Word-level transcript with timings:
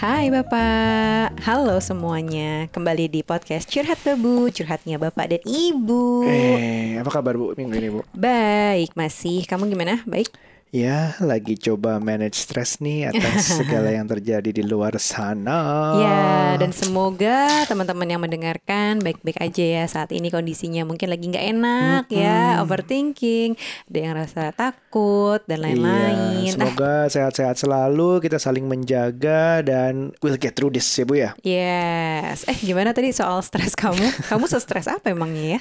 Hai 0.00 0.32
Bapak, 0.32 1.44
halo 1.44 1.76
semuanya. 1.76 2.72
Kembali 2.72 3.12
di 3.12 3.20
podcast 3.20 3.68
Curhat 3.68 4.00
Bebu, 4.00 4.48
curhatnya 4.48 4.96
Bapak 4.96 5.28
dan 5.28 5.44
Ibu. 5.44 6.24
Eh, 6.24 6.96
apa 6.96 7.20
kabar 7.20 7.36
Bu 7.36 7.52
minggu 7.52 7.76
ini 7.76 7.92
Bu? 7.92 8.00
Baik, 8.16 8.96
masih. 8.96 9.44
Kamu 9.44 9.68
gimana? 9.68 10.00
Baik? 10.08 10.32
Ya, 10.70 11.18
lagi 11.18 11.58
coba 11.58 11.98
manage 11.98 12.46
stres 12.46 12.78
nih 12.78 13.10
atas 13.10 13.50
segala 13.58 13.90
yang 13.90 14.06
terjadi 14.06 14.54
di 14.54 14.62
luar 14.62 14.94
sana. 15.02 15.98
Ya, 15.98 16.54
dan 16.62 16.70
semoga 16.70 17.66
teman-teman 17.66 18.06
yang 18.06 18.22
mendengarkan 18.22 19.02
baik-baik 19.02 19.42
aja 19.42 19.82
ya 19.82 19.84
saat 19.90 20.14
ini 20.14 20.30
kondisinya 20.30 20.86
mungkin 20.86 21.10
lagi 21.10 21.26
nggak 21.26 21.46
enak 21.58 22.04
ya, 22.14 22.62
overthinking, 22.62 23.58
ada 23.90 23.98
yang 23.98 24.14
rasa 24.14 24.54
takut 24.54 25.42
dan 25.50 25.66
lain-lain. 25.66 26.46
Iya, 26.46 26.54
semoga 26.54 27.10
sehat-sehat 27.10 27.58
selalu, 27.58 28.22
kita 28.22 28.38
saling 28.38 28.70
menjaga 28.70 29.66
dan 29.66 30.14
we'll 30.22 30.38
get 30.38 30.54
through 30.54 30.70
this 30.70 30.86
ya 30.94 31.02
Bu 31.02 31.18
ya. 31.18 31.30
Yes. 31.42 32.46
Eh, 32.46 32.54
gimana 32.62 32.94
tadi 32.94 33.10
soal 33.10 33.42
stres 33.42 33.74
kamu? 33.74 34.06
Kamu 34.30 34.46
stres 34.46 34.86
apa 34.86 35.10
emangnya 35.10 35.58
ya? 35.58 35.60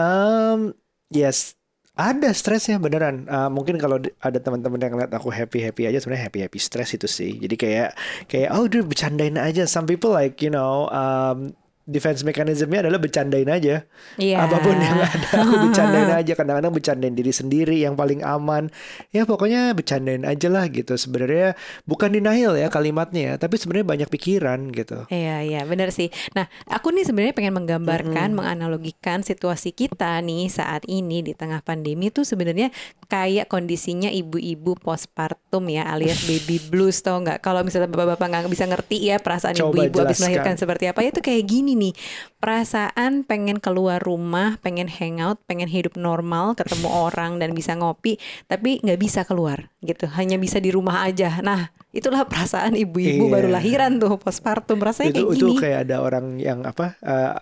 Um, 0.00 0.72
yes, 1.12 1.52
ada 1.92 2.32
stresnya 2.32 2.80
beneran. 2.80 3.28
Uh, 3.28 3.52
mungkin 3.52 3.76
kalau 3.76 4.00
ada 4.00 4.38
teman-teman 4.40 4.80
yang 4.80 4.96
lihat 4.96 5.12
aku 5.12 5.28
happy 5.28 5.60
happy 5.60 5.84
aja, 5.84 6.00
sebenarnya 6.00 6.24
happy 6.32 6.40
happy 6.40 6.56
stress 6.56 6.96
itu 6.96 7.04
sih. 7.04 7.36
Jadi 7.36 7.54
kayak 7.60 7.88
kayak 8.32 8.48
oh 8.56 8.64
udah 8.64 8.80
bercandain 8.80 9.36
aja. 9.36 9.68
Some 9.68 9.84
people 9.84 10.08
like 10.08 10.40
you 10.40 10.48
know 10.48 10.88
um, 10.88 11.52
defense 11.82 12.22
mechanismnya 12.22 12.86
adalah 12.86 13.02
bercandain 13.02 13.48
aja. 13.50 13.82
Iya. 14.16 14.46
Apa 14.46 14.62
pun 14.62 14.78
yang 14.78 14.98
ada 15.06 15.28
aku 15.42 15.54
bercandain 15.68 16.10
aja. 16.14 16.32
Kadang-kadang 16.38 16.72
bercandain 16.72 17.14
diri 17.14 17.32
sendiri 17.34 17.82
yang 17.82 17.98
paling 17.98 18.22
aman. 18.22 18.70
Ya 19.10 19.26
pokoknya 19.26 19.74
bercandain 19.74 20.22
aja 20.22 20.48
lah 20.48 20.66
gitu. 20.70 20.94
Sebenarnya 20.94 21.58
bukan 21.84 22.14
denial 22.14 22.54
ya 22.54 22.70
kalimatnya 22.70 23.22
ya, 23.22 23.34
tapi 23.36 23.58
sebenarnya 23.58 23.86
banyak 23.86 24.08
pikiran 24.08 24.70
gitu. 24.70 25.06
Iya, 25.10 25.42
iya, 25.42 25.60
benar 25.66 25.90
sih. 25.90 26.08
Nah, 26.38 26.46
aku 26.70 26.94
nih 26.94 27.06
sebenarnya 27.06 27.34
pengen 27.34 27.54
menggambarkan, 27.58 28.32
menganalogikan 28.32 29.26
situasi 29.26 29.74
kita 29.74 30.22
nih 30.22 30.48
saat 30.48 30.86
ini 30.86 31.20
di 31.20 31.34
tengah 31.34 31.60
pandemi 31.66 32.08
tuh 32.14 32.22
sebenarnya 32.22 32.70
kayak 33.12 33.52
kondisinya 33.52 34.08
ibu-ibu 34.08 34.72
postpartum 34.80 35.68
ya, 35.68 35.84
alias 35.84 36.24
baby 36.24 36.56
blues 36.72 37.04
tau 37.04 37.20
nggak? 37.20 37.44
Kalau 37.44 37.60
misalnya 37.60 37.92
bapak-bapak 37.92 38.24
nggak 38.24 38.48
bisa 38.48 38.64
ngerti 38.64 39.04
ya 39.04 39.20
perasaan 39.20 39.52
ibu-ibu 39.52 40.00
habis 40.00 40.16
melahirkan 40.24 40.56
seperti 40.56 40.88
apa, 40.88 41.04
itu 41.04 41.20
kayak 41.20 41.44
gini 41.44 41.76
nih. 41.76 41.92
Perasaan 42.40 43.28
pengen 43.28 43.60
keluar 43.60 44.00
rumah, 44.00 44.56
pengen 44.64 44.88
hangout, 44.88 45.36
pengen 45.44 45.68
hidup 45.68 46.00
normal, 46.00 46.56
ketemu 46.56 46.88
orang 46.88 47.36
dan 47.36 47.52
bisa 47.52 47.76
ngopi, 47.76 48.16
tapi 48.48 48.80
nggak 48.80 48.96
bisa 48.96 49.28
keluar 49.28 49.68
gitu. 49.84 50.08
Hanya 50.08 50.40
bisa 50.40 50.56
di 50.56 50.72
rumah 50.72 51.04
aja. 51.04 51.44
Nah, 51.44 51.68
itulah 51.92 52.24
perasaan 52.24 52.72
ibu-ibu 52.74 53.28
Iya. 53.28 53.32
baru 53.36 53.48
lahiran 53.52 54.00
tuh 54.00 54.16
postpartum. 54.16 54.80
Rasanya 54.80 55.12
itu 55.12 55.20
kayak 55.20 55.36
itu 55.36 55.46
gini. 55.52 55.60
kayak 55.60 55.78
ada 55.84 55.96
orang 56.00 56.40
yang 56.40 56.64
apa 56.64 56.96
uh, 57.04 57.36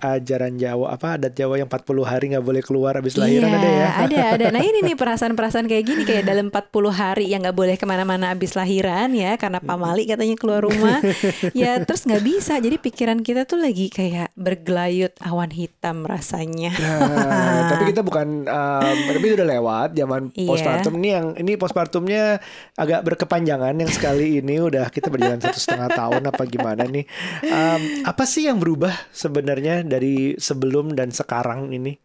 ajaran 0.00 0.56
Jawa 0.56 0.96
apa 0.96 1.20
adat 1.20 1.36
Jawa 1.36 1.60
yang 1.60 1.68
40 1.68 1.84
hari 2.08 2.24
nggak 2.32 2.44
boleh 2.44 2.62
keluar 2.64 2.96
habis 2.96 3.20
lahiran 3.20 3.52
iya, 3.52 3.58
ada 3.60 3.68
ya 3.68 3.88
ada 3.92 4.18
ada. 4.40 4.46
Nah 4.48 4.62
ini 4.64 4.80
nih 4.80 4.96
perasaan-perasaan 4.96 5.68
kayak 5.68 5.84
gini 5.84 6.02
kayak 6.08 6.24
dalam 6.24 6.48
40 6.48 6.72
hari 6.88 7.26
yang 7.28 7.44
nggak 7.44 7.52
boleh 7.56 7.76
ke 7.76 7.84
mana-mana 7.84 8.32
abis 8.32 8.56
lahiran 8.56 9.12
ya 9.12 9.36
karena 9.36 9.60
pamali 9.60 10.08
katanya 10.08 10.36
keluar 10.40 10.64
rumah. 10.64 11.04
ya 11.52 11.76
terus 11.84 12.08
nggak 12.08 12.24
bisa. 12.24 12.56
Jadi 12.56 12.80
pikiran 12.80 13.20
kita 13.20 13.44
tuh 13.44 13.60
lagi 13.60 13.92
kayak 13.92 14.32
bergelayut 14.32 15.12
awan 15.20 15.52
hitam 15.52 16.08
rasanya. 16.08 16.72
Nah, 16.72 17.68
tapi 17.68 17.92
kita 17.92 18.00
bukan 18.00 18.48
um, 18.48 18.96
tapi 19.16 19.26
udah 19.36 19.46
lewat 19.46 19.88
zaman 19.92 20.32
Iya. 20.32 20.48
postpartum 20.48 20.94
ini 21.02 21.08
yang 21.12 21.26
ini 21.36 21.52
postpartumnya 21.58 22.38
agak 22.78 23.00
berkepanjangan 23.04 23.74
yang 23.74 23.90
sekali 23.90 24.38
ini 24.40 24.60
udah 24.62 24.88
kita 24.88 25.10
berjalan 25.10 25.40
satu 25.40 25.58
setengah 25.58 25.90
tahun 25.92 26.22
apa 26.30 26.42
gimana 26.48 26.84
nih 26.88 27.04
Um, 27.48 28.04
apa 28.06 28.22
sih 28.28 28.46
yang 28.46 28.60
berubah 28.60 28.92
sebenarnya 29.10 29.57
dari 29.60 30.36
sebelum 30.36 30.92
dan 30.92 31.10
sekarang 31.10 31.70
ini 31.70 31.98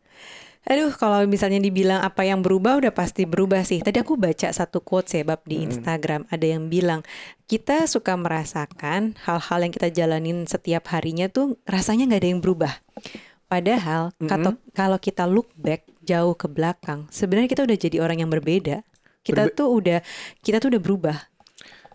Aduh, 0.64 0.96
kalau 0.96 1.20
misalnya 1.28 1.60
dibilang 1.60 2.00
apa 2.00 2.24
yang 2.24 2.40
berubah 2.40 2.80
udah 2.80 2.96
pasti 2.96 3.28
berubah 3.28 3.68
sih. 3.68 3.84
Tadi 3.84 4.00
aku 4.00 4.16
baca 4.16 4.48
satu 4.48 4.80
quotes 4.80 5.12
ya 5.12 5.28
bab 5.28 5.44
di 5.44 5.60
Instagram 5.60 6.24
ada 6.32 6.46
yang 6.48 6.72
bilang 6.72 7.04
kita 7.46 7.84
suka 7.84 8.16
merasakan 8.16 9.20
hal-hal 9.28 9.60
yang 9.60 9.76
kita 9.76 9.92
jalanin 9.92 10.48
setiap 10.48 10.88
harinya 10.88 11.28
tuh 11.28 11.60
rasanya 11.68 12.08
nggak 12.08 12.22
ada 12.24 12.30
yang 12.32 12.40
berubah. 12.40 12.74
Padahal 13.44 14.16
kata- 14.18 14.56
kalau 14.72 14.96
kita 14.98 15.28
look 15.28 15.52
back 15.54 15.84
jauh 16.00 16.32
ke 16.32 16.48
belakang, 16.48 17.12
sebenarnya 17.12 17.52
kita 17.52 17.68
udah 17.68 17.78
jadi 17.78 17.98
orang 18.00 18.24
yang 18.24 18.32
berbeda. 18.32 18.88
Kita 19.20 19.52
tuh 19.52 19.68
udah 19.68 20.00
kita 20.40 20.64
tuh 20.64 20.72
udah 20.72 20.80
berubah 20.80 21.18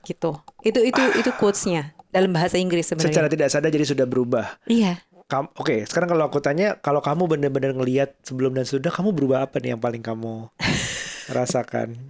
gitu. 0.04 0.44
Itu 0.60 0.80
itu 0.80 1.02
itu 1.16 1.30
quotesnya 1.34 1.96
dalam 2.08 2.32
bahasa 2.32 2.56
Inggris 2.56 2.84
sebenarnya. 2.84 3.12
secara 3.12 3.28
tidak 3.28 3.48
sadar 3.48 3.68
jadi 3.68 3.84
sudah 3.86 4.04
berubah 4.04 4.56
Iya. 4.64 4.96
Oke, 5.28 5.84
sekarang 5.84 6.08
kalau 6.08 6.24
aku 6.24 6.40
tanya, 6.40 6.80
kalau 6.80 7.04
kamu 7.04 7.28
benar-benar 7.28 7.76
ngelihat 7.76 8.16
sebelum 8.24 8.56
dan 8.56 8.64
sudah, 8.64 8.88
kamu 8.88 9.12
berubah 9.12 9.44
apa 9.44 9.60
nih 9.60 9.76
yang 9.76 9.82
paling 9.82 10.00
kamu 10.00 10.48
rasakan? 11.36 12.00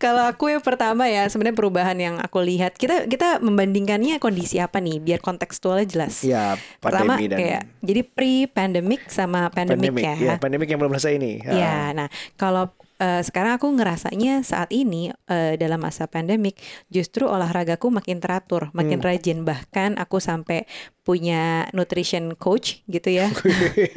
Kalau 0.00 0.24
aku 0.24 0.48
yang 0.48 0.64
pertama 0.64 1.04
ya 1.04 1.28
sebenarnya 1.28 1.52
perubahan 1.52 1.98
yang 2.00 2.16
aku 2.16 2.40
lihat 2.40 2.80
kita 2.80 3.04
kita 3.12 3.44
membandingkannya 3.44 4.16
kondisi 4.16 4.56
apa 4.56 4.80
nih 4.80 5.04
biar 5.04 5.20
kontekstualnya 5.20 5.84
jelas. 5.84 6.24
Ya, 6.24 6.56
Pertama 6.80 7.20
dan 7.20 7.36
kayak 7.36 7.62
jadi 7.84 8.00
pre 8.08 8.48
pandemic 8.48 9.04
sama 9.12 9.52
pandemic, 9.52 9.92
pandemic. 9.92 10.04
ya. 10.08 10.16
Ya, 10.16 10.34
pandemic 10.40 10.68
yang 10.72 10.80
belum 10.80 10.96
selesai 10.96 11.12
ini. 11.20 11.44
Ya, 11.44 11.92
nah 11.92 12.08
kalau 12.40 12.72
eh, 12.96 13.20
sekarang 13.20 13.60
aku 13.60 13.68
ngerasanya 13.76 14.40
saat 14.40 14.72
ini 14.72 15.12
eh, 15.28 15.60
dalam 15.60 15.76
masa 15.84 16.08
pandemic 16.08 16.56
justru 16.88 17.28
olahragaku 17.28 17.92
makin 17.92 18.16
teratur, 18.24 18.72
makin 18.72 19.04
Hmm. 19.04 19.08
rajin 19.12 19.38
bahkan 19.44 20.00
aku 20.00 20.24
sampai 20.24 20.64
punya 21.06 21.70
nutrition 21.70 22.34
coach 22.34 22.82
gitu 22.90 23.14
ya. 23.14 23.30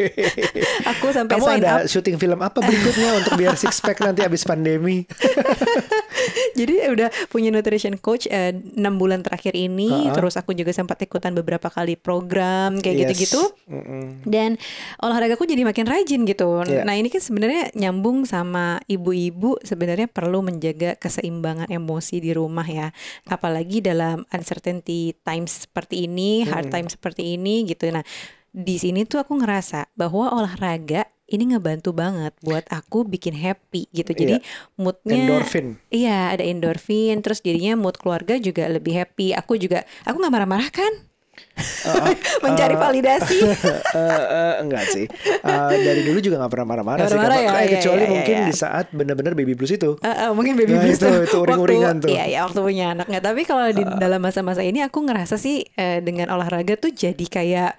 aku 0.94 1.09
sampai 1.09 1.42
Kamu 1.42 1.46
sign 1.50 1.62
ada 1.66 1.81
up 1.81 1.90
syuting 1.90 2.22
film 2.22 2.38
apa 2.38 2.62
berikutnya 2.62 3.18
untuk 3.18 3.34
biar 3.34 3.58
six 3.58 3.81
pack 3.81 3.97
nanti 4.00 4.22
habis 4.22 4.46
pandemi? 4.46 5.09
Jadi 6.59 6.92
udah 6.92 7.09
punya 7.31 7.50
nutrition 7.50 7.96
coach 7.96 8.28
eh, 8.28 8.52
enam 8.53 9.00
bulan 9.00 9.24
terakhir 9.24 9.56
ini, 9.56 9.88
Ha-ha. 9.90 10.14
terus 10.14 10.36
aku 10.36 10.52
juga 10.52 10.69
sempat 10.69 11.00
ikutan 11.00 11.31
beberapa 11.31 11.72
kali 11.72 11.96
program 11.96 12.78
kayak 12.78 12.94
Yes. 12.94 13.02
gitu-gitu. 13.08 13.42
Mm-mm. 13.72 14.28
Dan 14.28 14.59
olahragaku 15.00 15.48
jadi 15.48 15.64
makin 15.64 15.88
rajin 15.88 16.28
gitu. 16.28 16.59
Iya. 16.62 16.84
Nah 16.84 16.94
ini 16.94 17.08
kan 17.08 17.24
sebenarnya 17.24 17.72
nyambung 17.74 18.28
sama 18.28 18.84
ibu-ibu 18.86 19.56
sebenarnya 19.64 20.12
perlu 20.12 20.44
menjaga 20.44 21.00
keseimbangan 21.00 21.72
emosi 21.72 22.19
di 22.19 22.36
rumah 22.36 22.68
ya. 22.68 22.92
Apalagi 23.25 23.80
dalam 23.80 24.28
uncertainty 24.30 25.16
times 25.24 25.64
seperti 25.66 26.06
ini, 26.06 26.44
hard 26.44 26.68
times 26.68 26.99
seperti 27.00 27.40
ini 27.40 27.64
gitu. 27.64 27.88
Nah 27.88 28.04
di 28.52 28.76
sini 28.76 29.08
tuh 29.08 29.24
aku 29.24 29.40
ngerasa 29.40 29.96
bahwa 29.96 30.36
olahraga 30.36 31.08
ini 31.30 31.54
ngebantu 31.54 31.94
banget 31.94 32.34
buat 32.42 32.66
aku 32.68 33.06
bikin 33.06 33.38
happy 33.38 33.88
gitu. 33.94 34.12
Jadi 34.12 34.42
moodnya 34.76 35.30
Endorphin. 35.30 35.78
Iya, 35.94 36.34
ada 36.34 36.44
endorfin, 36.44 37.22
terus 37.22 37.40
jadinya 37.46 37.78
mood 37.78 38.02
keluarga 38.02 38.42
juga 38.42 38.66
lebih 38.66 38.98
happy. 38.98 39.38
Aku 39.38 39.56
juga, 39.56 39.86
aku 40.04 40.18
nggak 40.18 40.34
marah-marah 40.34 40.70
kan? 40.74 41.09
Mencari 42.44 42.72
validasi. 42.73 43.38
Eh, 43.44 43.51
eh, 44.00 44.53
enggak 44.59 44.83
sih. 44.88 45.05
Eh, 45.39 45.72
dari 45.77 46.01
dulu 46.03 46.19
juga 46.19 46.39
nggak 46.39 46.51
pernah 46.51 46.67
marah-marah 46.67 47.05
sih. 47.05 47.16
marah 47.16 47.35
ya? 47.35 47.50
Eh, 47.50 47.55
Iya, 47.59 47.72
kecuali 47.77 48.01
iya, 48.01 48.09
mungkin 48.09 48.35
iya. 48.35 48.47
di 48.47 48.53
saat 48.53 48.85
benar-benar 48.89 49.33
baby 49.33 49.53
blues 49.53 49.72
itu. 49.72 50.00
Eh, 50.00 50.07
eh, 50.07 50.31
mungkin 50.31 50.55
baby 50.55 50.73
Nah, 50.73 50.81
blues 50.81 50.95
itu- 50.95 51.05
tuh 51.05 51.19
itu 51.22 51.38
uring-uringan 51.38 51.95
waktu, 51.97 52.05
tuh. 52.05 52.09
Iya, 52.16 52.23
iya, 52.25 52.39
waktu 52.47 52.59
punya 52.59 52.85
anak 52.94 53.05
nggak. 53.07 53.23
Tapi 53.23 53.41
kalau 53.44 53.67
di 53.69 53.83
dalam 53.97 54.19
masa-masa 54.19 54.62
ini 54.63 54.80
aku 54.80 55.03
ngerasa 55.03 55.36
sih 55.36 55.68
eh, 55.74 56.00
dengan 56.00 56.31
olahraga 56.31 56.75
tuh 56.75 56.89
jadi 56.89 57.25
kayak 57.25 57.71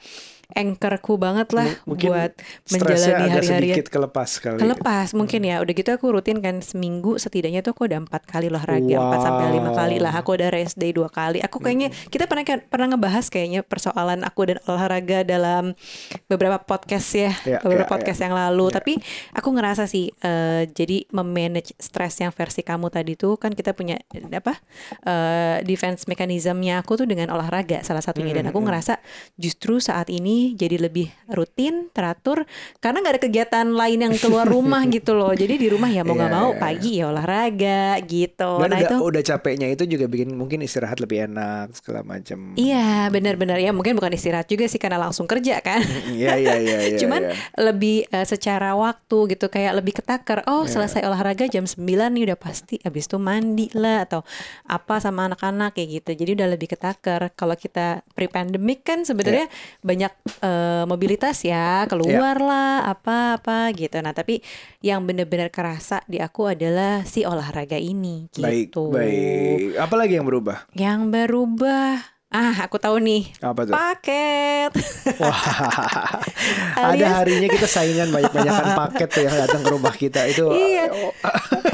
anchorku 0.55 1.17
banget 1.21 1.49
lah 1.55 1.69
Mungkin 1.85 2.09
buat 2.11 2.33
menjalani 2.71 3.01
agak 3.01 3.31
hari-harian. 3.41 3.75
sedikit 3.77 3.87
kelepas 3.91 4.31
kali. 4.41 4.59
Kelepas 4.59 5.09
mungkin 5.13 5.41
ya. 5.45 5.57
Udah 5.61 5.73
gitu 5.77 5.91
aku 5.93 6.07
rutin 6.15 6.39
kan 6.41 6.65
seminggu 6.65 7.19
setidaknya 7.21 7.61
tuh 7.61 7.77
aku 7.77 7.87
udah 7.91 8.01
empat 8.07 8.23
kali 8.25 8.49
olahraga, 8.49 8.97
empat 8.97 9.21
sampai 9.21 9.47
lima 9.53 9.71
kali 9.77 9.97
lah. 10.01 10.13
Aku 10.17 10.35
udah 10.35 10.49
rest 10.49 10.81
day 10.81 10.95
dua 10.97 11.13
kali. 11.13 11.45
Aku 11.45 11.61
kayaknya 11.61 11.93
kita 12.09 12.25
pernah 12.25 12.47
pernah 12.67 12.97
ngebahas 12.97 13.27
kayaknya 13.29 13.61
persoalan 13.61 14.25
aku 14.25 14.41
dan 14.49 14.59
olahraga 14.65 15.23
dalam 15.27 15.77
beberapa 16.31 16.57
podcast 16.63 17.09
ya, 17.13 17.33
Ya, 17.45 17.59
beberapa 17.61 17.87
ya, 17.87 17.93
podcast 17.93 18.21
yang 18.25 18.35
lalu. 18.35 18.73
Tapi 18.73 18.93
aku 19.37 19.49
ngerasa 19.53 19.85
sih 19.85 20.09
eh, 20.25 20.65
jadi 20.71 21.05
memanage 21.13 21.77
stres 21.77 22.17
yang 22.23 22.33
versi 22.33 22.65
kamu 22.65 22.89
tadi 22.89 23.15
tuh 23.21 23.37
kan 23.37 23.53
kita 23.53 23.77
punya 23.77 24.01
apa 24.33 24.57
eh, 25.05 25.57
defense 25.67 26.09
mechanismnya 26.09 26.81
aku 26.81 27.05
tuh 27.05 27.07
dengan 27.11 27.29
olahraga 27.35 27.85
salah 27.85 28.01
satunya 28.01 28.33
dan 28.33 28.49
aku 28.49 28.59
ngerasa 28.65 28.97
justru 29.37 29.77
saat 29.83 30.09
ini 30.09 30.40
ini 30.41 30.57
jadi 30.57 30.81
lebih 30.81 31.13
rutin, 31.29 31.93
teratur 31.93 32.49
karena 32.81 33.05
nggak 33.05 33.15
ada 33.21 33.23
kegiatan 33.23 33.67
lain 33.69 33.99
yang 34.09 34.15
keluar 34.17 34.49
rumah 34.49 34.81
gitu 34.97 35.13
loh. 35.13 35.37
Jadi 35.37 35.61
di 35.61 35.69
rumah 35.69 35.93
ya 35.93 36.01
mau 36.01 36.17
nggak 36.17 36.31
Iya, 36.31 36.39
mau 36.41 36.51
iya, 36.51 36.61
pagi 36.61 36.93
ya 36.97 37.05
olahraga 37.13 37.83
gitu. 38.09 38.53
Dan 38.65 38.69
nah 38.73 38.81
udah, 38.81 38.89
itu 38.89 38.97
udah 39.05 39.23
capeknya 39.23 39.67
itu 39.69 39.85
juga 39.85 40.09
bikin 40.09 40.33
mungkin 40.33 40.65
istirahat 40.65 40.97
lebih 40.97 41.29
enak 41.29 41.77
segala 41.77 42.01
macam. 42.01 42.57
Iya 42.57 43.13
benar-benar 43.13 43.61
ya 43.61 43.71
mungkin 43.77 43.93
bukan 44.01 44.17
istirahat 44.17 44.49
juga 44.49 44.65
sih 44.65 44.81
karena 44.81 44.97
langsung 44.97 45.29
kerja 45.29 45.61
kan. 45.61 45.85
Iya 46.09 46.41
iya 46.41 46.57
iya. 46.57 46.79
iya, 46.89 46.99
Cuman 47.03 47.29
iya. 47.29 47.37
lebih 47.61 48.09
eh, 48.09 48.25
secara 48.25 48.73
waktu 48.73 49.37
gitu 49.37 49.53
kayak 49.53 49.77
lebih 49.77 50.01
ketaker. 50.01 50.49
Oh 50.49 50.65
selesai 50.65 51.05
olahraga 51.05 51.45
jam 51.51 51.69
9 51.69 51.85
nih 51.85 52.23
udah 52.33 52.39
pasti 52.41 52.81
abis 52.81 53.05
itu 53.11 53.19
mandi 53.21 53.69
lah 53.77 54.09
atau 54.09 54.25
apa 54.65 55.03
sama 55.03 55.29
anak-anak 55.29 55.77
kayak 55.77 56.01
gitu. 56.01 56.11
Jadi 56.25 56.31
udah 56.41 56.49
lebih 56.55 56.73
ketaker. 56.73 57.35
Kalau 57.35 57.55
kita 57.59 58.07
pre-pandemic 58.15 58.87
kan 58.87 59.03
sebenarnya 59.03 59.51
banyak 59.83 60.13
eh, 60.39 60.85
mobilitas 60.87 61.43
ya 61.43 61.85
keluar 61.91 62.39
lah 62.39 62.87
apa-apa 62.87 63.75
gitu. 63.75 63.99
Nah 63.99 64.15
tapi 64.15 64.39
yang 64.85 65.03
benar-benar 65.03 65.51
kerasa 65.51 66.05
di 66.07 66.23
aku 66.23 66.55
adalah 66.55 67.03
si 67.03 67.27
olahraga 67.27 67.77
ini 67.77 68.31
baik 68.39 68.71
gitu. 68.71 68.95
baik. 68.95 69.75
Apalagi 69.77 70.19
yang 70.21 70.27
berubah? 70.29 70.71
Yang 70.77 71.01
berubah. 71.11 72.20
Ah, 72.31 72.55
aku 72.63 72.79
tahu 72.79 73.03
nih. 73.03 73.27
Apa 73.41 73.67
tuh? 73.67 73.75
Paket. 73.75 74.71
Wah, 75.19 75.35
ada 76.79 76.95
Alias- 76.95 77.11
harinya 77.17 77.49
kita 77.51 77.67
saingan 77.67 78.07
banyak-banyakan 78.09 78.67
paket 78.87 79.09
tuh 79.11 79.23
yang 79.25 79.35
datang 79.37 79.61
ke 79.61 79.69
rumah 79.69 79.91
kita 79.91 80.25
itu. 80.25 80.47
Iya. 80.47 80.95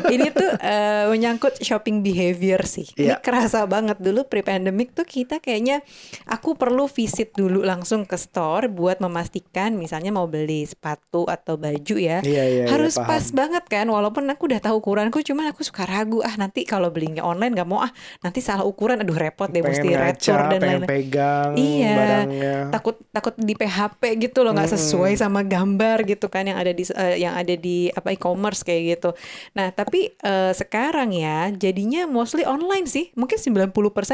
Ini 0.07 0.33
tuh 0.33 0.49
eh, 0.57 1.05
menyangkut 1.07 1.61
shopping 1.61 2.01
behavior 2.01 2.65
sih. 2.65 2.89
Ini 2.91 3.05
Iya. 3.07 3.17
kerasa 3.21 3.63
banget 3.65 4.01
dulu 4.01 4.25
pre-pandemic 4.25 4.91
tuh 4.91 5.05
kita 5.05 5.39
kayaknya 5.39 5.85
aku 6.25 6.55
perlu 6.55 6.87
visit 6.87 7.31
dulu 7.31 7.61
langsung 7.61 8.03
ke 8.03 8.17
store 8.17 8.67
buat 8.67 8.97
memastikan 8.99 9.77
misalnya 9.77 10.09
mau 10.11 10.25
beli 10.25 10.65
sepatu 10.65 11.29
atau 11.29 11.55
baju 11.55 11.95
ya. 11.95 12.19
Iya, 12.19 12.25
iya, 12.25 12.45
iya, 12.47 12.65
Harus 12.67 12.97
paham. 12.97 13.07
pas 13.07 13.25
banget 13.31 13.65
kan 13.67 13.87
walaupun 13.87 14.25
aku 14.25 14.49
udah 14.49 14.65
tahu 14.65 14.81
ukuranku 14.81 15.21
cuman 15.21 15.53
aku 15.53 15.61
suka 15.61 15.85
ragu 15.85 16.19
ah 16.21 16.33
nanti 16.35 16.65
kalau 16.65 16.89
belinya 16.89 17.21
online 17.21 17.53
nggak 17.53 17.69
mau 17.69 17.79
ah 17.79 17.93
nanti 18.23 18.41
salah 18.41 18.65
ukuran 18.65 18.99
aduh 18.99 19.13
repot 19.15 19.47
deh 19.47 19.61
mesti 19.61 19.85
pengen 19.85 20.01
retur 20.03 20.39
ngaca, 20.39 20.46
dan 20.49 20.59
pengen 20.59 20.73
lain-lain. 20.79 20.89
pegang 20.89 21.51
Iya, 21.55 21.93
barangnya. 21.93 22.57
takut 22.71 22.97
takut 23.09 23.35
di 23.35 23.53
PHP 23.53 24.03
gitu 24.21 24.39
loh 24.41 24.53
nggak 24.53 24.71
sesuai 24.71 25.13
sama 25.15 25.41
gambar 25.43 26.05
gitu 26.05 26.27
kan 26.27 26.45
yang 26.45 26.57
ada 26.57 26.71
di 26.71 26.85
eh, 26.87 27.17
yang 27.19 27.35
ada 27.35 27.55
di 27.55 27.89
apa 27.91 28.11
e-commerce 28.11 28.61
kayak 28.61 28.83
gitu. 28.95 29.11
Nah, 29.53 29.71
tapi 29.71 30.13
eh, 30.13 30.53
sekarang 30.53 31.11
ya 31.11 31.51
jadinya 31.51 32.05
mostly 32.05 32.43
online 32.43 32.85
sih. 32.85 33.11
Mungkin 33.13 33.37
90% 33.37 33.73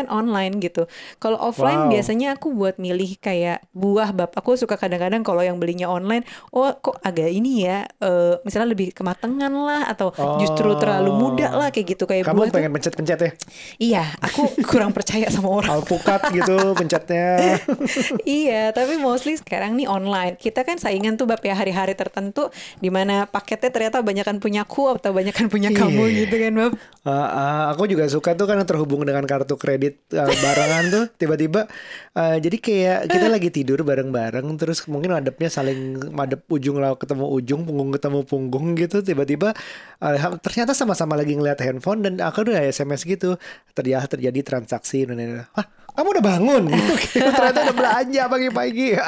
online 0.09 0.57
gitu. 0.59 0.87
Kalau 1.17 1.37
offline 1.37 1.61
Wow. 1.83 1.91
biasanya 1.91 2.29
aku 2.33 2.51
buat 2.51 2.77
milih 2.77 3.19
kayak 3.19 3.67
buah 3.73 4.11
bab. 4.11 4.31
Aku 4.33 4.55
suka 4.55 4.77
kadang-kadang 4.77 5.21
kalau 5.21 5.41
yang 5.41 5.57
belinya 5.57 5.87
online, 5.87 6.23
oh 6.51 6.71
kok 6.75 7.01
agak 7.01 7.27
ini 7.27 7.63
ya 7.63 7.85
eh, 7.99 8.39
misalnya 8.43 8.71
lebih 8.71 8.93
kematangan 8.93 9.51
lah 9.51 9.83
atau 9.87 10.11
justru 10.39 10.73
terlalu 10.75 11.11
muda 11.13 11.51
lah 11.51 11.69
kayak 11.69 11.93
gitu 11.93 12.05
kayak 12.05 12.23
Kamu 12.23 12.37
buah 12.37 12.47
tuh. 12.49 12.55
pengen 12.55 12.71
pencet-pencet 12.71 13.19
ya? 13.19 13.31
Iya, 13.79 14.05
aku 14.21 14.43
kurang 14.65 14.91
percaya 14.91 15.27
sama 15.27 15.51
orang. 15.51 15.71
Alpukat 15.73 16.22
gitu 16.31 16.79
pencetnya. 16.79 17.59
iya, 18.29 18.71
tapi 18.71 19.01
mostly 19.03 19.35
sekarang 19.35 19.75
nih 19.75 19.91
online. 19.91 20.39
Kita 20.39 20.63
kan 20.63 20.79
saingan 20.79 21.19
tuh 21.19 21.27
bab 21.27 21.43
ya 21.43 21.59
hari-hari 21.59 21.99
tertentu 21.99 22.53
di 22.79 22.93
mana 22.93 23.27
paketnya 23.27 23.75
ternyata 23.75 23.99
banyakan 24.05 24.39
punyaku 24.39 24.95
atau 24.99 25.11
banyakan 25.11 25.51
punya 25.51 25.75
kamu 25.75 26.05
Iya. 26.07 26.19
gitu 26.27 26.35
kan, 26.39 26.53
Bab. 26.55 26.73
Ah, 27.03 27.11
ah, 27.11 27.63
aku 27.75 27.91
juga 27.91 28.07
suka 28.07 28.39
tuh 28.39 28.47
kan 28.47 28.63
terhubung 28.63 29.03
dengan 29.03 29.27
kartu 29.27 29.59
kredit 29.59 30.07
ah, 30.15 30.31
barengan 30.31 30.85
tuh 30.87 31.05
tiba-tiba 31.19 31.67
ah, 32.15 32.39
jadi 32.39 32.57
kayak 32.63 32.99
kita 33.11 33.27
lagi 33.27 33.51
tidur 33.51 33.83
bareng-bareng 33.83 34.47
terus 34.55 34.87
mungkin 34.87 35.11
madepnya 35.19 35.51
saling 35.51 35.99
madep 36.15 36.47
ujung 36.47 36.79
lah 36.79 36.95
ketemu 36.95 37.27
ujung 37.27 37.67
punggung 37.67 37.91
ketemu 37.91 38.21
punggung 38.23 38.67
gitu 38.79 39.03
tiba-tiba 39.03 39.51
ah, 39.99 40.39
ternyata 40.39 40.79
sama-sama 40.79 41.19
lagi 41.19 41.35
ngeliat 41.35 41.59
handphone 41.59 42.07
dan 42.07 42.23
aku 42.23 42.47
udah 42.47 42.63
SMS 42.71 43.03
gitu 43.03 43.35
terjadi 43.75 44.07
terjadi 44.07 44.41
transaksi 44.47 45.03
dan. 45.03 45.43
Wah, 45.59 45.67
kamu 45.93 46.09
udah 46.09 46.25
bangun 46.25 46.63
gitu. 46.69 46.93
ternyata 47.37 47.59
udah 47.63 47.77
belanja 47.77 48.23
pagi-pagi 48.27 48.87
ya. 48.93 49.07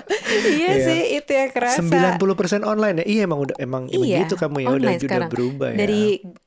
iya 0.48 0.70
Iya. 0.72 0.72
sih, 0.82 1.00
itu 1.16 1.30
yang 1.30 1.50
kerasa. 1.50 1.84
90% 1.84 2.64
online 2.64 2.96
ya. 3.00 3.06
Iya 3.06 3.20
emang 3.24 3.40
udah 3.42 3.56
emang 3.56 3.82
Iya, 3.86 4.24
begitu 4.24 4.34
kamu 4.36 4.56
ya 4.56 4.64
udah 4.64 4.72
online 4.72 4.96
udah 4.96 5.04
sekarang. 5.04 5.30
berubah 5.30 5.68
ya. 5.68 5.78
Dari 5.78 6.02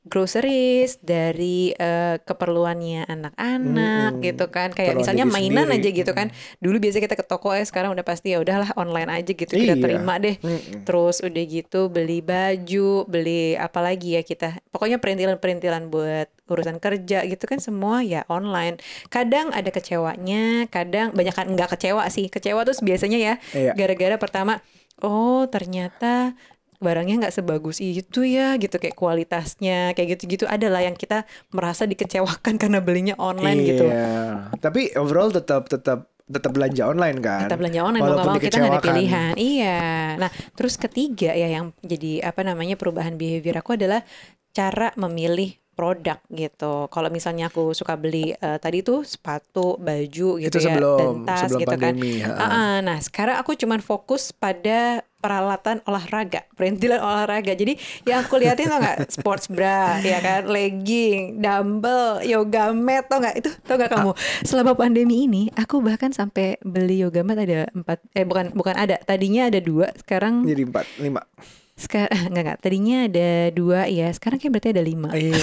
groceries, 0.06 0.98
dari 0.98 1.70
eh, 1.72 2.16
keperluannya 2.18 3.04
anak-anak 3.04 4.10
Mm-mm. 4.14 4.24
gitu 4.24 4.46
kan. 4.48 4.70
Kayak 4.70 4.96
misalnya 4.96 5.26
mainan 5.26 5.66
sendiri. 5.66 5.82
aja 5.82 5.98
gitu 5.98 6.12
kan. 6.12 6.26
Dulu 6.58 6.76
biasa 6.78 6.98
kita 6.98 7.12
ke 7.12 7.22
toko 7.22 7.50
ya, 7.50 7.62
sekarang 7.62 7.90
udah 7.90 8.02
pasti 8.02 8.30
ya 8.30 8.38
udahlah 8.38 8.70
online 8.74 9.10
aja 9.12 9.28
gitu 9.28 9.50
kita 9.50 9.74
Iya. 9.74 9.82
terima 9.82 10.16
deh. 10.16 10.38
Mm-mm. 10.38 10.82
Terus 10.82 11.20
udah 11.20 11.44
gitu 11.44 11.80
beli 11.86 12.22
baju, 12.22 13.04
beli 13.04 13.54
apa 13.54 13.78
lagi 13.80 14.14
ya 14.14 14.22
kita. 14.22 14.62
Pokoknya 14.70 14.96
perintilan-perintilan 14.96 15.86
buat 15.86 16.30
urusan 16.46 16.78
kerja 16.78 17.26
gitu 17.26 17.44
kan 17.44 17.58
semua 17.58 18.00
ya 18.00 18.22
online. 18.26 18.78
Kadang 19.06 19.50
ada 19.50 19.68
kecewanya, 19.68 20.66
kadang 20.66 21.10
banyak 21.10 21.34
kan 21.34 21.46
nggak 21.48 21.74
kecewa 21.74 22.06
sih. 22.06 22.26
Kecewa 22.26 22.62
tuh 22.62 22.78
biasanya 22.80 23.18
ya 23.18 23.34
Iya. 23.52 23.72
gara-gara 23.74 24.16
pertama 24.16 24.62
oh 24.98 25.44
ternyata 25.46 26.32
barangnya 26.78 27.26
nggak 27.26 27.34
sebagus 27.34 27.78
itu 27.78 28.22
ya 28.22 28.56
gitu 28.56 28.76
kayak 28.76 28.94
kualitasnya 28.94 29.92
kayak 29.92 30.16
gitu-gitu 30.16 30.44
adalah 30.44 30.80
yang 30.80 30.94
kita 30.94 31.24
merasa 31.50 31.84
dikecewakan 31.84 32.54
karena 32.62 32.78
belinya 32.80 33.14
online 33.16 33.58
gitu. 33.62 33.84
Iya. 33.88 34.50
Tapi 34.58 34.94
overall 34.96 35.30
tetap 35.30 35.68
tetap 35.68 36.08
tetap 36.26 36.50
belanja 36.50 36.82
online 36.82 37.18
kan. 37.22 37.46
Kita 37.46 37.54
belanja 37.54 37.80
online 37.86 38.02
mau 38.02 38.10
Walaupun 38.18 38.32
mau 38.34 38.42
kita 38.42 38.56
nggak 38.58 38.74
ada 38.74 38.82
pilihan. 38.82 39.32
Iya. 39.38 39.80
Nah 40.18 40.30
terus 40.58 40.74
ketiga 40.74 41.30
ya 41.32 41.46
yang 41.46 41.70
jadi 41.80 42.26
apa 42.26 42.42
namanya 42.42 42.74
perubahan 42.74 43.14
behavior 43.14 43.62
aku 43.62 43.78
adalah 43.78 44.02
cara 44.50 44.90
memilih 44.98 45.54
produk 45.76 46.16
gitu. 46.32 46.88
Kalau 46.88 47.12
misalnya 47.12 47.52
aku 47.52 47.76
suka 47.76 48.00
beli 48.00 48.32
eh, 48.32 48.58
tadi 48.58 48.80
tuh 48.80 49.04
sepatu, 49.04 49.76
baju 49.76 50.40
gitu 50.40 50.48
Itu 50.48 50.58
ya 50.64 50.72
sebelum- 50.72 50.98
dan 50.98 51.14
tas 51.28 51.40
sebelum 51.46 51.60
gitu 51.60 51.70
pandemi, 51.70 52.12
kan. 52.24 52.32
ha. 52.32 52.40
Ah, 52.40 52.48
ah. 52.48 52.74
nah 52.80 52.98
sekarang 52.98 53.36
aku 53.36 53.52
cuman 53.54 53.84
fokus 53.84 54.32
pada 54.32 55.04
peralatan 55.26 55.82
olahraga, 55.90 56.46
perintilan 56.54 57.02
olahraga. 57.02 57.58
Jadi 57.58 57.74
yang 58.06 58.22
aku 58.22 58.38
liatin 58.38 58.70
tau 58.70 58.78
nggak 58.78 59.10
sports 59.10 59.50
bra, 59.50 59.98
ya 59.98 60.22
kan, 60.22 60.46
legging, 60.46 61.42
dumbbell, 61.42 62.22
yoga 62.22 62.70
mat, 62.70 63.10
tau 63.10 63.18
nggak 63.18 63.42
itu, 63.42 63.50
tau 63.66 63.74
nggak 63.74 63.90
kamu? 63.90 64.12
Selama 64.46 64.78
pandemi 64.78 65.26
ini, 65.26 65.50
aku 65.58 65.82
bahkan 65.82 66.14
sampai 66.14 66.62
beli 66.62 67.02
yoga 67.02 67.26
mat 67.26 67.42
ada 67.42 67.66
empat, 67.74 67.98
eh 68.14 68.22
bukan 68.22 68.54
bukan 68.54 68.78
ada, 68.78 69.02
tadinya 69.02 69.50
ada 69.50 69.58
dua, 69.58 69.90
sekarang 69.98 70.46
Jadi 70.46 70.62
empat 70.62 70.86
lima. 71.02 71.26
sekarang 71.74 72.14
nggak 72.30 72.42
nggak, 72.46 72.58
tadinya 72.62 72.96
ada 73.10 73.28
dua 73.50 73.90
ya, 73.90 74.06
sekarang 74.14 74.38
kayak 74.38 74.52
berarti 74.54 74.70
ada 74.78 74.84
lima. 74.86 75.10
Iya. 75.10 75.42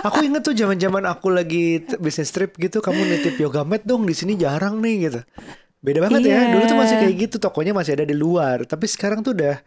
aku 0.00 0.24
inget 0.24 0.42
tuh 0.48 0.56
zaman-zaman 0.56 1.04
aku 1.04 1.28
lagi 1.28 1.84
bisnis 2.00 2.32
trip 2.32 2.56
gitu, 2.56 2.80
kamu 2.80 3.04
nitip 3.04 3.36
yoga 3.36 3.68
mat 3.68 3.84
dong 3.84 4.08
di 4.08 4.16
sini 4.16 4.32
jarang 4.40 4.80
nih 4.80 5.12
gitu. 5.12 5.20
Beda 5.84 6.00
banget 6.00 6.32
ya. 6.32 6.48
Iya. 6.48 6.52
Dulu 6.56 6.64
tuh 6.64 6.78
masih 6.80 6.96
kayak 6.96 7.14
gitu, 7.28 7.36
tokonya 7.36 7.76
masih 7.76 7.92
ada 8.00 8.08
di 8.08 8.16
luar. 8.16 8.64
Tapi 8.64 8.88
sekarang 8.88 9.20
tuh 9.20 9.36
udah 9.36 9.60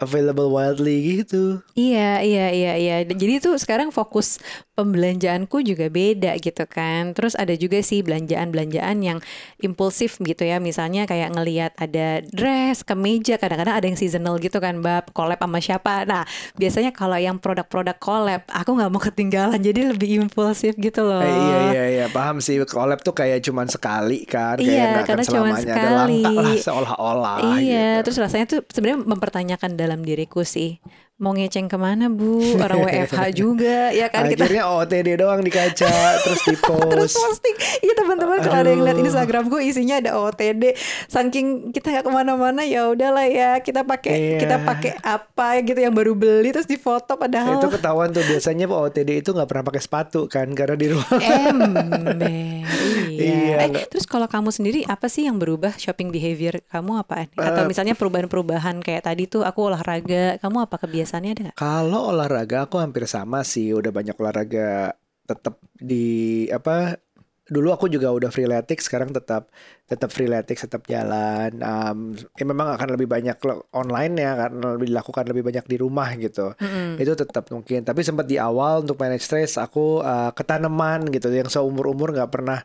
available 0.00 0.48
wildly 0.48 1.20
gitu. 1.20 1.60
Iya, 1.76 2.24
iya, 2.24 2.46
iya, 2.48 2.72
iya. 2.80 2.96
Jadi 3.04 3.44
tuh 3.44 3.54
sekarang 3.60 3.92
fokus 3.92 4.40
pembelanjaanku 4.82 5.62
juga 5.62 5.86
beda 5.86 6.34
gitu 6.36 6.66
kan. 6.66 7.14
Terus 7.14 7.32
ada 7.34 7.54
juga 7.54 7.78
sih 7.80 8.02
belanjaan-belanjaan 8.02 8.96
yang 9.00 9.18
impulsif 9.58 10.18
gitu 10.18 10.42
ya. 10.42 10.58
Misalnya 10.58 11.06
kayak 11.06 11.32
ngelihat 11.32 11.72
ada 11.78 12.20
dress, 12.26 12.82
kemeja, 12.82 13.38
kadang-kadang 13.38 13.78
ada 13.78 13.86
yang 13.86 13.94
seasonal 13.94 14.36
gitu 14.36 14.58
kan, 14.58 14.82
Bab, 14.82 15.10
collab 15.12 15.38
sama 15.38 15.58
siapa. 15.58 16.02
Nah, 16.02 16.26
biasanya 16.54 16.90
kalau 16.90 17.14
yang 17.14 17.38
produk-produk 17.38 17.96
collab, 17.96 18.42
aku 18.50 18.70
nggak 18.74 18.90
mau 18.90 19.00
ketinggalan. 19.00 19.58
Jadi 19.58 19.94
lebih 19.94 20.26
impulsif 20.26 20.74
gitu 20.76 21.00
loh. 21.00 21.22
Eh, 21.22 21.30
iya 21.30 21.58
iya 21.70 21.84
iya 21.88 22.06
paham 22.08 22.42
sih 22.42 22.58
collab 22.62 22.98
tuh 23.00 23.14
kayak 23.14 23.42
cuman 23.42 23.66
sekali 23.66 24.24
kan 24.24 24.58
kayak 24.58 24.66
Iya, 24.66 24.84
akan 24.92 25.04
karena 25.06 25.24
cuman 25.24 25.52
selamanya 25.52 25.62
ada 25.62 25.74
sekali. 25.74 26.22
langkah 26.22 26.32
lah 26.42 26.56
seolah-olah 26.58 27.36
Iya, 27.58 27.60
gitu. 27.60 28.02
terus 28.04 28.16
rasanya 28.18 28.46
tuh 28.48 28.60
sebenarnya 28.68 28.98
mempertanyakan 29.04 29.70
dalam 29.74 30.00
diriku 30.02 30.42
sih. 30.42 30.78
Mau 31.14 31.30
ngeceng 31.30 31.68
ke 31.68 31.76
mana 31.76 32.08
bu? 32.08 32.40
Orang 32.56 32.82
WFH 32.88 33.36
juga, 33.36 33.92
ya 33.92 34.08
kan 34.08 34.26
kita 34.26 34.42
Akhirnya 34.42 34.64
OTD 34.66 35.08
doang 35.14 35.38
di 35.38 35.52
kaca 35.52 35.92
terus 36.18 36.40
di 36.42 36.56
terus 36.90 37.12
post. 37.12 37.20
posting 37.36 37.54
iya 37.78 37.92
teman-teman 37.94 38.40
kalau 38.40 38.58
ada 38.58 38.70
yang 38.70 38.82
lihat. 38.82 38.96
Instagram 38.98 39.44
gue 39.46 39.60
isinya 39.62 40.00
ada 40.00 40.16
OTD 40.16 40.72
saking 41.06 41.46
kita 41.70 41.92
nggak 41.92 42.04
ke 42.04 42.10
mana-mana 42.10 42.62
ya 42.62 42.88
udahlah 42.88 43.22
ya 43.24 43.60
kita 43.60 43.84
pakai 43.84 44.14
Iya. 44.14 44.38
kita 44.40 44.56
pakai 44.62 44.92
apa 44.98 45.60
gitu 45.62 45.78
yang 45.78 45.92
baru 45.92 46.12
beli 46.12 46.48
terus 46.50 46.64
difoto 46.64 47.14
padahal 47.14 47.60
Itu 47.60 47.68
ketahuan 47.68 48.10
tuh 48.10 48.24
biasanya 48.24 48.64
Pak 48.64 48.78
OTD 48.82 49.10
itu 49.16 49.30
nggak 49.30 49.46
pernah 49.46 49.64
pakai 49.64 49.80
sepatu 49.80 50.26
kan 50.26 50.48
karena 50.50 50.74
di 50.74 50.86
ruang. 50.88 51.20
ember 51.20 52.18
iya, 52.24 52.64
Iya, 53.12 53.56
eh, 53.68 53.86
terus 53.86 54.04
kalau 54.04 54.26
kamu 54.26 54.48
sendiri 54.48 54.82
apa 54.84 55.06
sih 55.06 55.26
yang 55.26 55.36
berubah 55.36 55.76
shopping 55.76 56.08
behavior 56.08 56.58
kamu 56.66 56.98
apaan 56.98 57.28
atau 57.32 57.62
Eh, 57.62 57.68
misalnya 57.68 57.92
perubahan-perubahan 57.92 58.80
kayak 58.80 59.04
tadi 59.04 59.26
tuh 59.26 59.42
aku 59.42 59.68
olahraga 59.68 60.38
kamu 60.38 60.56
apa 60.62 60.76
kebiasaannya 61.12 61.30
ada 61.36 61.42
nggak? 61.48 61.56
Kalau 61.60 62.00
olahraga 62.08 62.56
aku 62.64 62.76
hampir 62.80 63.04
sama 63.04 63.44
sih, 63.44 63.76
udah 63.76 63.92
banyak 63.92 64.16
olahraga 64.16 64.96
tetap 65.28 65.60
di 65.76 66.48
apa 66.50 66.96
dulu 67.42 67.74
aku 67.74 67.90
juga 67.90 68.08
udah 68.14 68.30
freeletics 68.32 68.86
sekarang 68.88 69.12
tetap 69.12 69.50
tetap 69.84 70.08
freeletics 70.14 70.64
tetap 70.64 70.86
jalan 70.88 71.58
um, 71.60 72.14
ya 72.38 72.44
memang 72.48 72.74
akan 72.78 72.96
lebih 72.96 73.10
banyak 73.10 73.36
online 73.76 74.14
ya 74.14 74.46
karena 74.46 74.78
lebih 74.78 74.88
dilakukan 74.88 75.24
lebih 75.28 75.44
banyak 75.52 75.64
di 75.68 75.76
rumah 75.76 76.08
gitu. 76.16 76.56
Itu 76.96 77.12
tetap 77.12 77.50
mungkin 77.52 77.84
tapi 77.84 78.00
sempat 78.06 78.30
di 78.30 78.40
awal 78.40 78.86
untuk 78.86 78.96
manage 78.96 79.26
stress 79.26 79.60
aku 79.60 80.00
uh, 80.00 80.32
ke 80.32 80.42
tanaman 80.46 81.12
gitu 81.12 81.28
yang 81.28 81.50
seumur 81.50 81.92
umur 81.92 82.14
nggak 82.16 82.30
pernah 82.30 82.62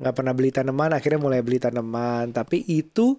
nggak 0.00 0.14
pernah 0.16 0.32
beli 0.32 0.50
tanaman 0.52 0.90
akhirnya 0.94 1.20
mulai 1.20 1.40
beli 1.42 1.58
tanaman. 1.58 2.30
Tapi 2.30 2.64
itu 2.70 3.18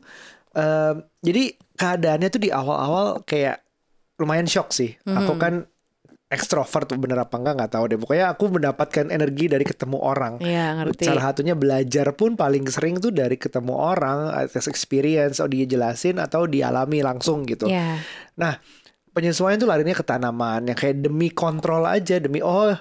um, 0.54 0.96
jadi 1.20 1.44
keadaannya 1.76 2.30
tuh 2.30 2.42
di 2.42 2.50
awal-awal 2.54 3.26
kayak 3.26 3.71
lumayan 4.22 4.46
shock 4.46 4.70
sih 4.70 4.94
aku 5.04 5.36
kan 5.42 5.66
ekstrovert 6.32 6.96
bener 6.96 7.20
apa 7.20 7.36
enggak 7.36 7.54
nggak 7.60 7.72
tahu 7.76 7.84
deh 7.92 8.00
pokoknya 8.00 8.32
aku 8.32 8.48
mendapatkan 8.56 9.12
energi 9.12 9.52
dari 9.52 9.68
ketemu 9.68 10.00
orang 10.00 10.40
Iya 10.40 10.80
ngerti. 10.80 11.04
Salah 11.04 11.24
satunya 11.28 11.60
belajar 11.60 12.16
pun 12.16 12.40
paling 12.40 12.64
sering 12.72 13.04
tuh 13.04 13.12
dari 13.12 13.36
ketemu 13.36 13.76
orang, 13.76 14.32
atas 14.32 14.72
experience, 14.72 15.44
atau 15.44 15.52
dia 15.52 15.68
jelasin 15.68 16.24
atau 16.24 16.48
dialami 16.48 17.04
langsung 17.04 17.44
gitu. 17.44 17.68
Iya. 17.68 18.00
Nah, 18.40 18.56
penyesuaian 19.12 19.60
tuh 19.60 19.68
larinya 19.68 19.92
ke 19.92 20.08
tanaman 20.08 20.72
yang 20.72 20.78
kayak 20.78 21.04
demi 21.04 21.30
kontrol 21.30 21.84
aja, 21.84 22.18
demi 22.18 22.40
oh 22.40 22.72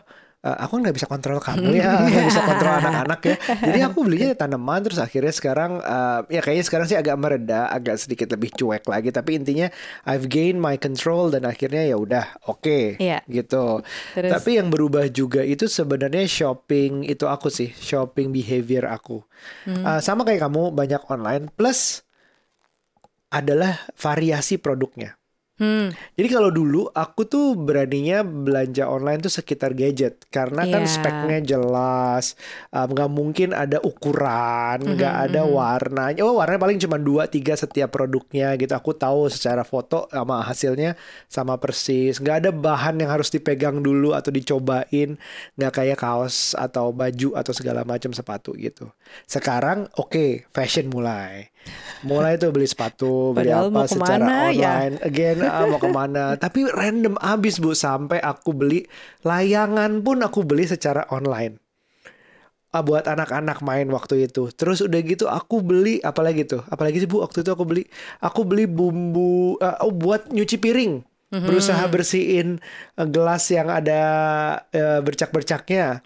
eh, 0.41 0.57
aku 0.65 0.81
nggak 0.81 0.97
bisa 0.97 1.05
kontrol 1.05 1.37
kamu 1.37 1.77
ya, 1.77 2.01
nggak 2.09 2.27
bisa 2.33 2.41
kontrol 2.41 2.73
anak-anak 2.81 3.21
ya. 3.23 3.37
Jadi 3.61 3.81
aku 3.85 3.99
belinya 4.09 4.33
tanaman 4.33 4.81
terus 4.81 4.97
akhirnya 4.97 5.31
sekarang 5.31 5.79
eh, 5.79 6.19
ya 6.33 6.41
kayaknya 6.41 6.65
sekarang 6.65 6.87
sih 6.89 6.97
agak 6.97 7.17
mereda, 7.21 7.69
agak 7.69 8.01
sedikit 8.01 8.33
lebih 8.33 8.51
cuek 8.57 8.89
lagi. 8.89 9.13
Tapi 9.13 9.37
intinya 9.37 9.69
I've 10.09 10.27
gained 10.27 10.59
my 10.59 10.81
control 10.81 11.29
dan 11.29 11.45
akhirnya 11.45 11.85
ya 11.85 12.01
udah 12.01 12.41
oke 12.49 12.97
Iya. 12.97 13.21
gitu. 13.29 13.85
Terus? 14.17 14.33
Tapi 14.33 14.51
yang 14.57 14.73
berubah 14.73 15.05
juga 15.13 15.45
itu 15.45 15.69
sebenarnya 15.69 16.25
shopping 16.25 17.05
itu 17.05 17.29
aku 17.29 17.53
sih, 17.53 17.71
shopping 17.77 18.33
behavior 18.33 18.89
aku. 18.89 19.21
Hmm. 19.69 19.85
Uh, 19.85 20.01
sama 20.01 20.25
kayak 20.25 20.49
kamu 20.49 20.73
banyak 20.73 21.01
online 21.13 21.53
plus 21.53 22.01
adalah 23.31 23.79
variasi 23.95 24.59
produknya. 24.59 25.20
Hmm. 25.61 25.93
Jadi 26.17 26.29
kalau 26.33 26.49
dulu 26.49 26.88
aku 26.88 27.29
tuh 27.29 27.52
beraninya 27.52 28.25
belanja 28.25 28.88
online 28.88 29.21
tuh 29.21 29.29
sekitar 29.29 29.76
gadget 29.76 30.25
karena 30.33 30.64
kan 30.64 30.88
Iya. 30.88 30.88
speknya 30.88 31.38
jelas, 31.45 32.33
um, 32.73 32.88
nggak 32.88 33.11
mungkin 33.12 33.52
ada 33.52 33.76
ukuran, 33.85 34.81
nggak 34.97 35.14
ada 35.29 35.45
warna. 35.45 36.17
Oh 36.25 36.40
warnanya 36.40 36.64
paling 36.64 36.81
cuma 36.81 36.97
dua 36.97 37.29
tiga 37.29 37.52
setiap 37.52 37.93
produknya 37.93 38.57
gitu. 38.57 38.73
Aku 38.73 38.97
tahu 38.97 39.29
secara 39.29 39.61
foto 39.61 40.09
sama 40.09 40.40
hasilnya 40.40 40.97
sama 41.29 41.61
persis. 41.61 42.17
Nggak 42.17 42.37
ada 42.40 42.50
bahan 42.57 42.97
yang 42.97 43.12
harus 43.12 43.29
dipegang 43.29 43.85
dulu 43.85 44.17
atau 44.17 44.33
dicobain. 44.33 45.21
Nggak 45.61 45.73
kayak 45.76 46.00
kaos 46.00 46.57
atau 46.57 46.88
baju 46.88 47.37
atau 47.37 47.52
segala 47.52 47.85
macam 47.85 48.17
sepatu 48.17 48.57
gitu. 48.57 48.88
Sekarang 49.29 49.93
oke 50.00 50.49
fashion 50.57 50.88
mulai. 50.88 51.50
Mulai 52.00 52.40
tuh 52.40 52.49
beli 52.49 52.64
sepatu, 52.64 53.37
beli 53.37 53.52
Padahal 53.52 53.69
apa 53.69 53.83
secara 53.85 54.17
ke 54.17 54.25
mana? 54.25 54.37
Ya? 54.57 54.73
online. 54.73 54.95
Again 55.05 55.37
ah, 55.45 55.64
mau 55.69 55.76
ke 55.76 55.88
mana? 55.93 56.25
Tapi 56.40 56.61
random 56.64 57.14
abis 57.21 57.61
bu 57.61 57.76
sampai 57.76 58.17
aku 58.25 58.57
beli 58.57 58.88
layangan 59.21 60.00
pun 60.00 60.25
aku 60.25 60.40
beli 60.49 60.64
secara 60.64 61.05
online. 61.12 61.61
Ah, 62.73 62.81
buat 62.81 63.05
anak-anak 63.05 63.61
main 63.61 63.90
waktu 63.93 64.31
itu. 64.31 64.49
Terus 64.55 64.81
udah 64.81 65.00
gitu 65.05 65.29
aku 65.29 65.61
beli 65.61 66.00
apalagi 66.00 66.49
tuh? 66.49 66.64
Apalagi 66.73 67.05
sih 67.05 67.09
bu 67.11 67.21
waktu 67.21 67.45
itu 67.45 67.50
aku 67.52 67.69
beli? 67.69 67.85
Aku 68.25 68.49
beli 68.49 68.64
bumbu 68.64 69.61
ah, 69.61 69.85
oh 69.85 69.93
buat 69.93 70.33
nyuci 70.33 70.57
piring 70.57 71.10
Mhm. 71.31 71.47
berusaha 71.47 71.85
bersihin 71.87 72.59
eh, 72.99 73.07
gelas 73.07 73.47
yang 73.55 73.71
ada 73.71 74.03
eh, 74.75 74.99
bercak-bercaknya 74.99 76.03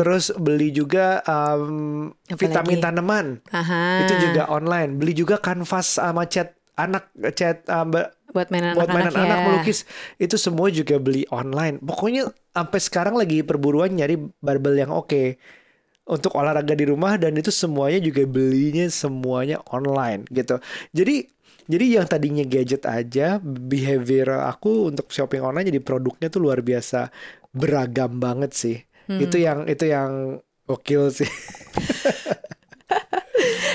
terus 0.00 0.32
beli 0.40 0.72
juga 0.72 1.20
um. 1.28 2.10
Apalagi? 2.24 2.40
vitamin 2.40 2.78
tanaman 2.80 3.26
Aha. 3.52 4.08
itu 4.08 4.14
juga 4.30 4.48
online 4.48 4.96
beli 4.96 5.12
juga 5.12 5.36
kanvas 5.36 6.00
sama 6.00 6.24
cat 6.24 6.56
anak 6.74 7.12
cat 7.36 7.62
um, 7.70 7.92
buat 8.34 8.48
mainan 8.50 8.74
buat 8.74 8.90
anak-anak 8.90 9.12
mainan 9.14 9.26
anak 9.30 9.38
ya. 9.38 9.44
melukis 9.46 9.78
itu 10.18 10.34
semua 10.40 10.66
juga 10.72 10.98
beli 10.98 11.22
online 11.30 11.78
pokoknya 11.78 12.32
sampai 12.50 12.80
sekarang 12.82 13.14
lagi 13.14 13.46
perburuan 13.46 13.94
nyari 13.94 14.18
barbel 14.42 14.74
yang 14.74 14.90
oke 14.90 15.38
untuk 16.04 16.36
olahraga 16.36 16.74
di 16.76 16.84
rumah 16.84 17.16
dan 17.16 17.32
itu 17.38 17.48
semuanya 17.48 18.02
juga 18.02 18.26
belinya 18.26 18.90
semuanya 18.90 19.62
online 19.70 20.26
gitu 20.34 20.58
jadi 20.90 21.30
jadi 21.64 22.00
yang 22.00 22.06
tadinya 22.06 22.44
gadget 22.44 22.84
aja 22.84 23.40
behavior 23.42 24.44
aku 24.44 24.92
untuk 24.92 25.08
shopping 25.08 25.40
online 25.40 25.68
jadi 25.72 25.80
produknya 25.80 26.28
tuh 26.28 26.44
luar 26.44 26.60
biasa 26.60 27.08
beragam 27.52 28.18
banget 28.18 28.52
sih 28.52 28.78
itu 29.20 29.36
yang 29.36 29.68
itu 29.68 29.84
yang 29.84 30.40
gokil 30.64 31.12
sih 31.12 31.28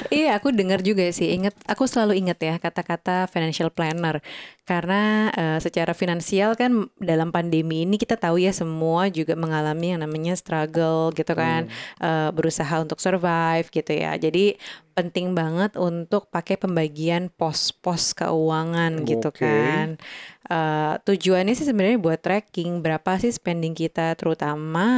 Iya, 0.10 0.42
aku 0.42 0.50
dengar 0.50 0.82
juga 0.82 1.06
sih. 1.14 1.38
Ingat, 1.38 1.54
aku 1.70 1.86
selalu 1.86 2.18
ingat 2.18 2.42
ya 2.42 2.56
kata-kata 2.58 3.30
financial 3.30 3.70
planner. 3.70 4.26
Karena 4.66 5.30
eh, 5.34 5.60
secara 5.62 5.94
finansial 5.94 6.58
kan 6.58 6.90
dalam 6.98 7.30
pandemi 7.30 7.86
ini 7.86 8.02
kita 8.02 8.18
tahu 8.18 8.42
ya 8.42 8.50
semua 8.50 9.10
juga 9.14 9.38
mengalami 9.38 9.94
yang 9.94 10.02
namanya 10.02 10.34
struggle 10.34 11.14
gitu 11.14 11.34
kan, 11.38 11.70
Eh, 12.02 12.30
berusaha 12.34 12.82
untuk 12.82 12.98
survive 12.98 13.70
gitu 13.70 13.92
ya. 13.94 14.18
Jadi 14.18 14.58
penting 15.00 15.32
banget 15.32 15.80
untuk 15.80 16.28
pakai 16.28 16.60
pembagian 16.60 17.32
pos-pos 17.32 18.12
keuangan 18.12 19.08
gitu 19.08 19.32
Oke. 19.32 19.40
kan. 19.40 19.96
Eh, 20.50 20.96
tujuannya 21.06 21.54
sih 21.54 21.62
sebenarnya 21.62 22.02
buat 22.02 22.26
tracking 22.26 22.82
berapa 22.82 23.22
sih 23.22 23.30
spending 23.30 23.78
kita 23.78 24.18
terutama 24.18 24.90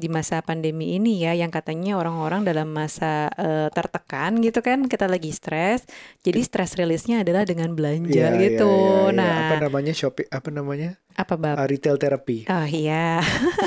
di 0.00 0.08
masa 0.08 0.40
pandemi 0.40 0.96
ini 0.96 1.20
ya 1.20 1.36
yang 1.36 1.52
katanya 1.52 2.00
orang-orang 2.00 2.40
dalam 2.40 2.72
masa 2.72 3.28
eh, 3.36 3.68
tertekan 3.68 4.40
gitu 4.40 4.64
kan 4.64 4.88
kita 4.88 5.12
lagi 5.12 5.28
stres 5.28 5.84
jadi 6.24 6.40
stress 6.40 6.80
release-nya 6.80 7.20
adalah 7.20 7.44
dengan 7.44 7.76
belanja 7.76 8.16
Iya, 8.16 8.32
gitu. 8.40 8.64
iya, 8.64 8.80
iya, 8.80 9.12
iya. 9.12 9.12
nah. 9.12 9.36
Apa 9.52 9.56
namanya 9.60 9.92
shopping 9.92 10.28
apa 10.32 10.48
namanya? 10.48 10.90
Apa 11.20 11.34
bab? 11.36 11.60
Uh, 11.60 11.68
retail 11.68 12.00
therapy. 12.00 12.48
Oh 12.48 12.64
iya, 12.64 13.20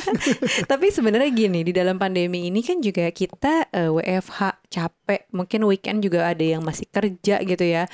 tapi 0.72 0.90
sebenarnya 0.90 1.30
gini 1.30 1.62
di 1.62 1.70
dalam 1.70 2.02
pandemi 2.02 2.50
ini 2.50 2.66
kan 2.66 2.82
juga 2.82 3.06
kita 3.14 3.70
eh, 3.70 3.94
WFH 3.94 4.66
capek, 4.74 5.30
mungkin 5.30 5.70
weekend 5.70 6.02
juga 6.02 6.26
ada 6.34 6.42
yang 6.42 6.66
masih 6.66 6.90
kerja 6.90 7.46
gitu 7.46 7.62
ya. 7.62 7.86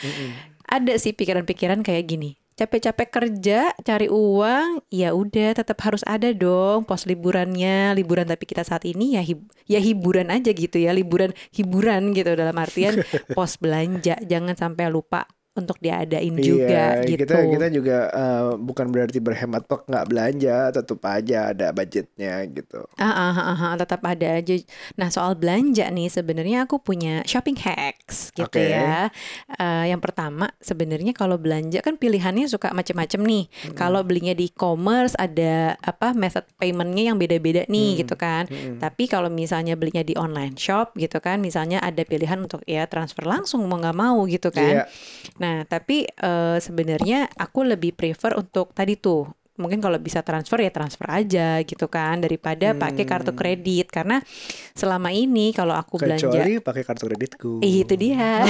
Ada 0.71 0.95
sih 0.95 1.11
pikiran-pikiran 1.11 1.83
kayak 1.83 2.07
gini, 2.07 2.39
capek-capek 2.55 3.09
kerja 3.09 3.73
cari 3.81 4.07
uang, 4.11 4.85
ya 4.91 5.15
udah 5.15 5.55
tetap 5.57 5.79
harus 5.81 6.03
ada 6.07 6.29
dong 6.35 6.85
pos 6.85 7.07
liburannya, 7.09 7.95
liburan 7.97 8.27
tapi 8.27 8.45
kita 8.47 8.61
saat 8.61 8.85
ini 8.85 9.17
ya 9.17 9.23
hib- 9.25 9.49
ya 9.65 9.79
hiburan 9.81 10.29
aja 10.29 10.51
gitu 10.51 10.77
ya, 10.77 10.91
liburan 10.93 11.31
hiburan 11.55 12.13
gitu 12.15 12.35
dalam 12.37 12.55
artian 12.59 13.01
pos 13.35 13.57
belanja, 13.57 14.19
jangan 14.23 14.53
sampai 14.55 14.91
lupa 14.91 15.25
untuk 15.51 15.77
diadain 15.83 16.35
juga 16.39 17.01
iya, 17.01 17.03
gitu. 17.03 17.27
kita 17.27 17.35
kita 17.43 17.67
juga 17.73 17.97
uh, 18.13 18.55
bukan 18.55 18.87
berarti 18.87 19.19
berhemat 19.19 19.67
kok 19.67 19.83
nggak 19.83 20.07
belanja 20.07 20.71
tetap 20.71 21.01
aja 21.03 21.51
ada 21.51 21.75
budgetnya 21.75 22.47
gitu 22.47 22.87
Ah, 23.01 23.33
ah, 23.33 23.33
ah, 23.33 23.57
ah, 23.57 23.73
tetap 23.79 24.05
ada 24.05 24.37
aja. 24.37 24.53
Nah, 24.93 25.09
soal 25.09 25.33
belanja 25.33 25.89
nih, 25.89 26.05
sebenarnya 26.05 26.69
aku 26.69 26.77
punya 26.77 27.25
shopping 27.25 27.57
hacks 27.57 28.29
gitu 28.35 28.45
Oke. 28.45 28.61
ya. 28.61 29.09
Eh, 29.57 29.89
yang 29.89 29.97
pertama, 29.97 30.53
sebenarnya 30.61 31.15
kalau 31.17 31.41
belanja 31.41 31.81
kan 31.81 31.97
pilihannya 31.97 32.45
suka 32.45 32.69
macam-macam 32.75 33.21
nih. 33.25 33.43
Kalau 33.73 34.05
belinya 34.05 34.37
di 34.37 34.53
e-commerce 34.53 35.17
ada 35.17 35.79
apa 35.81 36.13
method 36.13 36.45
paymentnya 36.61 37.09
yang 37.13 37.17
beda-beda 37.17 37.65
nih 37.65 38.05
gitu 38.05 38.13
kan. 38.13 38.45
Tapi 38.77 39.09
kalau 39.09 39.33
misalnya 39.33 39.73
belinya 39.73 40.05
di 40.05 40.13
online 40.13 40.53
shop 40.59 40.93
gitu 40.99 41.17
kan, 41.17 41.41
misalnya 41.41 41.81
ada 41.81 42.05
pilihan 42.05 42.37
untuk 42.37 42.61
ya 42.69 42.85
transfer 42.85 43.25
langsung 43.25 43.65
mau 43.65 43.81
nggak 43.81 43.97
mau 43.97 44.19
gitu 44.29 44.53
kan. 44.53 44.85
Iya. 44.85 44.85
Nah, 45.41 45.65
tapi 45.65 46.05
eh, 46.05 46.57
sebenarnya 46.61 47.25
aku 47.33 47.65
lebih 47.65 47.97
prefer 47.97 48.37
untuk 48.37 48.77
tadi 48.77 48.93
tuh 49.01 49.41
mungkin 49.61 49.77
kalau 49.77 50.01
bisa 50.01 50.25
transfer 50.25 50.57
ya 50.57 50.73
transfer 50.73 51.05
aja 51.05 51.61
gitu 51.61 51.85
kan 51.85 52.17
daripada 52.17 52.73
pakai 52.73 53.05
kartu 53.05 53.37
kredit 53.37 53.93
karena 53.93 54.17
selama 54.73 55.13
ini 55.13 55.53
kalau 55.53 55.77
aku 55.77 56.01
belanja 56.01 56.25
kecuali 56.25 56.57
pakai 56.57 56.81
kartu 56.81 57.03
kreditku 57.05 57.51
itu 57.61 57.93
dia. 57.93 58.41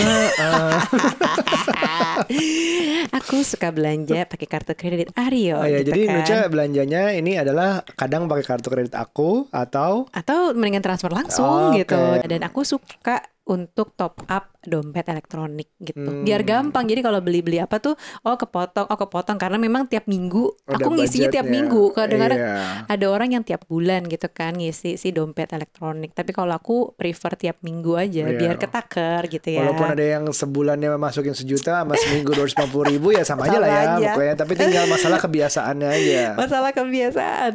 aku 3.18 3.44
suka 3.44 3.76
belanja 3.76 4.24
pakai 4.24 4.48
kartu 4.48 4.74
kredit 4.78 5.12
Ario 5.20 5.60
Oh 5.60 5.68
ya, 5.68 5.84
gitu 5.84 5.92
jadi 5.92 6.02
kan. 6.08 6.14
Nucha 6.22 6.38
belanjanya 6.48 7.04
ini 7.12 7.36
adalah 7.36 7.84
kadang 8.00 8.32
pakai 8.32 8.46
kartu 8.48 8.72
kredit 8.72 8.96
aku 8.96 9.52
atau 9.52 10.08
atau 10.16 10.56
mendingan 10.56 10.86
transfer 10.86 11.12
langsung 11.12 11.76
Oke. 11.76 11.84
gitu. 11.84 12.00
Dan 12.24 12.48
aku 12.48 12.64
suka 12.64 13.20
untuk 13.50 13.98
top 13.98 14.22
up 14.32 14.51
dompet 14.62 15.10
elektronik 15.10 15.70
gitu. 15.78 15.98
Hmm. 16.00 16.22
Biar 16.22 16.46
gampang. 16.46 16.86
Jadi 16.86 17.02
kalau 17.02 17.18
beli-beli 17.20 17.58
apa 17.58 17.82
tuh 17.82 17.98
oh 18.22 18.38
kepotong, 18.38 18.86
oh 18.86 18.98
kepotong 18.98 19.36
karena 19.36 19.58
memang 19.58 19.90
tiap 19.90 20.06
minggu 20.06 20.54
Ada 20.70 20.86
aku 20.86 20.90
ngisinya 20.94 21.30
tiap 21.30 21.46
budgetnya. 21.46 21.56
minggu. 21.58 21.84
Kadang-kadang 21.92 22.40
Iya. 22.42 22.56
ada 22.88 23.06
orang 23.10 23.30
yang 23.34 23.44
tiap 23.44 23.66
bulan 23.66 24.06
gitu 24.06 24.30
kan 24.30 24.54
ngisi 24.54 24.96
si 24.96 25.10
dompet 25.10 25.50
elektronik. 25.52 26.14
Tapi 26.14 26.32
kalau 26.32 26.54
aku 26.54 26.94
prefer 26.94 27.34
tiap 27.36 27.58
minggu 27.62 27.98
aja 27.98 28.30
Iya. 28.30 28.38
biar 28.38 28.56
ketaker 28.56 29.26
gitu 29.28 29.48
ya. 29.50 29.66
Walaupun 29.66 29.88
ada 29.90 30.06
yang 30.06 30.24
sebulannya 30.30 30.94
masukin 30.96 31.34
sejuta 31.34 31.82
sama 31.82 31.98
seminggu 31.98 32.38
dua 32.38 32.46
ribu 32.86 33.10
ya 33.12 33.26
sama, 33.26 33.50
aja 33.50 33.58
lah 33.58 33.70
ya 33.70 33.82
aja. 33.98 34.14
pokoknya. 34.14 34.36
Tapi 34.38 34.52
tinggal 34.54 34.86
masalah 34.86 35.18
kebiasaannya 35.18 35.90
aja. 35.90 36.22
masalah 36.38 36.72
kebiasaan. 36.72 37.54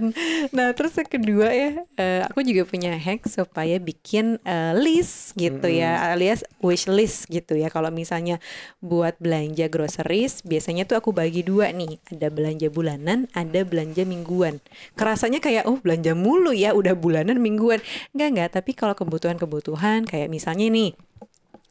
Nah, 0.51 0.75
terus 0.75 0.99
yang 0.99 1.07
kedua 1.07 1.49
ya, 1.55 1.71
eh, 1.95 2.21
aku 2.27 2.43
juga 2.43 2.67
punya 2.67 2.99
hack 2.99 3.31
supaya 3.31 3.79
bikin 3.79 4.43
eh, 4.43 4.73
list 4.75 5.37
gitu 5.39 5.71
ya, 5.71 6.11
alias 6.11 6.43
wish 6.59 6.87
list 6.87 6.96
gitu 7.29 7.55
ya. 7.61 7.69
Kalau 7.69 7.93
misalnya 7.93 8.41
buat 8.81 9.21
belanja 9.21 9.69
groceries, 9.69 10.41
biasanya 10.43 10.89
tuh 10.89 10.97
aku 10.97 11.13
bagi 11.13 11.45
dua 11.45 11.71
nih, 11.77 12.01
ada 12.09 12.33
belanja 12.33 12.73
bulanan, 12.73 13.29
ada 13.37 13.61
belanja 13.63 14.09
mingguan. 14.09 14.65
Kerasanya 14.97 15.45
kayak 15.45 15.69
oh 15.69 15.77
belanja 15.77 16.17
mulu 16.17 16.57
ya, 16.57 16.73
udah 16.73 16.97
bulanan 16.97 17.37
mingguan. 17.37 17.85
Enggak 18.17 18.29
enggak, 18.33 18.51
tapi 18.57 18.73
kalau 18.73 18.97
kebutuhan-kebutuhan 18.97 20.09
kayak 20.09 20.33
misalnya 20.33 20.73
nih 20.73 20.97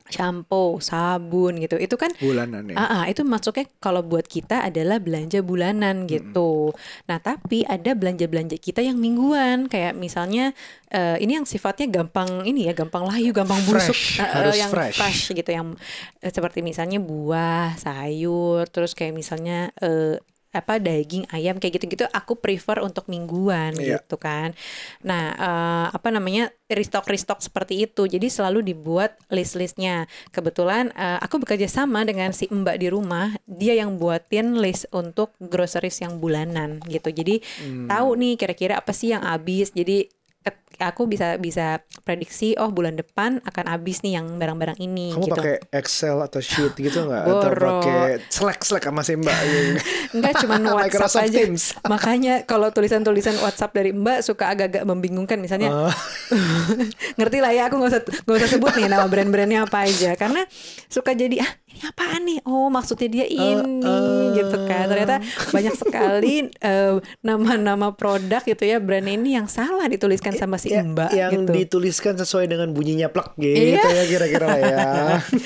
shampoo, 0.05 0.77
sabun 0.77 1.57
gitu. 1.57 1.81
Itu 1.81 1.97
kan 1.97 2.13
Bulanan 2.21 2.69
ya. 2.69 2.75
Ah, 2.77 2.85
ah, 3.01 3.03
itu 3.09 3.25
masuknya 3.25 3.65
kalau 3.81 4.05
buat 4.05 4.29
kita 4.29 4.62
adalah 4.62 5.01
belanja 5.01 5.41
bulanan 5.41 6.05
gitu. 6.05 6.71
Nah, 7.09 7.17
tapi 7.17 7.65
ada 7.65 7.97
belanja-belanja 7.97 8.57
kita 8.62 8.85
yang 8.85 9.01
mingguan, 9.01 9.65
kayak 9.65 9.97
misalnya 9.97 10.53
eh, 10.93 11.17
ini 11.19 11.41
yang 11.41 11.47
sifatnya 11.50 11.89
gampang 11.89 12.45
ini 12.45 12.69
ya, 12.69 12.74
gampang 12.77 13.09
layu, 13.09 13.33
gampang 13.33 13.59
busuk, 13.65 13.97
Fresh, 13.97 14.21
eh, 14.21 14.29
harus 14.29 14.55
yang 14.57 14.71
fresh. 14.71 15.33
gitu, 15.33 15.50
yang 15.50 15.74
eh, 16.21 16.31
seperti 16.31 16.62
misalnya 16.62 17.01
buah, 17.01 17.74
sayur, 17.75 18.69
terus 18.69 18.93
kayak 18.93 19.17
misalnya 19.17 19.74
eh, 19.81 20.21
apa 20.55 20.79
daging 20.79 21.27
ayam 21.29 21.59
kayak 21.59 21.75
gitu-gitu 21.75 22.07
aku 22.09 22.33
prefer 22.35 22.79
untuk 22.79 23.05
mingguan 23.05 23.75
Iya. 23.75 24.00
gitu 24.00 24.15
kan. 24.15 24.55
Nah, 25.01 25.24
eh, 25.31 25.88
apa 25.91 26.07
namanya? 26.09 26.47
restock 26.65 27.05
restock 27.05 27.45
seperti 27.45 27.85
itu. 27.85 28.09
Jadi 28.09 28.25
selalu 28.25 28.65
dibuat 28.65 29.21
list-listnya. 29.29 30.09
Kebetulan 30.31 30.89
eh, 30.91 31.19
aku 31.19 31.38
bekerja 31.38 31.67
sama 31.67 32.01
dengan 32.01 32.31
si 32.31 32.47
Mbak 32.47 32.77
di 32.79 32.88
rumah, 32.88 33.38
dia 33.45 33.77
yang 33.77 34.00
buatin 34.00 34.57
list 34.57 34.89
untuk 34.89 35.38
groceries 35.38 36.00
yang 36.00 36.17
bulanan 36.17 36.81
gitu. 36.85 37.12
Jadi 37.12 37.38
Hmm. 37.62 37.85
tahu 37.85 38.15
nih 38.15 38.33
kira-kira 38.35 38.79
apa 38.79 38.89
sih 38.91 39.13
yang 39.13 39.21
habis. 39.21 39.69
Jadi 39.69 40.09
ket- 40.41 40.64
aku 40.79 41.08
bisa 41.08 41.39
bisa 41.39 41.84
prediksi 42.03 42.55
oh 42.60 42.72
bulan 42.72 42.96
depan 42.96 43.39
akan 43.44 43.65
habis 43.70 44.01
nih 44.01 44.20
yang 44.20 44.36
barang-barang 44.36 44.77
ini 44.79 45.15
Kamu 45.15 45.25
gitu. 45.27 45.36
pakai 45.36 45.55
Excel 45.72 46.17
atau 46.20 46.39
sheet 46.41 46.74
gitu 46.75 47.05
nggak? 47.08 47.24
Atau 47.25 47.50
pakai 47.53 48.24
Slack 48.27 48.62
Slack 48.63 48.84
sama 48.88 49.01
si 49.03 49.13
Mbak? 49.15 49.38
Enggak 50.15 50.34
cuma 50.44 50.55
WhatsApp 50.75 50.84
Microsoft 50.88 51.25
aja. 51.25 51.38
Teams. 51.38 51.63
Makanya 51.86 52.34
kalau 52.44 52.67
tulisan-tulisan 52.72 53.36
WhatsApp 53.39 53.75
dari 53.75 53.91
Mbak 53.91 54.20
suka 54.24 54.51
agak-agak 54.51 54.84
membingungkan 54.84 55.38
misalnya 55.39 55.67
Oh. 55.75 55.91
ngerti 57.20 57.38
lah 57.44 57.51
ya 57.51 57.67
aku 57.67 57.77
nggak 57.77 57.91
usah 57.91 58.01
nggak 58.05 58.38
usah 58.38 58.50
sebut 58.50 58.72
nih 58.79 58.88
nama 58.88 59.05
brand-brandnya 59.05 59.67
apa 59.67 59.86
aja 59.86 60.15
karena 60.15 60.41
suka 60.88 61.12
jadi 61.13 61.41
ah 61.44 61.51
ini 61.67 61.79
apaan 61.84 62.22
nih 62.24 62.39
oh 62.48 62.72
maksudnya 62.72 63.10
dia 63.12 63.25
ini 63.27 63.84
eh. 63.84 64.25
gitu 64.39 64.58
kan 64.63 64.88
ternyata 64.88 65.20
banyak 65.51 65.75
sekali 65.75 66.48
eh, 66.48 66.96
nama-nama 67.20 67.91
produk 67.91 68.41
gitu 68.41 68.63
ya 68.63 68.79
brand 68.79 69.05
ini 69.05 69.36
yang 69.36 69.51
salah 69.51 69.86
dituliskan 69.86 70.34
sama 70.34 70.55
si 70.55 70.64
Ya, 70.67 70.81
Mbak 70.81 71.10
yang 71.12 71.31
gitu 71.36 71.51
dituliskan 71.51 72.13
sesuai 72.15 72.45
dengan 72.45 72.69
bunyinya 72.69 73.07
plek 73.07 73.34
gitu 73.36 73.75
Iya. 73.75 73.84
ya 73.84 74.03
kira-kira 74.05 74.48
ya. 74.55 74.77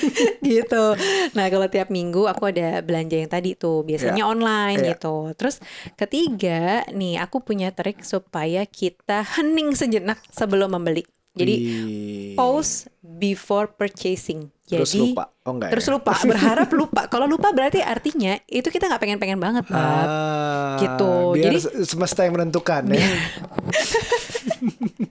gitu. 0.50 0.84
Nah 1.32 1.46
kalau 1.46 1.66
tiap 1.66 1.88
minggu 1.88 2.24
aku 2.24 2.48
ada 2.48 2.80
belanja 2.80 3.16
yang 3.16 3.28
tadi 3.28 3.52
tuh 3.52 3.82
biasanya 3.82 4.22
Iya. 4.22 4.28
online 4.28 4.78
Iya. 4.78 4.88
gitu. 4.94 5.16
Terus 5.34 5.56
ketiga 5.94 6.60
nih 6.88 7.18
aku 7.18 7.40
punya 7.40 7.70
trik 7.70 8.00
supaya 8.00 8.64
kita 8.64 9.22
hening 9.36 9.72
sejenak 9.72 10.20
sebelum 10.28 10.72
membeli. 10.72 11.04
Jadi 11.30 11.54
Wih. 11.54 12.34
pause 12.34 12.90
before 13.00 13.70
purchasing. 13.70 14.50
Terus 14.66 14.90
Jadi 14.90 15.14
lupa. 15.14 15.30
Oh 15.42 15.54
enggak 15.54 15.70
terus 15.70 15.86
ya? 15.86 15.94
lupa 15.94 16.14
berharap 16.20 16.68
lupa. 16.70 17.00
Kalau 17.06 17.26
lupa 17.26 17.50
berarti 17.50 17.78
artinya 17.78 18.34
itu 18.46 18.66
kita 18.66 18.86
nggak 18.86 18.98
pengen-pengen 18.98 19.38
banget, 19.38 19.62
Bab. 19.64 19.78
Ah, 19.78 20.74
Gitu. 20.76 21.10
Biar 21.34 21.50
Jadi- 21.50 21.58
se- 21.60 21.86
semesta 21.86 22.22
yang 22.22 22.34
menentukan 22.34 22.82
ya. 22.88 22.98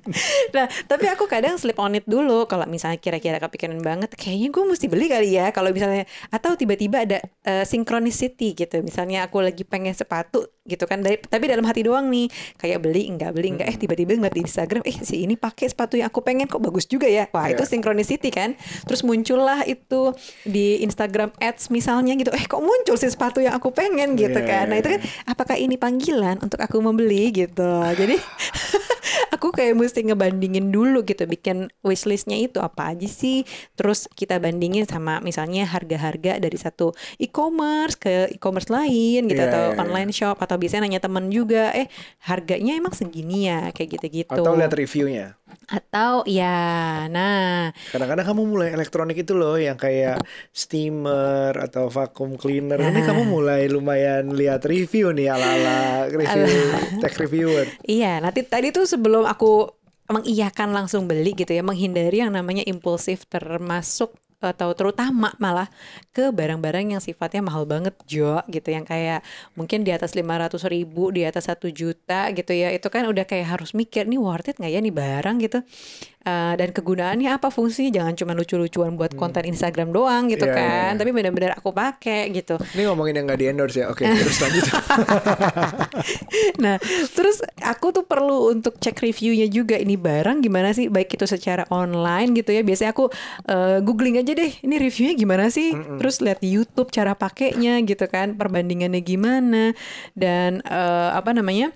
Nah, 0.56 0.66
tapi 0.89 1.06
aku 1.06 1.30
kadang 1.30 1.56
slip 1.56 1.78
on 1.78 1.94
it 1.94 2.04
dulu 2.04 2.44
kalau 2.46 2.66
misalnya 2.66 2.98
kira-kira 2.98 3.38
kepikiran 3.38 3.78
banget, 3.80 4.12
kayaknya 4.13 4.50
gue 4.50 4.63
mesti 4.66 4.86
beli 4.89 5.06
kali 5.08 5.38
ya. 5.38 5.54
Kalau 5.54 5.70
misalnya 5.70 6.04
atau 6.30 6.58
tiba-tiba 6.58 7.06
ada 7.06 7.22
eh, 7.46 7.63
synchronicity 7.63 8.54
gitu. 8.54 8.82
Misalnya 8.82 9.25
aku 9.25 9.39
lagi 9.39 9.62
pengen 9.62 9.94
sepatu 9.94 10.50
gitu 10.66 10.86
kan, 10.86 11.01
dari, 11.01 11.18
tapi 11.18 11.50
dalam 11.50 11.66
hati 11.66 11.82
doang 11.82 12.10
nih, 12.10 12.30
kayak 12.56 12.82
beli 12.82 13.10
enggak 13.10 13.34
beli 13.34 13.58
enggak, 13.58 13.74
eh 13.74 13.78
tiba-tiba 13.78 14.13
ngeliat 14.13 14.36
di 14.38 14.44
Instagram, 14.46 14.82
eh 14.86 14.98
si 15.01 15.25
ini 15.25 15.34
pakai 15.34 15.66
sepatu 15.66 15.98
yang 15.98 16.06
aku 16.10 16.22
pengen 16.22 16.46
kok 16.46 16.62
bagus 16.62 16.86
juga 16.86 17.10
ya. 17.10 17.25
Wah, 17.34 17.50
itu 17.50 17.66
Iya. 17.66 17.70
synchronicity 17.70 18.30
kan. 18.30 18.54
Terus 18.86 19.01
muncullah 19.01 19.66
itu 19.66 20.13
di 20.46 20.82
Instagram 20.82 21.34
Ads 21.38 21.69
misalnya 21.69 22.13
gitu, 22.13 22.30
eh 22.30 22.45
kok 22.45 22.62
muncul 22.62 22.95
sih 22.95 23.10
sepatu 23.10 23.41
yang 23.41 23.58
aku 23.58 23.74
pengen 23.74 24.13
gitu 24.13 24.38
Iya, 24.38 24.45
kan. 24.45 24.65
Nah, 24.69 24.78
iya, 24.78 24.82
itu 24.82 24.89
kan 24.93 25.02
apakah 25.26 25.58
ini 25.58 25.74
panggilan 25.76 26.38
untuk 26.38 26.62
aku 26.62 26.78
membeli 26.80 27.34
gitu. 27.34 27.65
Jadi 27.98 28.22
aku 29.36 29.50
kayak 29.50 29.74
mesti 29.74 29.99
ngebandingin 30.04 30.70
dulu 30.70 31.04
gitu 31.04 31.26
bikin 31.26 31.68
wishlistnya 31.82 32.36
itu 32.36 32.60
apa 32.60 32.92
aja 32.92 33.06
sih 33.06 33.44
terus 33.74 34.08
kita 34.14 34.38
bandingin 34.38 34.84
sama 34.84 35.20
misalnya 35.20 35.66
harga-harga 35.66 36.38
dari 36.38 36.56
satu 36.56 36.92
e-commerce 37.18 37.96
ke 37.96 38.32
e-commerce 38.32 38.68
lain 38.68 39.26
gitu 39.26 39.40
Iya, 39.40 39.50
atau 39.50 39.64
iya, 39.64 39.74
iya. 39.74 39.80
online 39.82 40.12
shop 40.12 40.38
atau 40.38 40.56
biasanya 40.56 40.84
nanya 40.86 41.02
temen 41.02 41.28
juga 41.28 41.72
eh 41.72 41.88
harganya 42.24 42.76
emang 42.76 42.92
segini 42.92 43.48
ya 43.48 43.72
kayak 43.72 44.00
gitu-gitu 44.00 44.36
Atau 44.36 44.56
lihat 44.56 44.72
reviewnya. 44.72 45.36
atau 45.66 46.22
ya 46.26 47.06
nah 47.08 47.74
Kadang-kadang 47.90 48.26
kamu 48.26 48.42
mulai 48.46 48.70
elektronik 48.70 49.18
itu 49.18 49.34
loh 49.34 49.58
yang 49.58 49.76
kayak 49.76 50.22
steamer 50.54 51.58
atau 51.58 51.90
vacuum 51.90 52.38
cleaner. 52.38 52.78
Ini 52.78 53.02
kamu 53.02 53.24
mulai 53.26 53.66
lumayan 53.66 54.30
lihat 54.32 54.64
review 54.64 55.10
nih 55.10 55.28
ala-ala 55.34 56.06
review 56.08 56.46
tech 57.02 57.18
reviewer. 57.18 57.66
Iya, 57.82 58.22
nanti 58.22 58.46
tadi 58.46 58.70
tuh 58.70 58.86
sebelum 58.86 59.26
aku 59.26 59.74
mengiyakan 60.10 60.74
langsung 60.74 61.06
beli 61.06 61.38
gitu 61.38 61.54
ya, 61.54 61.62
menghindari 61.62 62.22
yang 62.26 62.34
namanya 62.34 62.65
impulsif 62.65 63.30
termasuk 63.30 64.13
atau 64.39 64.72
terutama 64.72 65.36
malah 65.36 65.67
ke 66.15 66.32
barang-barang 66.32 66.95
yang 66.95 67.04
sifatnya 67.04 67.43
mahal 67.43 67.67
banget 67.67 67.91
Jo 68.08 68.39
gitu. 68.48 68.72
Yang 68.72 68.86
kayak 68.88 69.19
mungkin 69.60 69.84
di 69.84 69.91
atas 69.91 70.15
500 70.15 70.63
ribu 70.72 71.12
di 71.12 71.28
atas 71.28 71.52
satu 71.52 71.67
juta 71.67 72.32
gitu 72.32 72.56
ya. 72.56 72.72
Itu 72.72 72.88
kan 72.88 73.04
udah 73.12 73.28
kayak 73.28 73.60
harus 73.60 73.76
mikir 73.76 74.08
nih 74.08 74.19
worth 74.19 74.48
it 74.48 74.56
nggak 74.58 74.72
ya 74.72 74.80
nih 74.80 74.95
barang? 74.95 75.38
gitu 75.43 75.60
Eh, 76.30 76.54
dan 76.60 76.70
kegunaannya 76.70 77.30
apa 77.34 77.50
fungsinya 77.50 78.02
jangan 78.02 78.13
cuma 78.13 78.32
lucu-lucuan 78.38 78.94
buat 78.94 79.18
konten 79.18 79.50
Instagram 79.50 79.89
doang 79.89 80.30
gitu 80.30 80.46
Iya, 80.46 80.54
kan 80.56 80.89
iya. 80.94 81.00
tapi 81.00 81.10
benar-benar 81.10 81.58
aku 81.58 81.74
pakai 81.74 82.30
gitu 82.34 82.60
Ini 82.78 82.86
ngomongin 82.86 83.18
yang 83.18 83.26
nggak 83.26 83.39
di 83.39 83.46
endorse 83.50 83.78
ya. 83.82 83.86
Oke, 83.89 84.06
terus 84.06 84.38
lanjut. 84.42 84.65
Nah, 86.60 86.76
terus 87.15 87.39
aku 87.63 87.96
tuh 87.96 88.04
perlu 88.04 88.52
untuk 88.52 88.76
cek 88.80 89.00
reviewnya 89.00 89.48
juga 89.48 89.80
ini 89.80 89.96
barang 89.96 90.44
gimana 90.44 90.76
sih, 90.76 90.92
baik 90.92 91.15
itu 91.15 91.24
secara 91.24 91.63
online 91.72 92.36
gitu 92.36 92.52
ya. 92.52 92.62
Biasanya 92.63 92.92
aku 92.92 93.08
eh, 93.48 93.80
googling 93.84 94.20
aja 94.20 94.36
deh, 94.36 94.52
ini 94.63 94.76
reviewnya 94.76 95.15
gimana 95.15 95.46
sih. 95.48 95.72
Terus 95.72 96.20
lihat 96.20 96.44
di 96.44 96.52
YouTube 96.52 96.92
cara 96.92 97.15
pakainya 97.15 97.80
gitu 97.88 98.06
kan, 98.12 98.36
perbandingannya 98.36 99.02
gimana 99.04 99.72
dan 100.15 100.60
eh, 100.68 101.10
apa 101.15 101.32
namanya? 101.32 101.72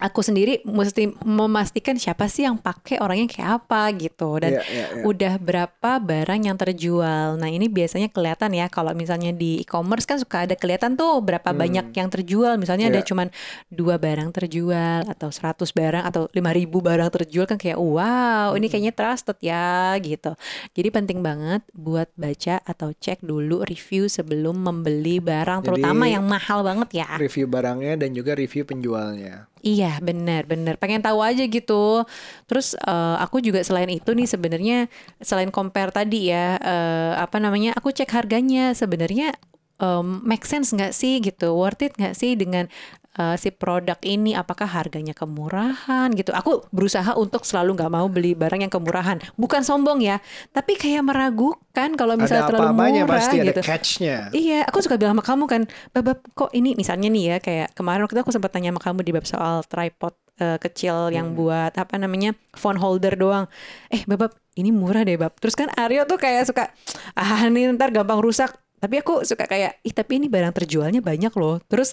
Aku 0.00 0.24
sendiri 0.24 0.64
mesti 0.64 1.12
memastikan 1.20 1.92
siapa 1.94 2.24
sih 2.24 2.42
yang 2.42 2.56
pakai 2.56 2.96
orangnya 2.98 3.28
kayak 3.28 3.50
apa 3.60 3.92
gitu 3.94 4.40
dan 4.40 4.56
Iya, 4.56 4.62
iya, 4.64 4.86
iya. 4.96 5.02
udah 5.04 5.34
berapa 5.36 5.90
barang 6.00 6.40
yang 6.40 6.56
terjual. 6.56 7.36
Nah, 7.36 7.46
ini 7.46 7.68
biasanya 7.68 8.08
kelihatan 8.08 8.50
ya 8.50 8.66
kalau 8.66 8.90
misalnya 8.90 9.28
di 9.30 9.60
e-commerce 9.60 10.04
kan 10.04 10.16
suka 10.16 10.48
ada 10.48 10.56
kelihatan 10.56 10.96
tuh 10.96 11.20
berapa 11.20 11.52
banyak 11.52 11.92
yang 11.92 12.08
terjual. 12.08 12.56
Misalnya 12.56 12.88
ada 12.88 13.00
Iya. 13.00 13.06
cuman 13.06 13.28
dua 13.68 14.00
barang 14.00 14.32
terjual 14.32 15.04
atau 15.04 15.28
100 15.28 15.68
barang 15.70 16.02
atau 16.02 16.32
5000 16.32 16.80
barang 16.80 17.10
terjual 17.12 17.44
kan 17.44 17.60
kayak 17.60 17.76
wow, 17.76 18.56
ini 18.56 18.66
kayaknya 18.66 18.90
trusted 18.90 19.36
ya 19.38 19.92
gitu. 19.98 20.32
Jadi 20.72 20.88
penting 20.88 21.20
banget 21.20 21.60
buat 21.70 22.08
baca 22.16 22.64
atau 22.64 22.90
cek 22.90 23.20
dulu 23.20 23.62
review 23.62 24.08
sebelum 24.08 24.56
membeli 24.56 25.20
barang 25.20 25.60
terutama 25.60 26.08
Jadi- 26.08 26.14
yang 26.16 26.24
mahal 26.24 26.64
banget 26.64 27.04
ya. 27.04 27.08
review 27.16 27.44
barangnya 27.44 28.00
dan 28.00 28.10
juga 28.10 28.32
review 28.32 28.64
penjualnya. 28.64 29.44
Iya 29.60 30.00
benar 30.00 30.48
benar. 30.48 30.80
Pengen 30.80 31.04
tahu 31.04 31.20
aja 31.20 31.44
gitu. 31.44 32.08
Terus 32.48 32.72
eh, 32.80 33.16
aku 33.20 33.44
juga 33.44 33.60
selain 33.60 33.92
itu 33.92 34.10
nih 34.16 34.24
sebenarnya 34.24 34.76
selain 35.20 35.52
compare 35.52 35.92
tadi 35.92 36.32
ya 36.32 36.56
eh, 36.56 37.12
apa 37.20 37.36
namanya 37.36 37.76
aku 37.76 37.92
cek 37.92 38.08
harganya. 38.16 38.72
Sebenarnya 38.72 39.36
em, 39.76 40.24
make 40.24 40.48
sense 40.48 40.72
nggak 40.72 40.96
sih 40.96 41.20
gitu? 41.20 41.52
Worth 41.52 41.84
it 41.84 41.92
nggak 42.00 42.16
sih 42.16 42.40
dengan 42.40 42.72
eh, 43.18 43.36
si 43.40 43.50
produk 43.50 43.98
ini 44.06 44.36
apakah 44.36 44.68
harganya 44.68 45.16
kemurahan 45.16 46.10
gitu. 46.14 46.30
Aku 46.30 46.66
berusaha 46.70 47.16
untuk 47.18 47.42
selalu 47.42 47.74
nggak 47.78 47.90
mau 47.90 48.06
beli 48.06 48.36
barang 48.38 48.62
yang 48.62 48.72
kemurahan. 48.72 49.18
Bukan 49.34 49.66
sombong 49.66 50.04
ya, 50.04 50.22
tapi 50.54 50.78
kayak 50.78 51.02
meragukan 51.02 51.94
kalau 51.98 52.14
misalnya 52.14 52.46
ada 52.46 52.50
terlalu 52.54 52.66
apa-apanya 52.70 53.02
murah 53.06 53.14
pasti 53.18 53.36
gitu. 53.40 53.50
ada 53.50 53.62
catch-nya. 53.62 54.16
Iya, 54.30 54.60
aku 54.68 54.78
suka 54.84 54.94
bilang 55.00 55.18
sama 55.18 55.24
kamu 55.26 55.44
kan, 55.50 55.62
Babab 55.90 56.18
kok 56.36 56.50
ini 56.54 56.78
misalnya 56.78 57.08
nih 57.10 57.24
ya 57.24 57.36
kayak 57.42 57.68
kemarin 57.74 58.06
waktu 58.06 58.14
itu 58.18 58.22
aku 58.22 58.34
sempat 58.34 58.50
tanya 58.54 58.70
sama 58.70 58.82
kamu 58.82 59.00
di 59.02 59.10
bab 59.10 59.26
soal 59.26 59.66
tripod 59.66 60.14
eh, 60.38 60.58
kecil 60.62 61.10
yang 61.10 61.34
buat 61.34 61.74
apa 61.74 61.94
namanya 61.98 62.36
phone 62.54 62.78
holder 62.78 63.18
doang. 63.18 63.50
Eh, 63.90 64.06
Babab 64.06 64.34
ini 64.58 64.70
murah 64.74 65.02
deh 65.06 65.16
Bab. 65.16 65.36
Terus 65.38 65.54
kan 65.54 65.68
Aryo 65.74 66.04
tuh 66.04 66.18
kayak 66.18 66.46
suka 66.48 66.70
ah 67.14 67.40
ini 67.46 67.70
ntar 67.74 67.90
gampang 67.94 68.20
rusak. 68.20 68.54
Tapi 68.80 68.94
aku 69.04 69.22
suka 69.28 69.44
kayak 69.44 69.84
ih 69.84 69.92
tapi 69.92 70.16
ini 70.16 70.32
barang 70.32 70.56
terjualnya 70.56 71.04
banyak 71.04 71.32
loh. 71.36 71.60
Terus 71.68 71.92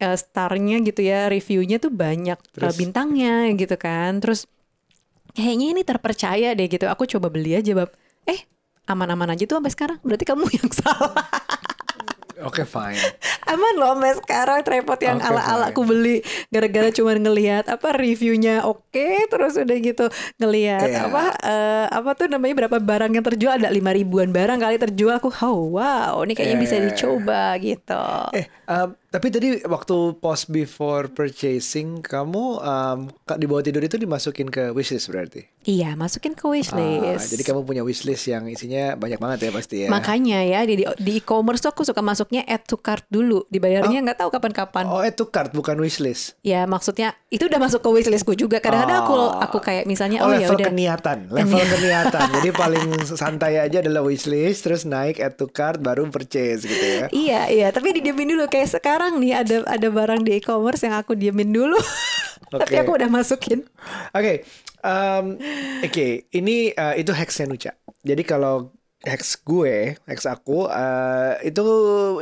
eh, 0.00 0.16
starnya 0.16 0.80
gitu 0.80 1.04
ya 1.04 1.28
reviewnya 1.28 1.76
tuh 1.76 1.92
banyak 1.92 2.38
eh, 2.40 2.52
Terus? 2.56 2.74
bintangnya 2.80 3.52
gitu 3.52 3.76
kan. 3.76 4.18
Terus 4.24 4.48
kayaknya 5.36 5.66
ini 5.76 5.82
terpercaya 5.84 6.56
deh 6.56 6.66
gitu. 6.66 6.88
Aku 6.88 7.04
coba 7.04 7.28
beli 7.28 7.54
aja 7.60 7.76
Bab. 7.76 7.92
Eh 8.24 8.40
aman-aman 8.88 9.36
aja 9.36 9.44
tuh 9.44 9.60
sampai 9.60 9.72
sekarang. 9.72 9.98
Berarti 10.00 10.24
kamu 10.24 10.44
yang 10.58 10.70
salah. 10.72 11.28
Oke, 12.40 12.66
fine. 12.66 12.98
Aman 13.52 13.76
loh 13.76 13.94
sampai 13.94 14.12
sekarang 14.16 14.58
tripod 14.60 14.98
yang 14.98 15.18
Oke, 15.18 15.28
ala-ala 15.28 15.70
aku 15.70 15.84
beli 15.84 16.18
gara-gara 16.48 16.90
cuma 16.90 17.12
ngelihat 17.12 17.68
apa 17.68 17.92
reviewnya 17.92 18.64
oke 18.64 19.06
terus 19.28 19.54
udah 19.54 19.78
gitu 19.78 20.06
ngelihat 20.38 20.88
Iya. 20.88 21.00
apa 21.06 21.22
eh, 21.38 21.86
apa 21.92 22.10
tuh 22.14 22.26
namanya 22.26 22.64
berapa 22.64 22.80
barang 22.80 23.12
yang 23.12 23.22
terjual 23.22 23.54
ada 23.54 23.68
lima 23.68 23.92
ribuan 23.92 24.32
barang 24.32 24.58
kali 24.58 24.80
terjual 24.80 25.14
aku 25.14 25.28
oh 25.30 25.76
wow 25.76 26.24
ini 26.24 26.32
kayaknya 26.32 26.58
bisa 26.58 26.74
Iya. 26.74 26.88
dicoba 26.88 27.54
gitu. 27.60 28.04
Eh, 28.32 28.48
um, 28.66 28.96
tapi 29.14 29.30
tadi 29.30 29.62
waktu 29.62 29.96
post 30.18 30.50
before 30.50 31.06
purchasing, 31.06 32.02
kamu 32.02 32.58
um, 32.58 32.98
di 33.38 33.46
bawah 33.46 33.62
tidur 33.62 33.78
itu 33.80 33.94
dimasukin 33.94 34.50
ke 34.50 34.74
wishlist 34.74 35.06
berarti? 35.06 35.46
Iya 35.62 35.94
masukin 35.94 36.34
ke 36.34 36.42
Ah, 36.42 36.50
wishlist. 36.50 37.30
jadi 37.30 37.42
kamu 37.46 37.62
punya 37.62 37.80
wishlist 37.80 38.26
yang 38.26 38.44
isinya 38.46 38.92
banyak 38.94 39.16
banget 39.16 39.38
ya 39.46 39.50
pasti 39.50 39.76
ya. 39.80 39.88
Makanya 39.88 40.42
ya 40.42 40.60
di 40.62 40.82
di 40.82 41.12
e-commerce 41.14 41.62
tuh 41.62 41.70
aku 41.70 41.82
suka 41.82 42.02
masuknya 42.02 42.42
add 42.44 42.66
to 42.66 42.76
cart 42.76 43.06
dulu 43.06 43.46
dibayarnya 43.46 44.02
nggak 44.02 44.18
tahu 44.18 44.30
kapan-kapan. 44.30 44.84
Oh, 44.84 45.00
itu 45.00 45.24
card 45.24 45.54
bukan 45.54 45.78
wishlist. 45.78 46.34
Ya 46.42 46.66
maksudnya 46.66 47.14
itu 47.30 47.46
udah 47.46 47.62
masuk 47.62 47.80
ke 47.80 47.90
wishlistku 47.92 48.34
juga. 48.34 48.58
Kadang-kadang 48.58 48.98
aku 49.00 49.12
Oh. 49.14 49.30
aku 49.38 49.58
kayak 49.60 49.86
misalnya 49.86 50.20
Oh, 50.20 50.28
oh, 50.28 50.34
ya 50.34 50.44
level 50.44 50.58
udah 50.58 50.66
keniatan, 50.68 51.18
level 51.30 51.62
keniatan. 51.62 52.26
Jadi 52.34 52.48
paling 52.66 52.86
santai 53.14 53.62
aja 53.62 53.78
adalah 53.78 54.02
wishlist, 54.02 54.66
terus 54.66 54.82
naik 54.82 55.16
add 55.16 55.38
to 55.38 55.46
cart, 55.46 55.78
baru 55.78 56.02
purchase 56.08 56.64
gitu 56.64 56.84
ya. 56.84 57.06
Iya 57.08 57.40
iya 57.46 57.68
tapi 57.70 57.94
didiemin 57.94 58.34
dulu 58.34 58.48
kayak 58.48 58.74
sekarang 58.74 59.03
nih 59.12 59.32
ada 59.34 59.56
ada 59.66 59.88
barang 59.90 60.24
di 60.24 60.40
e-commerce 60.40 60.84
yang 60.86 60.96
aku 60.96 61.12
diemin 61.12 61.50
dulu 61.50 61.76
tapi 62.54 62.76
Oke. 62.76 62.80
aku 62.86 62.90
udah 62.96 63.08
masukin 63.10 63.66
Oke, 64.14 64.46
um, 64.80 65.36
oke, 65.82 66.06
ini 66.30 66.70
uh, 66.70 66.94
itu 66.94 67.10
hacksnya 67.10 67.50
Nuca. 67.50 67.72
Jadi 68.04 68.22
kalau 68.22 68.70
hacks 69.02 69.36
gue, 69.42 69.98
hacks 70.06 70.24
aku, 70.24 70.64
uh, 70.70 71.34
itu 71.42 71.60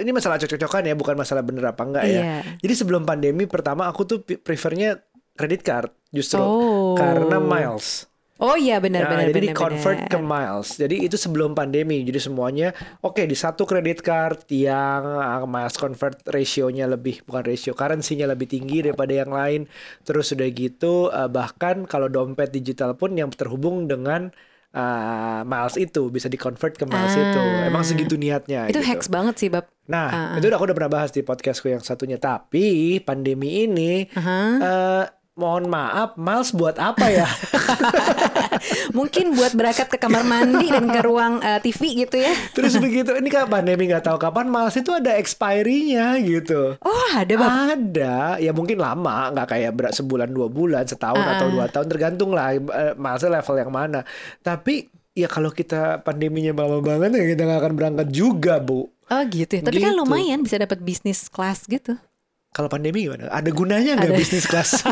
ini 0.00 0.10
masalah 0.10 0.40
cocok-cocokan 0.40 0.88
ya, 0.88 0.94
bukan 0.96 1.14
masalah 1.14 1.42
bener 1.44 1.68
apa 1.68 1.82
enggak 1.84 2.04
ya. 2.08 2.14
Iya. 2.16 2.34
Jadi 2.58 2.74
sebelum 2.74 3.04
pandemi 3.04 3.44
pertama 3.44 3.86
aku 3.86 4.02
tuh 4.08 4.18
prefernya 4.24 4.98
credit 5.36 5.60
card 5.62 5.90
justru 6.10 6.40
Oh. 6.40 6.94
karena 6.96 7.38
miles. 7.38 8.08
Oh 8.38 8.54
iya 8.54 8.78
benar 8.78 9.04
Nah, 9.04 9.10
benar 9.12 9.24
jadi 9.26 9.34
benar 9.34 9.44
di 9.44 9.54
convert 9.54 9.98
benar. 9.98 10.10
ke 10.10 10.18
miles. 10.18 10.68
Jadi 10.74 10.96
itu 11.00 11.16
sebelum 11.16 11.52
pandemi. 11.52 12.00
Jadi 12.02 12.18
semuanya 12.18 12.72
oke 12.98 13.22
di 13.22 13.34
satu 13.34 13.62
credit 13.62 14.00
card 14.00 14.48
yang 14.48 15.02
uh, 15.04 15.44
miles 15.44 15.74
convert 15.74 16.22
ratio-nya 16.24 16.86
lebih 16.86 17.22
bukan 17.22 17.44
ratio, 17.44 17.72
currency-nya 17.72 18.24
lebih 18.24 18.46
tinggi 18.46 18.82
daripada 18.82 19.12
yang 19.12 19.30
lain. 19.30 19.68
Terus 20.00 20.32
udah 20.32 20.48
gitu 20.48 20.92
uh, 21.08 21.26
bahkan 21.26 21.84
kalau 21.84 22.06
dompet 22.06 22.50
digital 22.50 22.92
pun 22.92 23.12
yang 23.12 23.28
terhubung 23.28 23.84
dengan 23.84 24.32
uh, 24.72 25.42
miles 25.42 25.76
itu 25.76 26.08
bisa 26.08 26.26
di 26.26 26.36
convert 26.36 26.74
ke 26.74 26.84
miles 26.84 27.12
Ah. 27.12 27.22
itu. 27.22 27.42
Emang 27.64 27.82
segitu 27.82 28.14
niatnya 28.16 28.66
itu 28.66 28.80
gitu. 28.80 28.88
hacks 28.88 29.06
banget 29.06 29.34
sih 29.36 29.48
bab 29.48 29.68
Nah, 29.82 30.08
Ah, 30.08 30.38
itu 30.38 30.46
udah 30.46 30.56
aku 30.56 30.64
udah 30.64 30.76
pernah 30.78 30.92
bahas 30.94 31.10
di 31.10 31.20
podcastku 31.20 31.66
yang 31.66 31.80
satunya. 31.80 32.14
Tapi 32.16 32.98
pandemi 32.98 33.66
ini 33.66 34.06
Aha. 34.08 34.38
eh, 34.56 35.04
mohon 35.34 35.64
maaf, 35.66 36.12
miles 36.14 36.52
buat 36.52 36.76
apa 36.76 37.08
ya? 37.08 37.24
mungkin 38.92 39.32
buat 39.32 39.52
berangkat 39.52 39.88
ke 39.88 39.96
kamar 39.96 40.22
mandi 40.22 40.68
dan 40.68 40.86
ke 40.86 41.00
ruang 41.00 41.40
eh, 41.40 41.58
TV 41.58 42.04
gitu 42.04 42.16
ya 42.16 42.32
Terus 42.52 42.76
begitu, 42.84 43.10
ini 43.12 43.28
kan 43.28 43.48
pandemi 43.48 43.88
nggak 43.88 44.04
tahu 44.04 44.18
kapan 44.18 44.46
Miles 44.46 44.76
itu 44.76 44.92
ada 44.92 45.16
expiry-nya 45.16 46.20
gitu. 46.20 46.76
oh 46.78 47.08
ada 47.10 47.32
bab 47.32 47.50
Ada, 47.72 48.36
ya 48.38 48.52
mungkin 48.52 48.76
lama, 48.76 49.32
nggak 49.32 49.48
kayak 49.48 49.72
berat 49.72 49.94
sebulan 49.94 50.28
dua 50.28 50.46
bulan, 50.46 50.84
setahun 50.84 51.18
Ah. 51.18 51.38
atau 51.38 51.46
dua 51.48 51.66
tahun 51.66 51.86
tergantung 51.86 52.30
lah 52.30 52.52
eh, 52.52 52.92
Milesnya 52.94 53.30
level 53.32 53.56
yang 53.56 53.72
mana. 53.72 54.00
Tapi 54.38 54.86
ya 55.12 55.26
kalau 55.26 55.48
kita 55.48 56.00
pandeminya 56.00 56.52
lama 56.54 56.80
banget 56.80 57.14
ya 57.14 57.24
kita 57.26 57.42
nggak 57.42 57.60
akan 57.60 57.72
berangkat 57.74 58.08
juga 58.08 58.56
bu. 58.58 58.88
oh 58.88 59.22
gitu 59.28 59.60
ya 59.60 59.62
tapi 59.62 59.76
kan 59.78 59.92
Gitu. 59.92 60.00
lumayan 60.00 60.40
bisa 60.40 60.56
dapat 60.56 60.80
bisnis 60.80 61.28
kelas 61.28 61.68
gitu 61.68 62.00
Kalau 62.52 62.68
pandemi 62.68 63.08
gimana? 63.08 63.32
Ada 63.32 63.48
gunanya 63.48 63.96
nggak 63.96 64.12
bisnis 64.12 64.44
kelas? 64.44 64.84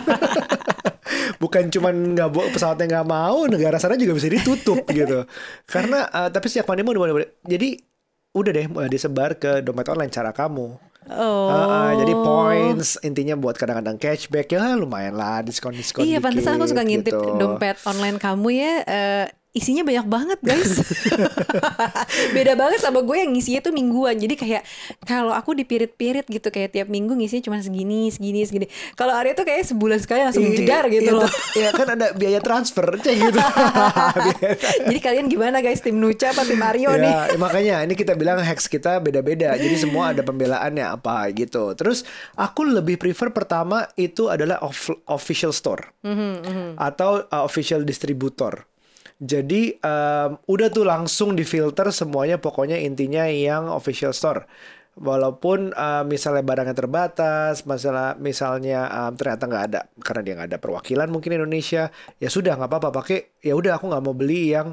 Bukan 1.42 1.68
cuman 1.68 2.16
nggak 2.16 2.28
pesawatnya 2.52 2.86
nggak 2.90 3.08
mau, 3.08 3.44
negara 3.44 3.76
sana 3.76 3.96
juga 3.96 4.12
bisa 4.12 4.28
ditutup 4.28 4.80
gitu. 4.92 5.24
Karena 5.64 6.08
eh, 6.08 6.28
tapi 6.28 6.48
sejak 6.48 6.64
pandemi 6.64 6.90
udah 6.90 7.00
mulai, 7.00 7.28
jadi 7.42 7.76
udah 8.30 8.50
deh 8.50 8.66
mulai 8.66 8.88
disebar 8.88 9.36
ke 9.36 9.60
dompet 9.60 9.88
online 9.88 10.08
cara 10.08 10.30
kamu. 10.30 10.68
oh 11.10 11.48
Ah, 11.48 11.90
ah, 11.90 11.92
jadi 11.96 12.12
points 12.14 13.00
intinya 13.00 13.34
buat 13.34 13.56
kadang-kadang 13.56 13.96
cashback 13.96 14.52
ya 14.52 14.76
lumayan 14.76 15.16
lah 15.16 15.40
diskon-diskon 15.40 16.04
Iya, 16.04 16.20
pantesan 16.20 16.56
aku 16.56 16.64
suka 16.66 16.84
ngintip 16.84 17.10
gitu. 17.10 17.36
dompet 17.36 17.80
online 17.84 18.16
kamu 18.16 18.48
ya. 18.52 18.74
eh, 18.84 19.24
isinya 19.50 19.82
banyak 19.82 20.06
banget 20.06 20.38
guys. 20.40 20.78
Beda 22.36 22.54
banget 22.54 22.78
sama 22.78 23.02
gue 23.02 23.16
yang 23.18 23.30
ngisinya 23.34 23.60
tuh 23.60 23.74
mingguan. 23.74 24.14
Jadi 24.14 24.38
kayak 24.38 24.62
kalau 25.02 25.34
aku 25.34 25.52
dipirit-pirit 25.52 26.22
gitu 26.24 26.48
kayak 26.48 26.70
tiap 26.70 26.86
minggu 26.86 27.12
ngisinya 27.12 27.42
cuma 27.44 27.58
segini, 27.58 28.08
segini, 28.08 28.46
segini. 28.46 28.66
Kalau 28.94 29.10
Arya 29.10 29.34
tuh 29.34 29.42
kayak 29.42 29.66
sebulan 29.66 29.98
sekali 29.98 30.22
langsung 30.22 30.46
Iya, 30.46 30.54
jedar 30.54 30.84
gitu 30.86 31.10
iya, 31.10 31.18
loh. 31.18 31.30
Iya 31.58 31.68
kan 31.74 31.86
ada 31.90 32.06
biaya 32.14 32.38
transfer 32.38 32.86
cek 32.94 33.16
gitu. 33.16 33.38
Jadi 34.86 35.00
kalian 35.02 35.26
gimana 35.26 35.58
guys 35.58 35.82
tim 35.82 35.98
Nuca 35.98 36.30
apa 36.30 36.46
tim 36.46 36.62
Aryo 36.62 36.94
nih? 36.94 37.10
Ya, 37.10 37.36
makanya 37.36 37.76
ini 37.82 37.98
kita 37.98 38.14
bilang 38.14 38.38
hacks 38.38 38.70
kita 38.70 39.02
beda-beda. 39.02 39.58
Jadi 39.58 39.74
semua 39.74 40.14
ada 40.14 40.22
pembelaannya 40.22 40.86
apa 40.86 41.26
gitu. 41.34 41.74
Terus 41.74 42.06
aku 42.34 42.62
lebih 42.62 42.96
prefer 42.96 43.34
pertama 43.34 43.90
itu 43.94 44.30
adalah 44.30 44.62
off- 44.62 44.94
official 45.10 45.50
store 45.50 45.90
Mhm, 46.00 46.78
atau 46.78 47.26
uh, 47.26 47.42
official 47.42 47.82
distributor. 47.82 48.69
Jadi 49.20 49.76
um, 49.84 50.40
udah 50.48 50.68
tuh 50.72 50.88
langsung 50.88 51.36
difilter 51.36 51.92
semuanya 51.92 52.40
pokoknya 52.40 52.80
intinya 52.80 53.28
yang 53.28 53.68
official 53.68 54.16
store. 54.16 54.48
Walaupun 54.96 55.76
uh, 55.76 56.02
misalnya 56.08 56.40
barangnya 56.40 56.76
terbatas, 56.76 57.68
masalah 57.68 58.16
misalnya 58.16 58.88
um, 58.88 59.12
ternyata 59.14 59.44
nggak 59.44 59.64
ada 59.70 59.80
karena 60.00 60.20
dia 60.24 60.34
nggak 60.40 60.48
ada 60.50 60.60
perwakilan 60.60 61.08
mungkin 61.12 61.36
Indonesia, 61.36 61.92
ya 62.16 62.28
sudah 62.32 62.56
nggak 62.56 62.68
apa-apa 62.72 62.90
pakai. 62.96 63.44
Ya 63.44 63.52
udah 63.54 63.76
aku 63.76 63.92
nggak 63.92 64.02
mau 64.02 64.16
beli 64.16 64.56
yang 64.56 64.72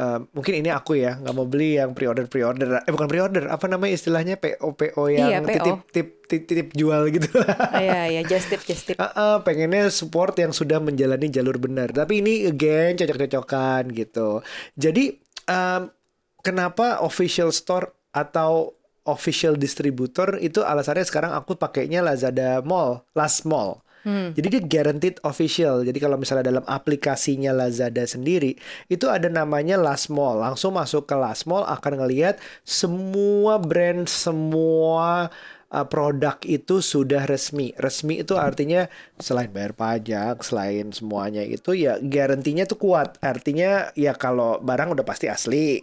uh, 0.00 0.18
mungkin 0.32 0.64
ini 0.64 0.72
aku 0.72 0.96
ya 0.96 1.20
nggak 1.20 1.34
mau 1.36 1.44
beli 1.44 1.76
yang 1.76 1.92
pre-order 1.92 2.24
pre-order. 2.24 2.80
Eh 2.80 2.90
bukan 2.90 3.04
pre-order, 3.04 3.44
apa 3.52 3.68
namanya 3.68 3.92
istilahnya 3.92 4.40
PO 4.40 4.72
PO 4.72 5.02
yang 5.12 5.28
Iya, 5.28 5.38
PO. 5.44 5.52
titip 5.52 5.78
tip 5.92 6.08
titip, 6.24 6.42
titip 6.48 6.68
jual 6.72 7.12
gitu. 7.12 7.28
Oh, 7.36 7.76
Iya, 7.76 8.08
iya, 8.08 8.22
just 8.30 8.48
tip, 8.48 8.64
just 8.64 8.88
tip. 8.88 8.96
Ah, 8.96 9.12
ah, 9.12 9.36
pengennya 9.44 9.92
support 9.92 10.32
yang 10.40 10.56
sudah 10.56 10.80
menjalani 10.80 11.28
jalur 11.28 11.60
benar. 11.60 11.92
Tapi 11.92 12.24
ini 12.24 12.48
again 12.48 12.96
cocok-cocokan 12.96 13.92
gitu. 13.92 14.40
Jadi 14.74 15.20
um, 15.46 15.92
kenapa 16.40 17.04
official 17.04 17.52
store 17.52 17.92
atau 18.10 18.72
official 19.04 19.58
distributor 19.58 20.38
itu 20.38 20.62
alasannya 20.62 21.02
sekarang 21.02 21.32
aku 21.34 21.58
pakainya 21.58 22.00
Lazada 22.00 22.62
Mall, 22.62 23.02
Last 23.12 23.44
Mall. 23.44 23.82
Jadi 24.06 24.46
dia 24.48 24.62
guaranteed 24.64 25.20
official. 25.26 25.84
Jadi 25.84 25.98
kalau 26.00 26.16
misalnya 26.16 26.48
dalam 26.48 26.64
aplikasinya 26.64 27.52
Lazada 27.52 28.04
sendiri 28.08 28.56
itu 28.88 29.06
ada 29.08 29.28
namanya 29.28 29.76
Last 29.76 30.08
Mall. 30.08 30.40
Langsung 30.40 30.76
masuk 30.76 31.04
ke 31.04 31.16
Last 31.16 31.44
Mall 31.44 31.68
akan 31.68 32.00
ngelihat 32.00 32.40
semua 32.64 33.60
brand, 33.60 34.08
semua 34.08 35.28
uh, 35.70 35.86
produk 35.86 36.36
itu 36.44 36.82
sudah 36.82 37.24
resmi. 37.24 37.72
Resmi 37.78 38.24
itu 38.24 38.34
artinya 38.40 38.88
selain 39.20 39.52
bayar 39.52 39.72
pajak, 39.76 40.42
selain 40.42 40.90
semuanya 40.90 41.44
itu 41.44 41.76
ya 41.76 42.00
garantinya 42.00 42.66
tuh 42.66 42.78
kuat. 42.80 43.20
Artinya 43.22 43.92
ya 43.94 44.16
kalau 44.16 44.58
barang 44.60 44.96
udah 44.96 45.04
pasti 45.06 45.30
asli. 45.30 45.80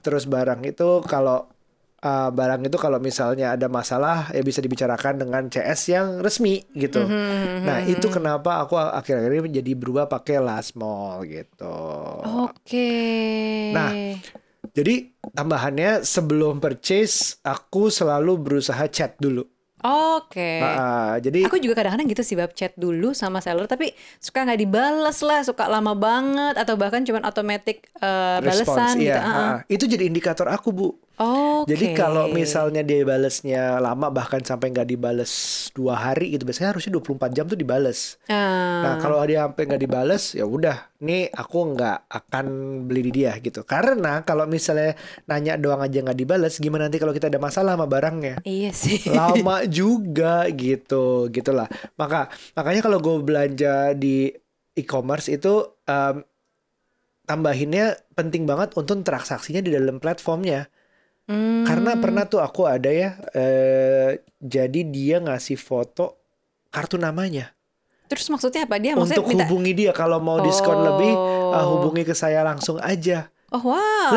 Terus 0.00 0.24
barang 0.28 0.60
itu 0.64 1.02
kalau 1.04 1.55
uh, 2.02 2.28
barang 2.32 2.66
itu 2.66 2.76
kalau 2.76 2.98
misalnya 3.00 3.56
ada 3.56 3.70
masalah 3.70 4.28
ya 4.34 4.42
bisa 4.44 4.60
dibicarakan 4.60 5.22
dengan 5.22 5.48
CS 5.48 5.80
yang 5.92 6.06
resmi 6.20 6.60
gitu. 6.76 7.06
Nah, 7.64 7.86
itu 7.86 8.06
kenapa 8.12 8.60
aku 8.66 8.76
akhir-akhir 8.76 9.32
ini 9.46 9.50
jadi 9.62 9.72
berubah 9.72 10.10
pakai 10.10 10.42
last 10.42 10.76
mall 10.76 11.24
gitu. 11.24 11.78
Oke. 12.44 12.90
Nah, 13.72 13.92
Jadi 14.76 15.08
tambahannya 15.32 16.04
sebelum 16.04 16.60
purchase 16.60 17.40
aku 17.40 17.88
selalu 17.88 18.36
berusaha 18.36 18.84
chat 18.92 19.16
dulu 19.16 19.55
Oke. 19.84 20.60
Ah, 20.60 21.20
jadi 21.20 21.44
Aku 21.44 21.60
juga 21.60 21.76
kadang-kadang 21.76 22.08
gitu 22.08 22.22
sih 22.24 22.32
bab 22.32 22.52
chat 22.52 22.72
dulu 22.74 23.12
sama 23.12 23.44
seller 23.44 23.68
tapi 23.68 23.92
suka 24.16 24.42
nggak 24.42 24.60
dibales 24.60 25.18
lah, 25.20 25.44
suka 25.44 25.68
lama 25.68 25.92
banget 25.92 26.56
atau 26.56 26.74
bahkan 26.74 27.04
cuman 27.04 27.22
automatic 27.24 27.84
eh, 27.96 28.38
respons, 28.40 28.72
balesan 28.72 28.94
gitu. 28.96 29.12
iya, 29.12 29.20
Ah, 29.20 29.28
ah. 29.28 29.36
ah. 29.36 29.58
itu 29.68 29.84
jadi 29.84 30.08
indikator 30.08 30.48
aku 30.48 30.70
bu. 30.72 30.88
Oke. 31.16 31.72
Jadi 31.72 31.96
kalau 31.96 32.28
misalnya 32.28 32.84
dia 32.84 33.00
balesnya 33.00 33.80
lama 33.80 34.12
bahkan 34.12 34.44
sampai 34.44 34.68
nggak 34.68 34.84
dibales 34.84 35.32
dua 35.72 35.96
hari 35.96 36.36
gitu 36.36 36.44
biasanya 36.44 36.76
harusnya 36.76 36.92
24 36.92 37.32
jam 37.32 37.48
tuh 37.48 37.56
dibales. 37.56 38.20
Ah, 38.28 38.84
Nah 38.84 38.94
kalau 39.00 39.16
dia 39.24 39.48
sampai 39.48 39.64
nggak 39.64 39.80
dibales 39.80 40.36
ya 40.36 40.44
udah, 40.44 40.92
nih 41.00 41.32
aku 41.32 41.72
nggak 41.72 41.98
akan 42.12 42.46
beli 42.84 43.00
di 43.08 43.24
dia 43.24 43.32
gitu. 43.40 43.64
Karena 43.64 44.28
kalau 44.28 44.44
misalnya 44.44 44.92
nanya 45.24 45.56
doang 45.56 45.80
aja 45.80 46.04
nggak 46.04 46.20
dibales, 46.20 46.60
gimana 46.60 46.92
nanti 46.92 47.00
kalau 47.00 47.16
kita 47.16 47.32
ada 47.32 47.40
masalah 47.40 47.80
sama 47.80 47.88
barangnya? 47.88 48.44
iya 48.44 48.76
sih. 48.76 49.08
Lama 49.08 49.64
juga 49.68 50.46
gitu, 50.50 51.30
gitulah. 51.30 51.68
Maka 52.00 52.32
makanya 52.56 52.86
kalau 52.86 52.98
gue 52.98 53.14
belanja 53.22 53.92
di 53.92 54.30
e-commerce 54.74 55.28
itu 55.30 55.66
em, 55.86 56.24
tambahinnya 57.26 57.98
penting 58.14 58.46
banget 58.46 58.72
untuk 58.78 59.02
transaksinya 59.02 59.60
di 59.60 59.74
dalam 59.74 59.98
platformnya. 59.98 60.70
Hmm. 61.26 61.66
Karena 61.66 61.98
pernah 61.98 62.24
tuh 62.30 62.38
aku 62.38 62.70
ada 62.70 62.86
ya, 62.86 63.18
eh, 63.34 64.22
jadi 64.38 64.80
dia 64.86 65.18
ngasih 65.18 65.58
foto 65.58 66.22
kartu 66.70 67.00
namanya 67.00 67.56
Terus 68.06 68.30
maksudnya 68.30 68.62
apa 68.70 68.78
dia 68.78 68.94
maksudnya 68.94 69.18
untuk 69.18 69.30
minta 69.34 69.44
hubungi 69.46 69.72
dia 69.74 69.90
kalau 69.90 70.22
mau 70.22 70.38
diskon 70.38 70.78
lebih, 70.78 71.14
Oh. 71.56 71.78
hubungi 71.78 72.06
ke 72.06 72.14
saya 72.14 72.46
langsung 72.46 72.78
aja. 72.78 73.30
Oh 73.50 73.62
wow. 73.62 74.10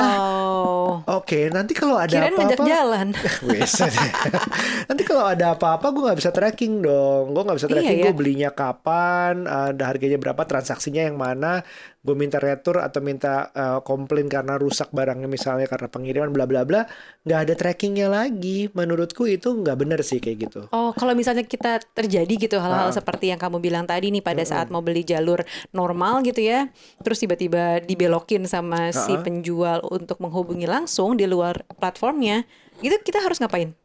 Oke, 1.08 1.49
nanti 1.49 1.73
kalau 1.73 1.95
ada 1.97 2.10
Kirain 2.10 2.34
ngajak 2.34 2.58
apa-apa, 2.60 2.69
jalan. 2.69 3.08
Nanti 4.89 5.04
kalau 5.06 5.23
ada 5.25 5.54
apa-apa 5.54 5.88
gue 5.91 6.02
nggak 6.10 6.19
bisa 6.19 6.32
tracking 6.32 6.82
dong. 6.82 7.34
Gue 7.34 7.43
nggak 7.45 7.58
bisa 7.58 7.67
Iya, 7.69 7.73
tracking 7.78 7.97
ya. 7.99 8.06
gue 8.10 8.13
belinya 8.15 8.49
kapan, 8.52 9.45
ada 9.45 9.84
harganya 9.86 10.17
berapa, 10.17 10.41
transaksinya 10.43 11.06
yang 11.06 11.17
mana. 11.17 11.62
Gue 11.99 12.15
minta 12.15 12.39
retur 12.39 12.79
atau 12.79 13.03
minta 13.03 13.51
eh, 13.51 13.79
komplain 13.83 14.31
karena 14.31 14.55
rusak 14.55 14.88
barangnya 14.95 15.27
misalnya 15.27 15.67
karena 15.67 15.91
pengiriman 15.91 16.31
bla 16.31 16.47
bla 16.47 16.63
bla. 16.63 16.88
Nggak 17.27 17.39
ada 17.43 17.53
trackingnya 17.59 18.07
lagi. 18.07 18.71
Menurutku 18.71 19.27
itu 19.27 19.51
nggak 19.51 19.75
bener 19.75 19.99
sih 19.99 20.17
kayak 20.17 20.38
gitu. 20.47 20.62
Oh, 20.71 20.95
kalau 20.95 21.12
misalnya 21.12 21.43
kita 21.43 21.83
terjadi 21.91 22.31
gitu 22.39 22.55
hal-hal 22.55 22.88
Ah. 22.88 22.95
seperti 22.95 23.29
yang 23.29 23.39
kamu 23.39 23.59
bilang 23.59 23.83
tadi 23.83 24.09
nih 24.09 24.23
pada 24.23 24.47
saat 24.47 24.71
mau 24.71 24.79
beli 24.79 25.03
jalur 25.03 25.43
normal 25.69 26.23
gitu 26.23 26.39
ya, 26.39 26.71
terus 27.03 27.19
tiba-tiba 27.19 27.83
dibelokin 27.83 28.47
sama 28.47 28.95
si 28.95 29.13
Ah. 29.13 29.19
penjual 29.19 29.83
untuk 29.83 30.23
menghubungi 30.23 30.65
langsung 30.65 31.13
di 31.13 31.27
luar 31.27 31.67
platformnya, 31.75 32.47
itu 32.79 32.95
kita 33.01 33.19
harus 33.19 33.38
ngapain? 33.38 33.75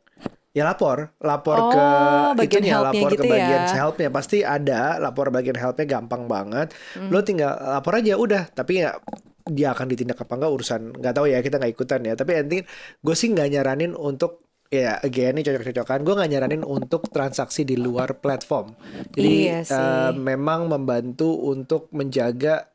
Ya 0.55 0.63
lapor, 0.63 1.11
lapor 1.19 1.59
Oh, 1.59 1.71
ke 1.75 1.85
bagian 2.39 2.63
itunya, 2.63 2.79
lapor 2.79 3.11
gitu 3.11 3.21
ke 3.21 3.25
bagian 3.27 3.63
ya. 3.67 3.75
helpnya 3.75 4.09
pasti 4.09 4.47
ada, 4.47 5.03
lapor 5.03 5.35
bagian 5.35 5.59
helpnya 5.59 5.83
gampang 5.85 6.31
banget. 6.31 6.71
Hmm. 6.95 7.11
Lo 7.11 7.27
tinggal 7.27 7.59
lapor 7.59 7.99
aja 7.99 8.15
udah, 8.15 8.47
tapi 8.49 8.79
ya 8.79 8.95
dia 9.45 9.75
akan 9.75 9.87
ditindak 9.91 10.17
apa 10.17 10.31
enggak 10.31 10.53
urusan 10.55 10.81
nggak 10.95 11.11
tahu 11.13 11.27
ya 11.27 11.43
kita 11.43 11.59
nggak 11.59 11.73
ikutan 11.75 12.01
ya. 12.07 12.15
Tapi 12.15 12.31
nanti 12.39 12.59
gue 13.03 13.15
sih 13.19 13.35
nggak 13.35 13.49
nyaranin 13.51 13.93
untuk 13.93 14.47
ya 14.71 15.03
again 15.03 15.35
ini 15.35 15.43
cocok-cocokan. 15.43 15.99
Gue 16.07 16.15
nggak 16.23 16.31
nyaranin 16.31 16.63
untuk 16.63 17.11
transaksi 17.11 17.67
di 17.67 17.75
luar 17.75 18.23
platform. 18.23 18.79
Jadi 19.11 19.51
Iya 19.51 19.59
sih. 19.67 19.75
eh, 19.75 20.11
memang 20.15 20.71
membantu 20.71 21.35
untuk 21.51 21.91
menjaga 21.91 22.71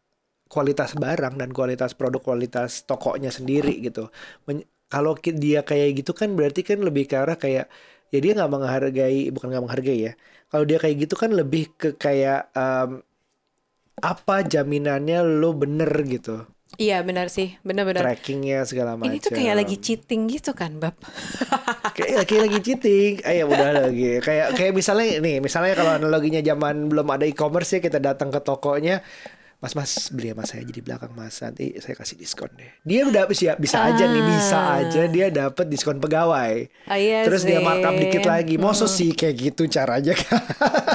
kualitas 0.52 1.00
barang 1.00 1.40
dan 1.40 1.56
kualitas 1.56 1.96
produk 1.96 2.20
kualitas 2.20 2.84
tokonya 2.84 3.32
sendiri 3.32 3.80
gitu. 3.80 4.12
Men- 4.44 4.68
kalau 4.94 5.14
dia 5.44 5.60
kayak 5.70 5.88
gitu 6.04 6.12
kan 6.20 6.30
berarti 6.38 6.62
kan 6.70 6.78
lebih 6.88 7.04
ke 7.10 7.16
arah 7.22 7.38
kayak 7.44 7.66
ya 8.14 8.18
dia 8.24 8.32
nggak 8.38 8.52
menghargai 8.54 9.20
bukan 9.34 9.48
nggak 9.52 9.64
menghargai 9.66 10.00
ya. 10.08 10.12
Kalau 10.50 10.64
dia 10.70 10.78
kayak 10.84 10.96
gitu 11.06 11.16
kan 11.22 11.30
lebih 11.40 11.62
ke 11.80 11.88
kayak 12.04 12.50
em, 12.58 12.90
apa 14.00 14.36
jaminannya 14.48 15.20
lo 15.42 15.52
bener 15.62 15.92
gitu 16.08 16.48
Iya 16.78 17.02
benar 17.02 17.34
sih, 17.34 17.58
benar-benar. 17.66 18.06
trackingnya 18.06 18.62
segala 18.62 18.94
macam. 18.94 19.10
Ini 19.10 19.18
tuh 19.26 19.34
kayak 19.34 19.56
lagi 19.58 19.76
cheating 19.82 20.30
gitu 20.30 20.54
kan, 20.54 20.78
Bab? 20.78 20.96
kayak, 21.98 22.24
kayak 22.30 22.42
lagi 22.46 22.60
cheating. 22.62 23.14
Eh 23.26 23.42
ya 23.42 23.46
udah 23.50 23.90
lagi. 23.90 24.22
Kayak 24.22 24.48
kayak 24.54 24.74
misalnya 24.78 25.06
nih, 25.18 25.36
misalnya 25.42 25.74
kalau 25.74 25.92
analoginya 25.98 26.42
zaman 26.46 26.86
belum 26.88 27.08
ada 27.10 27.26
e-commerce 27.26 27.74
ya 27.74 27.80
kita 27.82 27.98
datang 27.98 28.30
ke 28.30 28.40
tokonya 28.46 29.02
Mas 29.60 29.76
Mas 29.76 29.92
beli 30.10 30.32
sama 30.32 30.44
saya 30.44 30.64
jadi 30.64 30.80
belakang 30.80 31.12
Mas 31.12 31.36
nanti 31.38 31.76
saya 31.78 31.92
kasih 31.94 32.16
diskon 32.16 32.48
deh. 32.56 32.72
Dia 32.82 33.04
udah 33.04 33.28
bisa 33.28 33.60
bisa 33.60 33.84
aja 33.84 34.08
nih 34.08 34.24
bisa 34.24 34.56
Ah. 34.56 34.80
aja 34.80 35.02
dia 35.06 35.28
dapat 35.28 35.68
diskon 35.68 36.00
pegawai. 36.00 36.56
Ah, 36.86 36.96
iya 36.96 37.28
Terus 37.28 37.44
dia 37.44 37.60
sih. 37.60 37.66
markup 37.66 37.92
dikit 37.94 38.24
lagi. 38.24 38.56
Masa 38.56 38.88
sih 38.88 39.12
kayak 39.12 39.36
gitu 39.36 39.68
caranya 39.68 40.16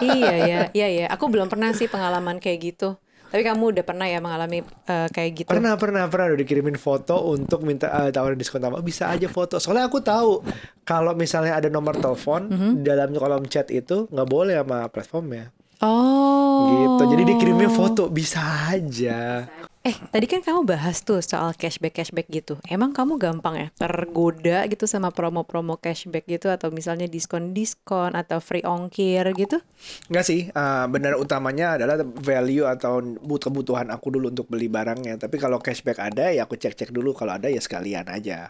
iya 0.03 0.33
ya, 0.38 0.61
iya 0.72 0.88
ya. 0.88 1.07
Aku 1.11 1.29
belum 1.29 1.46
pernah 1.46 1.70
sih 1.70 1.87
pengalaman 1.87 2.38
kayak 2.38 2.59
gitu. 2.64 2.96
Tapi 3.29 3.42
kamu 3.42 3.74
udah 3.74 3.85
pernah 3.85 4.07
ya 4.07 4.16
mengalami 4.18 4.62
eh, 4.62 5.09
kayak 5.11 5.31
gitu? 5.35 5.48
Pernah 5.50 5.74
pernah 5.74 6.07
pernah 6.07 6.31
udah 6.31 6.38
dikirimin 6.38 6.79
foto 6.79 7.20
untuk 7.27 7.61
minta 7.62 7.92
eh, 8.00 8.11
tawarin 8.11 8.38
diskon 8.38 8.62
tambah 8.62 8.81
bisa 8.81 9.11
aja 9.11 9.27
foto. 9.27 9.59
Soalnya 9.59 9.85
aku 9.85 10.00
tahu 10.00 10.40
kalau 10.83 11.12
misalnya 11.12 11.53
ada 11.55 11.68
nomor 11.68 11.98
telepon 11.98 12.46
Mhm. 12.46 12.70
di 12.79 12.83
dalam 12.83 13.12
kolom 13.12 13.44
chat 13.44 13.68
itu 13.68 14.09
nggak 14.09 14.24
boleh 14.27 14.57
sama 14.57 14.88
platformnya. 14.88 15.53
Oh. 15.82 16.70
Gitu. 16.70 17.02
Jadi 17.16 17.22
dikirimin 17.34 17.70
foto 17.72 18.06
bisa 18.12 18.40
aja. 18.70 19.48
Eh, 19.84 19.92
tadi 20.08 20.24
kan 20.24 20.40
kamu 20.40 20.64
bahas 20.64 21.04
tuh 21.04 21.20
soal 21.20 21.52
cashback-cashback 21.52 22.24
gitu. 22.32 22.56
Emang 22.64 22.96
kamu 22.96 23.20
gampang 23.20 23.52
ya 23.60 23.68
tergoda 23.76 24.64
gitu 24.64 24.88
sama 24.88 25.12
promo-promo 25.12 25.76
cashback 25.76 26.24
gitu 26.24 26.48
atau 26.48 26.72
misalnya 26.72 27.04
diskon-diskon 27.04 28.16
atau 28.16 28.40
free 28.40 28.64
ongkir 28.64 29.28
gitu? 29.37 29.60
Enggak 30.08 30.24
sih, 30.24 30.48
eh, 30.48 30.84
benar 30.88 31.20
utamanya 31.20 31.76
adalah 31.76 32.00
value 32.00 32.64
atau 32.64 33.04
but- 33.20 33.44
kebutuhan 33.44 33.92
aku 33.92 34.08
dulu 34.08 34.32
untuk 34.32 34.48
beli 34.48 34.72
barangnya. 34.72 35.20
Tapi 35.20 35.37
kalau 35.37 35.60
cashback 35.60 36.00
ada 36.00 36.32
ya 36.32 36.48
aku 36.48 36.56
cek-cek 36.56 36.88
dulu 36.88 37.12
kalau 37.12 37.37
ada 37.37 37.52
ya 37.52 37.60
sekalian 37.60 38.08
aja. 38.08 38.48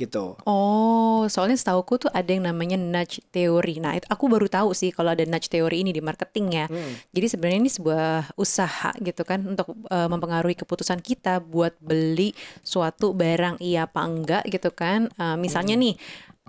Gitu. 0.00 0.40
Oh, 0.48 1.28
soalnya 1.28 1.60
setauku 1.60 2.00
tuh 2.00 2.10
ada 2.16 2.32
yang 2.32 2.48
namanya 2.48 2.80
nudge 2.80 3.20
theory. 3.28 3.76
Nah, 3.84 4.00
itu 4.00 4.08
aku 4.08 4.32
baru 4.32 4.48
tahu 4.48 4.72
sih 4.72 4.88
kalau 4.96 5.12
ada 5.12 5.28
nudge 5.28 5.52
theory 5.52 5.84
ini 5.84 5.92
di 5.92 6.00
marketing 6.00 6.46
ya. 6.56 6.66
Jadi 7.12 7.26
sebenarnya 7.28 7.60
ini 7.60 7.70
sebuah 7.70 8.32
usaha 8.40 8.90
gitu 9.04 9.22
kan 9.28 9.44
untuk 9.44 9.76
eh, 9.92 10.08
mempengaruhi 10.08 10.56
keputusan 10.56 11.04
kita 11.04 11.44
buat 11.44 11.76
beli 11.84 12.32
suatu 12.64 13.12
barang 13.12 13.60
iya 13.60 13.84
apa 13.84 14.00
enggak 14.00 14.48
gitu 14.48 14.72
kan. 14.72 15.12
Eh, 15.20 15.36
misalnya 15.36 15.76
nih 15.76 15.94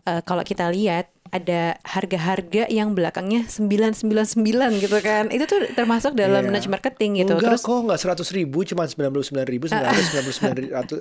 eh, 0.08 0.22
kalau 0.24 0.48
kita 0.48 0.72
lihat 0.72 1.12
ada 1.32 1.80
harga-harga 1.88 2.68
yang 2.68 2.92
belakangnya 2.92 3.48
999 3.48 4.84
gitu 4.84 4.98
kan. 5.00 5.32
Itu 5.32 5.48
tuh 5.48 5.72
termasuk 5.72 6.12
dalam 6.14 6.44
Iya. 6.44 6.52
nudge 6.52 6.68
marketing 6.68 7.24
gitu. 7.24 7.40
Enggak 7.40 7.56
Terus 7.56 7.62
kok 7.64 7.80
enggak 7.80 8.00
100 8.04 8.36
ribu 8.36 8.60
cuma 8.68 8.84
99 8.84 9.48
ribu 9.48 9.66
999 9.72 10.68
ratus 10.76 11.00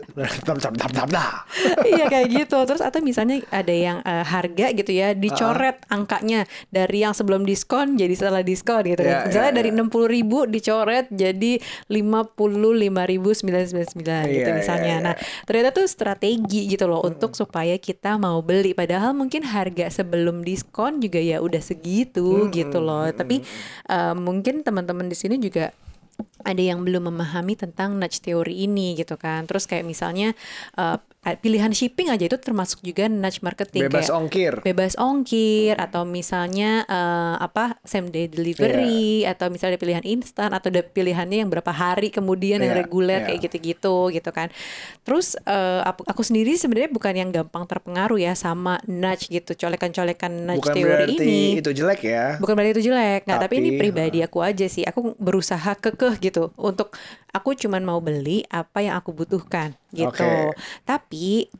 iya 1.90 2.04
kayak 2.06 2.28
gitu. 2.30 2.58
Terus 2.62 2.78
atau 2.78 3.02
misalnya 3.02 3.42
ada 3.50 3.74
yang 3.74 3.98
eh, 4.00 4.22
harga 4.22 4.66
gitu 4.70 4.90
ya 4.94 5.12
dicoret 5.12 5.82
angkanya 5.90 6.46
dari 6.70 7.02
yang 7.02 7.10
sebelum 7.10 7.42
diskon 7.42 7.98
jadi 7.98 8.14
setelah 8.14 8.46
diskon 8.46 8.86
gitu 8.86 9.02
Iya, 9.02 9.26
kan. 9.26 9.34
Misalnya 9.34 9.50
iya, 9.50 9.58
dari 9.58 9.68
enam 9.74 9.88
puluh 9.90 10.06
ribu 10.06 10.46
dicoret 10.46 11.10
jadi 11.10 11.58
lima 11.90 12.22
puluh 12.22 12.70
lima 12.70 13.02
ribu 13.02 13.34
sembilan 13.34 13.66
sembilan 13.66 13.88
sembilan 13.90 14.22
gitu 14.28 14.46
Iya, 14.46 14.54
misalnya. 14.54 14.86
iya, 14.86 14.98
iya. 15.00 15.06
Nah 15.10 15.14
ternyata 15.42 15.68
tuh 15.74 15.86
strategi 15.90 16.70
gitu 16.70 16.86
loh 16.86 17.02
untuk 17.02 17.34
supaya 17.34 17.74
kita 17.74 18.14
mau 18.14 18.38
beli. 18.40 18.78
Padahal 18.78 19.10
mungkin 19.10 19.42
harga 19.42 19.90
sebelum 19.90 20.19
diskon 20.44 21.00
juga 21.00 21.18
ya 21.22 21.40
udah 21.40 21.62
segitu 21.62 22.48
gitu 22.52 22.78
loh. 22.82 23.08
Tapi 23.10 23.40
eh, 23.88 24.14
mungkin 24.16 24.60
teman-teman 24.66 25.08
di 25.08 25.16
sini 25.16 25.40
juga 25.40 25.72
ada 26.44 26.60
yang 26.60 26.84
belum 26.84 27.12
memahami 27.12 27.56
tentang 27.56 27.96
nudge 27.96 28.20
theory 28.20 28.68
ini 28.68 28.96
gitu 28.96 29.16
kan. 29.16 29.48
Terus 29.48 29.64
kayak 29.64 29.84
misalnya 29.88 30.36
uh, 30.76 31.00
pilihan 31.20 31.68
shipping 31.68 32.08
aja 32.08 32.24
itu 32.24 32.40
termasuk 32.40 32.80
juga 32.80 33.04
nudge 33.04 33.44
marketing 33.44 33.92
Bebas 33.92 34.08
kayak 34.08 34.16
ongkir. 34.16 34.52
bebas 34.64 34.92
ongkir 34.96 35.76
atau 35.76 36.08
misalnya 36.08 36.88
uh, 36.88 37.36
apa 37.36 37.76
same 37.84 38.08
day 38.08 38.24
delivery 38.24 39.20
Iya. 39.22 39.36
atau 39.36 39.52
misalnya 39.52 39.76
pilihan 39.76 40.00
instan 40.08 40.48
atau 40.56 40.72
ada 40.72 40.80
pilihannya 40.80 41.44
yang 41.44 41.52
berapa 41.52 41.68
hari 41.68 42.08
kemudian 42.08 42.64
yang 42.64 42.72
Iya, 42.72 42.80
reguler 42.80 43.20
iya. 43.20 43.26
kayak 43.28 43.40
gitu-gitu 43.44 44.08
gitu 44.10 44.30
kan. 44.32 44.48
Terus 45.04 45.36
uh, 45.44 45.84
aku, 45.84 46.08
aku 46.08 46.22
sendiri 46.24 46.56
sebenarnya 46.56 46.88
bukan 46.88 47.12
yang 47.12 47.28
gampang 47.28 47.68
terpengaruh 47.68 48.16
ya 48.16 48.32
sama 48.32 48.80
nudge 48.88 49.28
gitu, 49.28 49.52
colekan-colekan 49.52 50.32
nudge 50.32 50.64
Bukan 50.64 50.74
berarti 50.80 51.14
ini. 51.20 51.60
itu 51.60 51.70
jelek 51.70 52.00
ya. 52.00 52.40
Bukan 52.40 52.56
berarti 52.56 52.80
itu 52.80 52.84
jelek, 52.88 53.28
nggak. 53.28 53.40
Tapi, 53.44 53.54
ini 53.60 53.70
Tapi, 53.70 53.78
pribadi 53.78 54.18
aku 54.24 54.40
aja 54.40 54.64
sih. 54.66 54.88
Aku 54.88 55.12
berusaha 55.20 55.76
kekeh 55.76 56.16
gitu 56.16 56.48
untuk 56.56 56.96
aku 57.28 57.52
cuman 57.52 57.84
mau 57.84 58.00
beli 58.00 58.40
apa 58.48 58.80
yang 58.80 58.96
aku 58.96 59.12
butuhkan 59.12 59.76
gitu. 59.92 60.24
Oke. 60.24 60.56
Tapi 60.86 61.50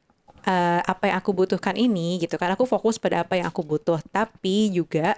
eh, 0.46 0.80
apa 0.82 1.04
yang 1.10 1.18
aku 1.20 1.30
butuhkan 1.36 1.76
ini 1.76 2.18
gitu 2.22 2.34
kan, 2.40 2.54
aku 2.54 2.64
fokus 2.64 2.96
pada 2.96 3.22
apa 3.22 3.36
yang 3.38 3.48
aku 3.50 3.62
butuh. 3.62 4.00
Tapi 4.10 4.72
juga 4.72 5.14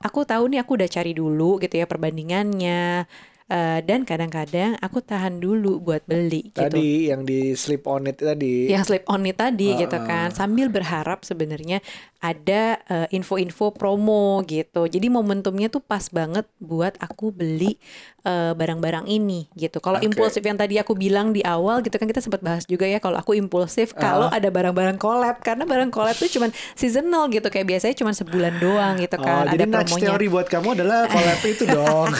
aku 0.00 0.24
tahu 0.26 0.50
nih 0.50 0.60
aku 0.64 0.80
udah 0.80 0.90
cari 0.90 1.12
dulu 1.14 1.60
gitu 1.62 1.74
ya 1.78 1.86
perbandingannya. 1.88 3.06
Eh, 3.54 3.80
dan 3.80 4.02
kadang-kadang 4.02 4.74
aku 4.78 4.98
tahan 4.98 5.38
dulu 5.38 5.78
buat 5.78 6.02
beli 6.02 6.50
gitu. 6.50 6.58
Tadi 6.58 7.06
yang 7.06 7.22
di 7.22 7.54
slip 7.54 7.86
on 7.86 8.02
it 8.04 8.18
tadi. 8.18 8.66
Yang 8.66 8.82
slip 8.88 9.04
on 9.06 9.22
it 9.22 9.38
tadi 9.38 9.70
Ah, 9.70 9.78
gitu 9.78 9.94
kan, 10.00 10.28
sambil 10.30 10.66
berharap 10.66 11.22
sebenarnya 11.22 11.78
ada 12.18 12.62
eh, 12.82 13.06
info-info 13.12 13.70
promo 13.70 14.42
gitu. 14.42 14.84
Jadi 14.84 15.06
momentumnya 15.08 15.68
tuh 15.68 15.78
pas 15.78 16.02
banget 16.08 16.42
buat 16.58 16.98
aku 16.98 17.30
beli 17.30 17.78
eh, 18.22 18.52
barang-barang 18.52 19.06
ini 19.06 19.46
gitu. 19.52 19.78
Kalau 19.78 19.98
Oke. 19.98 20.08
impulsif 20.08 20.42
yang 20.42 20.56
tadi 20.56 20.74
aku 20.74 20.92
bilang 20.92 21.30
di 21.30 21.44
awal 21.44 21.78
gitu 21.78 21.94
kan 21.94 22.08
kita 22.08 22.18
sempat 22.18 22.40
bahas 22.40 22.64
juga 22.64 22.84
ya 22.84 22.98
kalau 22.98 23.14
aku 23.14 23.36
impulsif 23.36 23.94
kalau 23.94 24.26
Ah. 24.26 24.34
ada 24.34 24.48
barang-barang 24.48 24.96
collab 24.96 25.38
karena 25.38 25.62
barang 25.62 25.92
collab 25.92 26.16
tuh 26.16 26.26
cuman 26.28 26.48
seasonal 26.72 27.28
gitu 27.28 27.46
kayak 27.46 27.68
biasanya 27.68 27.94
cuman 27.94 28.10
sebulan 28.12 28.58
doang 28.58 28.98
gitu 28.98 29.14
Oh, 29.14 29.22
kan 29.22 29.46
jadi 29.46 29.62
ada 29.62 29.70
nudge 29.70 29.92
promonya. 29.92 30.06
teori 30.10 30.26
buat 30.26 30.46
kamu 30.48 30.68
adalah 30.74 30.98
collab 31.06 31.38
itu 31.44 31.64
dong. 31.76 32.10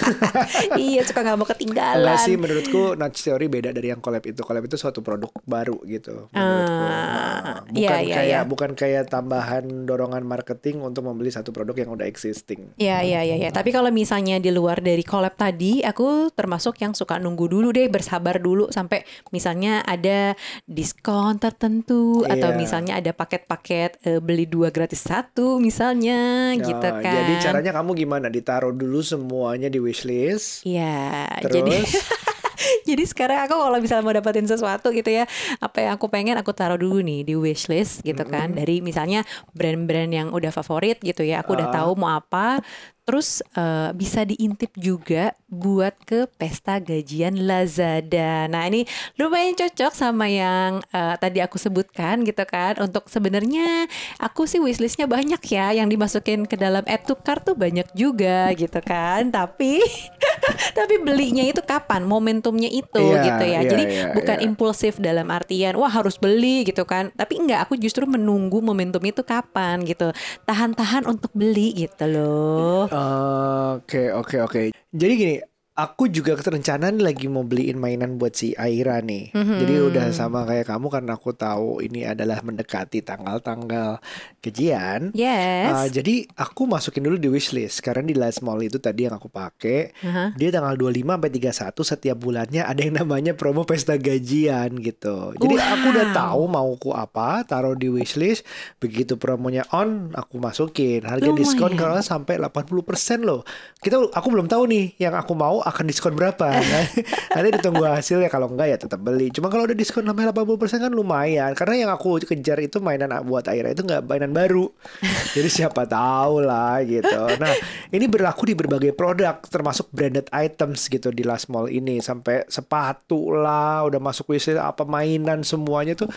iya 0.77 1.01
suka 1.03 1.24
nggak 1.25 1.37
mau 1.37 1.49
ketinggalan. 1.49 2.05
Enggak 2.05 2.21
sih 2.21 2.35
menurutku 2.37 2.83
nudge 2.95 3.21
teori 3.21 3.47
beda 3.49 3.73
dari 3.73 3.89
yang 3.89 3.99
collab 3.99 4.23
itu. 4.23 4.41
Collab 4.41 4.65
itu 4.65 4.77
suatu 4.77 5.01
produk 5.01 5.33
baru 5.45 5.81
gitu 5.85 6.29
menurutku. 6.29 6.85
Ah, 6.85 7.65
bukan 7.65 7.75
iya, 7.77 7.91
kayak 7.97 8.25
iya. 8.29 8.41
bukan 8.45 8.71
kayak 8.73 9.09
tambahan 9.09 9.65
dorongan 9.85 10.23
marketing 10.23 10.81
untuk 10.81 11.05
membeli 11.05 11.33
satu 11.33 11.51
produk 11.51 11.75
yang 11.75 11.91
udah 11.91 12.05
existing. 12.05 12.77
Iya 12.77 13.01
iya 13.01 13.21
iya 13.25 13.37
ya. 13.39 13.51
Tapi 13.51 13.73
kalau 13.73 13.89
misalnya 13.89 14.37
di 14.37 14.53
luar 14.53 14.81
dari 14.81 15.03
collab 15.03 15.35
tadi, 15.35 15.81
aku 15.81 16.29
termasuk 16.31 16.77
yang 16.79 16.93
suka 16.93 17.17
nunggu 17.17 17.49
dulu 17.49 17.73
deh, 17.73 17.89
bersabar 17.89 18.37
dulu 18.39 18.69
sampai 18.69 19.03
misalnya 19.31 19.81
ada 19.83 20.37
diskon 20.65 21.37
tertentu 21.37 22.25
atau 22.25 22.51
Iya. 22.53 22.59
misalnya 22.59 22.93
ada 23.01 23.13
paket-paket 23.13 23.91
eh, 24.05 24.21
beli 24.21 24.45
dua 24.45 24.69
gratis 24.69 25.01
satu 25.01 25.57
misalnya 25.59 26.53
gitu 26.57 26.77
Oh, 26.85 27.01
kan. 27.01 27.15
Jadi 27.25 27.33
caranya 27.41 27.73
kamu 27.73 27.91
gimana? 27.97 28.27
Ditaruh 28.29 28.73
dulu 28.73 29.01
semuanya 29.01 29.69
di 29.69 29.81
wishlist. 29.81 30.65
Iya, 30.65 31.04
Terus 31.41 31.53
jadi 31.53 31.77
jadi 32.89 33.05
sekarang 33.05 33.39
aku 33.45 33.55
kalau 33.57 33.79
misalnya 33.79 34.05
mau 34.05 34.15
dapetin 34.15 34.47
sesuatu 34.47 34.89
gitu 34.91 35.11
ya, 35.11 35.27
apa 35.59 35.77
yang 35.81 35.93
aku 35.97 36.07
pengen 36.07 36.39
aku 36.39 36.53
taruh 36.53 36.79
dulu 36.79 37.01
nih 37.01 37.21
di 37.23 37.35
wishlist 37.35 38.01
gitu 38.01 38.23
kan. 38.25 38.55
Dari 38.55 38.79
misalnya 38.79 39.27
brand-brand 39.53 40.11
yang 40.11 40.29
udah 40.31 40.51
favorit 40.51 41.01
gitu 41.01 41.27
ya, 41.27 41.43
aku 41.43 41.57
udah 41.57 41.69
Ah. 41.69 41.75
tahu 41.83 41.91
mau 41.95 42.15
apa. 42.15 42.63
Terus 43.05 43.45
eh, 43.53 43.93
bisa 43.93 44.25
diintip 44.25 44.73
juga 44.75 45.37
buat 45.47 45.93
ke 46.03 46.25
pesta 46.35 46.81
gajian 46.81 47.37
Lazada. 47.45 48.49
Nah 48.49 48.65
ini 48.65 48.89
lumayan 49.15 49.53
cocok 49.53 49.93
sama 49.93 50.25
yang 50.27 50.81
eh, 50.89 51.15
tadi 51.21 51.45
aku 51.45 51.61
sebutkan 51.61 52.25
gitu 52.25 52.41
kan. 52.49 52.81
Untuk 52.81 53.13
sebenarnya 53.13 53.85
aku 54.17 54.49
sih 54.49 54.57
wishlistnya 54.57 55.05
banyak 55.05 55.39
ya, 55.45 55.77
yang 55.77 55.93
dimasukin 55.93 56.49
ke 56.49 56.57
dalam 56.57 56.81
add 56.89 57.05
to 57.05 57.13
cart 57.15 57.45
tuh 57.45 57.53
banyak 57.53 57.85
juga 57.93 58.49
gitu 58.57 58.81
kan. 58.81 59.29
Tapi 59.29 59.85
tapi 60.79 60.95
belinya 60.99 61.45
itu 61.45 61.61
kapan? 61.61 62.09
Momentumnya 62.09 62.73
itu 62.73 63.05
Iya, 63.05 63.21
gitu 63.21 63.45
ya. 63.45 63.61
iya, 63.61 63.69
Jadi 63.69 63.85
iya, 63.85 64.05
bukan 64.17 64.39
iya. 64.41 64.45
impulsif 64.49 64.97
dalam 64.97 65.29
artian 65.29 65.77
wah 65.77 65.93
harus 65.93 66.17
beli 66.17 66.65
gitu 66.65 66.89
kan. 66.89 67.13
Tapi 67.13 67.37
enggak, 67.37 67.69
aku 67.69 67.77
justru 67.77 68.09
menunggu 68.09 68.65
momentum 68.65 69.05
itu 69.05 69.21
kapan 69.21 69.85
gitu. 69.85 70.09
Tahan-tahan 70.49 71.05
untuk 71.05 71.29
beli 71.37 71.85
gitu 71.85 72.09
loh. 72.09 72.89
Oke 72.95 74.15
oke 74.15 74.37
oke. 74.39 74.63
Jadi 74.95 75.13
gini, 75.19 75.35
aku 75.75 76.07
juga 76.07 76.39
kerencanaan 76.39 77.03
lagi 77.03 77.27
mau 77.27 77.43
beliin 77.43 77.75
mainan 77.75 78.15
buat 78.15 78.31
si 78.33 78.55
Aira 78.55 79.03
nih. 79.03 79.35
Mhm. 79.35 79.57
Jadi 79.59 79.75
udah 79.83 80.07
sama 80.15 80.47
kayak 80.47 80.71
kamu 80.71 80.87
karena 80.87 81.19
aku 81.19 81.35
tahu 81.35 81.83
ini 81.83 82.07
adalah 82.07 82.39
mendekati 82.41 83.03
tanggal-tanggal 83.03 83.99
gajian. 84.39 85.11
Yes. 85.11 85.67
Ah, 85.69 85.89
jadi 85.91 86.31
aku 86.31 86.71
masukin 86.71 87.03
dulu 87.03 87.19
di 87.19 87.27
wishlist 87.27 87.83
karena 87.83 88.07
di 88.07 88.15
last 88.15 88.39
mall 88.41 88.63
itu 88.63 88.79
tadi 88.79 89.11
yang 89.11 89.19
aku 89.19 89.27
pakai 89.27 89.91
Aha. 90.01 90.31
dia 90.39 90.55
tanggal 90.55 90.79
25 90.79 91.11
sampai 91.11 91.31
31 91.33 91.83
setiap 91.83 92.17
bulannya 92.17 92.63
ada 92.63 92.79
yang 92.79 92.95
namanya 92.95 93.35
promo 93.35 93.67
pesta 93.67 93.99
gajian 93.99 94.79
gitu. 94.79 95.35
Jadi 95.35 95.55
aku 95.59 95.87
udah 95.91 96.07
Wow. 96.07 96.15
tahu 96.15 96.43
mauku 96.47 96.91
apa, 96.95 97.43
taruh 97.43 97.75
di 97.75 97.91
wishlist. 97.91 98.47
Begitu 98.79 99.19
promonya 99.19 99.67
on, 99.75 100.15
aku 100.15 100.39
masukin. 100.39 101.03
Harga 101.03 101.35
diskon 101.35 101.75
Lumayan. 101.75 101.81
kalau 101.81 101.99
sampai 101.99 102.39
80% 102.39 103.27
loh. 103.27 103.43
Kita 103.83 103.99
aku 104.13 104.29
belum 104.31 104.47
tahu 104.47 104.71
nih 104.71 104.87
yang 105.03 105.19
aku 105.19 105.35
mau 105.35 105.64
akan 105.65 105.85
diskon 105.89 106.15
berapa. 106.15 106.47
Nanti 107.35 107.49
ditunggu 107.57 107.83
hasilnya 107.89 108.29
kalau 108.29 108.53
enggak 108.53 108.69
ya 108.71 108.77
tetap 108.77 109.01
beli. 109.01 109.33
Cuma 109.33 109.49
kalau 109.49 109.65
udah 109.65 109.77
diskon 109.77 110.05
sampai 110.05 110.29
80% 110.29 110.85
kan 110.85 110.93
lumayan. 110.93 111.51
Karena 111.57 111.89
yang 111.89 111.91
aku 111.91 112.21
kejar 112.23 112.61
itu 112.61 112.79
mainan 112.85 113.11
buat 113.25 113.49
Aira 113.49 113.73
itu 113.73 113.83
nggak 113.83 114.05
mainan 114.05 114.37
baru. 114.37 114.69
Jadi 115.37 115.49
siapa 115.49 115.89
tahu 115.89 116.45
lah 116.45 116.85
gitu. 116.85 117.21
Nah, 117.41 117.53
ini 117.91 118.05
berlaku 118.05 118.53
di 118.53 118.55
berbagai 118.55 118.93
produk 118.93 119.41
termasuk 119.49 119.89
branded 119.91 120.29
items 120.31 120.87
gitu 120.87 121.09
di 121.09 121.25
Last 121.25 121.49
Mall 121.49 121.73
ini 121.73 121.99
sampai 122.05 122.45
sepatu 122.47 123.33
lah, 123.33 123.83
udah 123.89 123.99
masuk 123.99 124.37
wishlist 124.37 124.61
apa 124.61 124.85
mainan 124.85 125.41
semuanya 125.43 125.97
tuh 125.97 126.13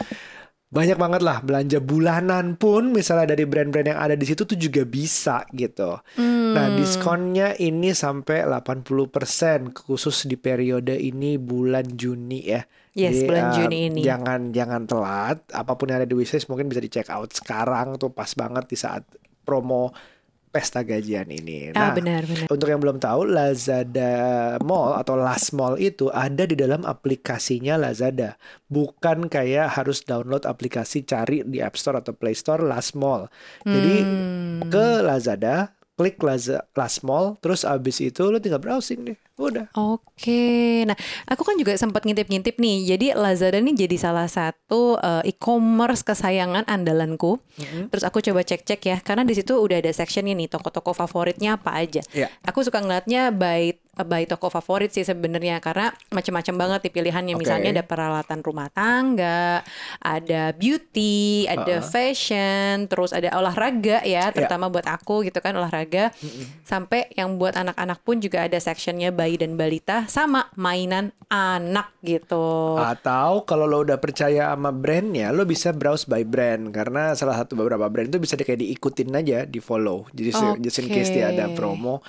banyak 0.67 0.99
banget 0.99 1.21
lah 1.23 1.39
belanja 1.39 1.79
bulanan 1.79 2.59
pun 2.59 2.91
misalnya 2.91 3.31
dari 3.31 3.47
brand-brand 3.47 3.95
yang 3.95 3.99
ada 4.03 4.19
di 4.19 4.27
situ 4.27 4.43
tuh 4.43 4.59
juga 4.59 4.83
bisa 4.83 5.47
gitu. 5.55 5.95
Nah, 6.19 6.67
diskonnya 6.75 7.55
ini 7.55 7.95
sampai 7.95 8.43
80% 8.43 9.71
khusus 9.71 10.27
di 10.27 10.35
periode 10.35 10.91
ini 10.99 11.39
bulan 11.39 11.87
Juni 11.95 12.51
ya. 12.51 12.67
Yes, 12.91 13.23
bulan 13.23 13.45
eh, 13.47 13.53
Juni 13.55 13.77
ini. 13.87 14.01
Jangan 14.03 14.51
jangan 14.51 14.83
telat. 14.83 15.39
Apa 15.55 15.79
pun 15.79 15.87
yang 15.87 16.03
ada 16.03 16.09
di 16.09 16.17
wishlist 16.19 16.51
mungkin 16.51 16.67
bisa 16.67 16.83
di 16.83 16.91
check 16.91 17.07
out 17.07 17.31
sekarang 17.31 17.95
tuh 17.95 18.11
pas 18.11 18.27
banget 18.35 18.67
di 18.67 18.75
saat 18.75 19.07
promo 19.47 19.95
pesta 20.47 20.81
gajian 20.81 21.27
ini. 21.27 21.69
Ah 21.71 21.89
Nah, 21.89 21.91
benar 21.93 22.23
benar. 22.23 22.47
untuk 22.47 22.65
yang 22.65 22.77
belum 22.77 22.97
tahu, 22.97 23.27
Lazada 23.27 24.11
Mall 24.59 24.95
atau 24.95 25.15
Last 25.15 25.51
Mall 25.51 25.77
itu 25.77 26.09
ada 26.09 26.43
di 26.43 26.53
dalam 26.53 26.81
aplikasinya 26.81 27.77
Lazada. 27.77 28.35
Bukan 28.65 29.27
kayak 29.27 29.75
harus 29.75 30.01
download 30.01 30.43
aplikasi 30.43 31.03
cari 31.03 31.43
di 31.43 31.59
App 31.59 31.75
Store 31.75 31.97
atau 31.97 32.11
Play 32.11 32.33
Store 32.33 32.59
Last 32.59 32.93
Mall. 32.93 33.29
Jadi 33.61 33.95
Hmm. 33.99 34.67
ke 34.67 34.87
Lazada, 34.99 35.76
klik 35.97 36.21
Laza, 36.21 36.61
Last 36.77 37.01
Mall, 37.01 37.41
terus 37.41 37.65
abis 37.65 37.97
itu 38.05 38.21
lo 38.29 38.37
tinggal 38.37 38.61
browsing 38.61 39.01
deh. 39.01 39.17
Udah. 39.37 39.69
Oke, 39.73 40.85
nah 40.85 40.97
aku 41.25 41.41
kan 41.41 41.57
juga 41.57 41.73
sempat 41.77 42.05
ngintip-ngintip 42.05 42.57
nih. 42.57 42.93
Jadi 42.93 43.05
Lazada 43.17 43.57
nih 43.57 43.85
jadi 43.85 43.97
salah 43.97 44.29
satu 44.29 45.01
eh, 45.01 45.33
e-commerce 45.33 46.05
kesayangan 46.05 46.69
andalanku. 46.69 47.41
Terus 47.89 48.05
aku 48.05 48.21
coba 48.21 48.45
cek-cek 48.45 48.81
ya, 48.81 48.97
karena 49.01 49.25
di 49.25 49.33
situ 49.33 49.57
udah 49.57 49.81
ada 49.81 49.89
sectionnya 49.89 50.37
nih 50.37 50.49
toko-toko 50.49 50.93
favoritnya 50.93 51.57
apa 51.57 51.73
aja. 51.77 52.05
Iya. 52.13 52.29
Aku 52.45 52.61
suka 52.61 52.77
ngeliatnya 52.81 53.33
by 53.33 53.73
by 53.99 54.25
toko 54.25 54.49
favorit 54.49 54.89
sih 54.89 55.01
sebenarnya 55.01 55.57
karena 55.57 55.89
macam-macam 56.09 56.55
banget 56.57 56.79
nih 56.85 56.93
pilihannya. 56.93 57.33
Oke. 57.33 57.41
Misalnya 57.41 57.69
ada 57.71 57.83
peralatan 57.83 58.39
rumah 58.41 58.67
tangga, 58.69 59.63
ada 59.97 60.51
beauty, 60.51 61.47
ada 61.47 61.79
fashion, 61.81 62.85
terus 62.85 63.09
ada 63.09 63.33
olahraga 63.33 64.03
ya, 64.03 64.29
terutama 64.29 64.67
buat 64.67 64.85
aku 64.85 65.23
gitu 65.23 65.39
kan 65.39 65.53
olahraga. 65.53 66.11
Sampai 66.61 67.07
yang 67.13 67.37
buat 67.37 67.55
anak-anak 67.55 68.01
pun 68.01 68.19
juga 68.19 68.43
ada 68.43 68.57
sectionnya 68.57 69.09
bayi 69.09 69.35
dan 69.35 69.55
balita 69.55 70.05
sama 70.05 70.51
mainan 70.53 71.09
anak 71.27 71.93
gitu. 72.01 72.75
Atau 72.77 73.43
kalau 73.43 73.63
lo 73.63 73.81
udah 73.81 73.97
percaya 73.97 74.51
sama 74.51 74.69
brandnya, 74.69 75.29
lo 75.29 75.43
bisa 75.43 75.71
browse 75.71 76.03
by 76.03 76.23
brand 76.23 76.69
karena 76.69 77.13
salah 77.13 77.35
satu 77.35 77.53
beberapa 77.53 77.87
brand 77.87 78.07
itu 78.07 78.17
bisa 78.17 78.33
di- 78.33 78.43
kayak 78.43 78.59
diikutin 78.59 79.09
aja, 79.13 79.39
di 79.43 79.59
follow. 79.59 80.07
Jadi 80.11 80.29
se- 80.31 80.59
just 80.59 80.79
in 80.79 80.87
case 80.89 81.09
dia 81.09 81.29
ada 81.29 81.47
promo 81.49 81.99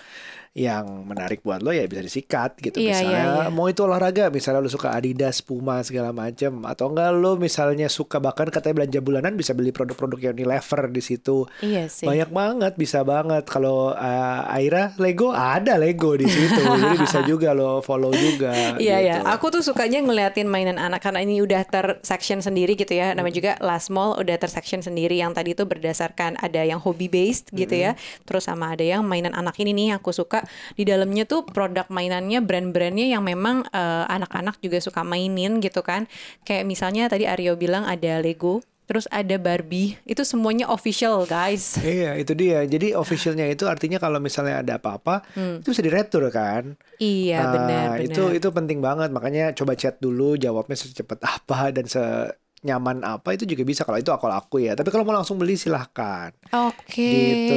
yang 0.59 1.07
menarik 1.07 1.47
buat 1.47 1.63
lo 1.63 1.71
ya 1.71 1.87
bisa 1.87 2.03
disikat 2.03 2.59
gitu. 2.59 2.83
Iya, 2.83 2.91
misalnya 2.91 3.23
iya, 3.23 3.43
iya. 3.47 3.55
mau 3.55 3.71
itu 3.71 3.87
olahraga, 3.87 4.27
misalnya 4.35 4.67
lo 4.67 4.67
suka 4.67 4.91
Adidas, 4.91 5.39
Puma 5.39 5.79
segala 5.87 6.11
macem, 6.11 6.67
atau 6.67 6.91
enggak 6.91 7.15
lo 7.15 7.39
misalnya 7.39 7.87
suka 7.87 8.19
bahkan 8.19 8.51
katanya 8.51 8.83
belanja 8.83 8.99
bulanan 8.99 9.33
bisa 9.39 9.55
beli 9.55 9.71
produk-produk 9.71 10.19
yang 10.19 10.35
Unilever 10.35 10.91
di 10.91 11.03
situ. 11.03 11.47
Iya 11.63 11.87
sih. 11.87 12.11
Banyak 12.11 12.35
banget, 12.35 12.73
bisa 12.75 13.07
banget. 13.07 13.47
Kalau 13.47 13.95
uh, 13.95 14.55
Aira 14.59 14.99
Lego 14.99 15.31
ada 15.31 15.79
Lego 15.79 16.19
di 16.19 16.27
situ, 16.27 16.59
jadi 16.83 16.97
bisa 16.99 17.23
juga 17.23 17.55
lo 17.55 17.79
follow 17.79 18.11
juga. 18.11 18.75
Iya 18.83 18.99
ya, 18.99 19.17
gitu. 19.23 19.31
aku 19.31 19.47
tuh 19.55 19.63
sukanya 19.63 20.03
ngeliatin 20.03 20.51
mainan 20.51 20.83
anak 20.83 21.07
karena 21.07 21.23
ini 21.23 21.39
udah 21.39 21.63
tersection 21.63 22.43
sendiri 22.43 22.75
gitu 22.75 22.99
ya. 22.99 23.15
Namanya 23.15 23.35
juga 23.39 23.53
Last 23.63 23.95
Mall 23.95 24.19
udah 24.19 24.35
tersection 24.35 24.83
sendiri 24.83 25.23
yang 25.23 25.31
tadi 25.31 25.55
itu 25.55 25.63
berdasarkan 25.63 26.35
ada 26.43 26.67
yang 26.67 26.83
hobby 26.83 27.07
based 27.07 27.55
gitu 27.55 27.79
ya. 27.79 27.95
Terus 28.27 28.51
sama 28.51 28.75
ada 28.75 28.83
yang 28.83 29.07
mainan 29.07 29.37
anak 29.39 29.55
ini 29.63 29.71
nih 29.71 30.01
aku 30.01 30.11
suka 30.11 30.48
di 30.75 30.83
dalamnya 30.85 31.25
tuh 31.25 31.45
produk 31.45 31.87
mainannya 31.89 32.41
brand-brandnya 32.41 33.13
yang 33.13 33.23
memang 33.23 33.67
eh, 33.69 34.05
anak-anak 34.09 34.59
juga 34.61 34.79
suka 34.79 35.03
mainin 35.03 35.59
gitu 35.59 35.81
kan. 35.83 36.07
Kayak 36.43 36.65
misalnya 36.65 37.07
tadi 37.09 37.25
Aryo 37.27 37.55
bilang 37.55 37.85
ada 37.85 38.19
Lego, 38.19 38.61
terus 38.89 39.05
ada 39.13 39.37
Barbie. 39.37 40.01
Itu 40.09 40.25
semuanya 40.25 40.65
official 40.73 41.29
guys. 41.29 41.77
Iya, 41.85 42.17
itu 42.17 42.33
dia. 42.33 42.65
Jadi 42.65 42.97
officialnya 42.97 43.45
itu 43.45 43.69
artinya 43.69 44.01
kalau 44.01 44.17
misalnya 44.17 44.65
ada 44.65 44.81
apa-apa, 44.81 45.29
itu 45.61 45.77
bisa 45.77 45.85
diretur 45.85 46.25
kan. 46.33 46.73
Iya 46.97 47.37
Nah, 47.45 47.53
benar 47.53 47.87
benar. 48.01 48.09
Itu 48.09 48.23
itu 48.33 48.49
penting 48.49 48.81
banget. 48.81 49.13
Makanya 49.13 49.53
coba 49.53 49.77
chat 49.77 50.01
dulu 50.01 50.41
jawabnya 50.41 50.73
secepat 50.73 51.21
apa 51.21 51.69
dan 51.69 51.85
senyaman 51.85 53.05
apa 53.05 53.37
itu 53.37 53.45
juga 53.45 53.63
bisa 53.63 53.85
kalau 53.85 54.01
itu 54.01 54.09
aku 54.09 54.25
aku 54.25 54.65
ya. 54.65 54.73
Tapi 54.73 54.89
kalau 54.89 55.05
mau 55.05 55.13
langsung 55.13 55.37
beli 55.37 55.61
silahkan. 55.61 56.33
Oke. 56.49 56.97
Gitu. 56.97 57.57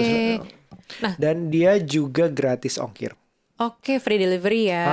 Nah. 0.99 1.15
Dan 1.15 1.47
dia 1.47 1.79
juga 1.79 2.27
gratis 2.27 2.75
ongkir. 2.75 3.15
Oke, 3.61 4.01
free 4.01 4.17
delivery 4.17 4.73
ya. 4.73 4.85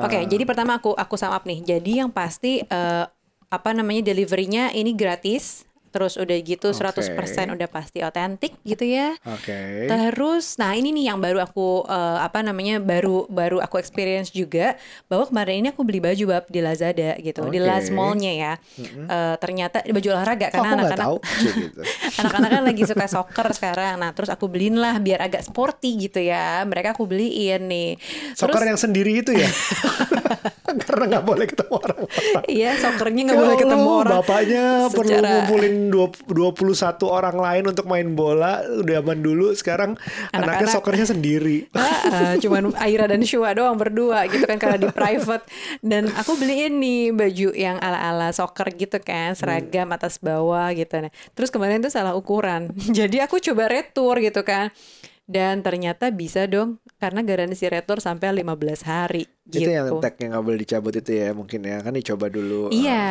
Oke, 0.00 0.24
jadi 0.24 0.42
pertama 0.48 0.80
aku 0.80 0.96
aku 0.96 1.14
sum 1.20 1.28
up 1.28 1.44
nih. 1.44 1.60
Jadi 1.60 2.00
yang 2.00 2.08
pasti 2.08 2.64
eh, 2.64 3.04
apa 3.52 3.70
namanya 3.76 4.10
deliverynya 4.10 4.72
ini 4.72 4.96
gratis. 4.96 5.68
Terus 5.96 6.20
udah 6.20 6.36
gitu 6.44 6.68
100% 6.76 7.56
udah 7.56 7.68
pasti 7.72 8.04
otentik 8.04 8.52
gitu 8.68 8.84
ya. 8.84 9.16
Oke. 9.24 9.88
Terus, 9.88 10.60
nah 10.60 10.76
ini 10.76 10.92
nih 10.92 11.08
yang 11.08 11.18
baru 11.24 11.40
aku 11.40 11.88
eh, 11.88 12.18
apa 12.20 12.44
namanya 12.44 12.76
baru 12.76 13.24
baru 13.32 13.64
aku 13.64 13.80
experience 13.80 14.28
juga 14.28 14.76
bahwa 15.08 15.24
kemarin 15.24 15.64
ini 15.64 15.68
aku 15.72 15.80
beli 15.88 16.04
baju 16.04 16.24
bab 16.36 16.44
di 16.52 16.60
Lazada 16.60 17.16
gitu 17.16 17.48
di 17.48 17.56
Oke. 17.56 17.64
Last 17.64 17.88
Mall-nya 17.96 18.32
ya. 18.36 18.52
Eh, 18.84 19.34
ternyata 19.40 19.80
baju 19.80 20.08
olahraga 20.12 20.46
Oh, 20.46 20.52
karena 20.52 20.68
anak-anak 20.76 21.08
gitu. 21.40 21.80
anak-anak 22.20 22.50
kan 22.52 22.62
lagi 22.68 22.82
suka 22.84 23.06
soccer 23.08 23.46
sekarang. 23.56 23.94
Nah 23.96 24.12
terus 24.12 24.28
aku 24.28 24.52
beliin 24.52 24.76
lah 24.76 25.00
biar 25.00 25.24
agak 25.24 25.48
sporty 25.48 25.96
gitu 25.96 26.20
ya. 26.20 26.60
Mereka 26.68 26.92
aku 26.92 27.08
beliin 27.08 27.64
nih. 27.72 27.96
Soccer 28.36 28.60
Terus 28.60 28.68
yang 28.76 28.80
sendiri 28.80 29.24
itu 29.24 29.32
ya? 29.32 29.48
Karena 30.86 31.04
nggak 31.08 31.24
boleh 31.24 31.46
ketemu 31.46 31.74
orang. 31.74 31.98
iya 32.46 32.70
soccernya 32.76 33.22
nggak 33.26 33.38
boleh 33.38 33.56
ketemu 33.56 33.88
orang. 33.88 34.12
Bapaknya 34.20 34.64
perlu 34.96 35.08
secara- 35.10 35.30
ngumpulin 35.30 35.74
dua- 35.88 36.12
21 36.62 37.06
orang 37.08 37.36
lain 37.36 37.64
untuk 37.66 37.84
main 37.84 38.08
bola. 38.12 38.52
Udah 38.66 38.94
zaman 38.96 39.18
dulu, 39.20 39.46
sekarang 39.52 39.90
anaknya 40.30 40.66
Anak-anak- 40.66 40.74
soccernya 40.74 41.06
sendiri. 41.06 41.58
Ah, 41.76 42.00
ah, 42.08 42.34
cuman 42.36 42.74
Aira 42.76 43.06
dan 43.06 43.22
Shua 43.22 43.52
doang 43.52 43.78
berdua 43.78 44.26
gitu 44.26 44.42
kan 44.42 44.58
karena 44.58 44.76
di 44.76 44.88
private 44.88 45.44
dan 45.80 46.08
aku 46.10 46.34
beliin 46.34 46.76
nih 46.76 47.10
baju 47.10 47.48
yang 47.52 47.76
ala-ala 47.78 48.32
soccer 48.32 48.72
gitu 48.72 48.98
kan 48.98 49.32
seragam 49.32 49.86
atas 49.90 50.18
bawah 50.18 50.72
gitu 50.72 50.98
nah 50.98 51.12
terus 51.32 51.48
kemarin 51.48 51.78
tuh 51.78 51.88
salah 51.88 52.12
ukuran 52.12 52.68
jadi 52.90 53.24
aku 53.24 53.38
coba 53.38 53.70
retur 53.70 54.18
gitu 54.18 54.42
kan 54.42 54.74
dan 55.26 55.60
ternyata 55.60 56.10
bisa 56.10 56.46
dong 56.46 56.78
karena 56.96 57.20
garansi 57.20 57.68
retur 57.68 58.00
sampai 58.00 58.32
15 58.40 58.88
hari 58.88 59.28
gitu 59.46 59.68
Itu 59.68 59.70
yang 59.70 59.86
tagnya 60.02 60.34
nggak 60.34 60.44
boleh 60.44 60.58
dicabut 60.58 60.94
itu 60.96 61.12
ya 61.12 61.30
mungkin 61.30 61.60
ya. 61.62 61.78
Kan 61.84 61.94
dicoba 61.94 62.26
dulu. 62.26 62.72
Iya, 62.74 63.06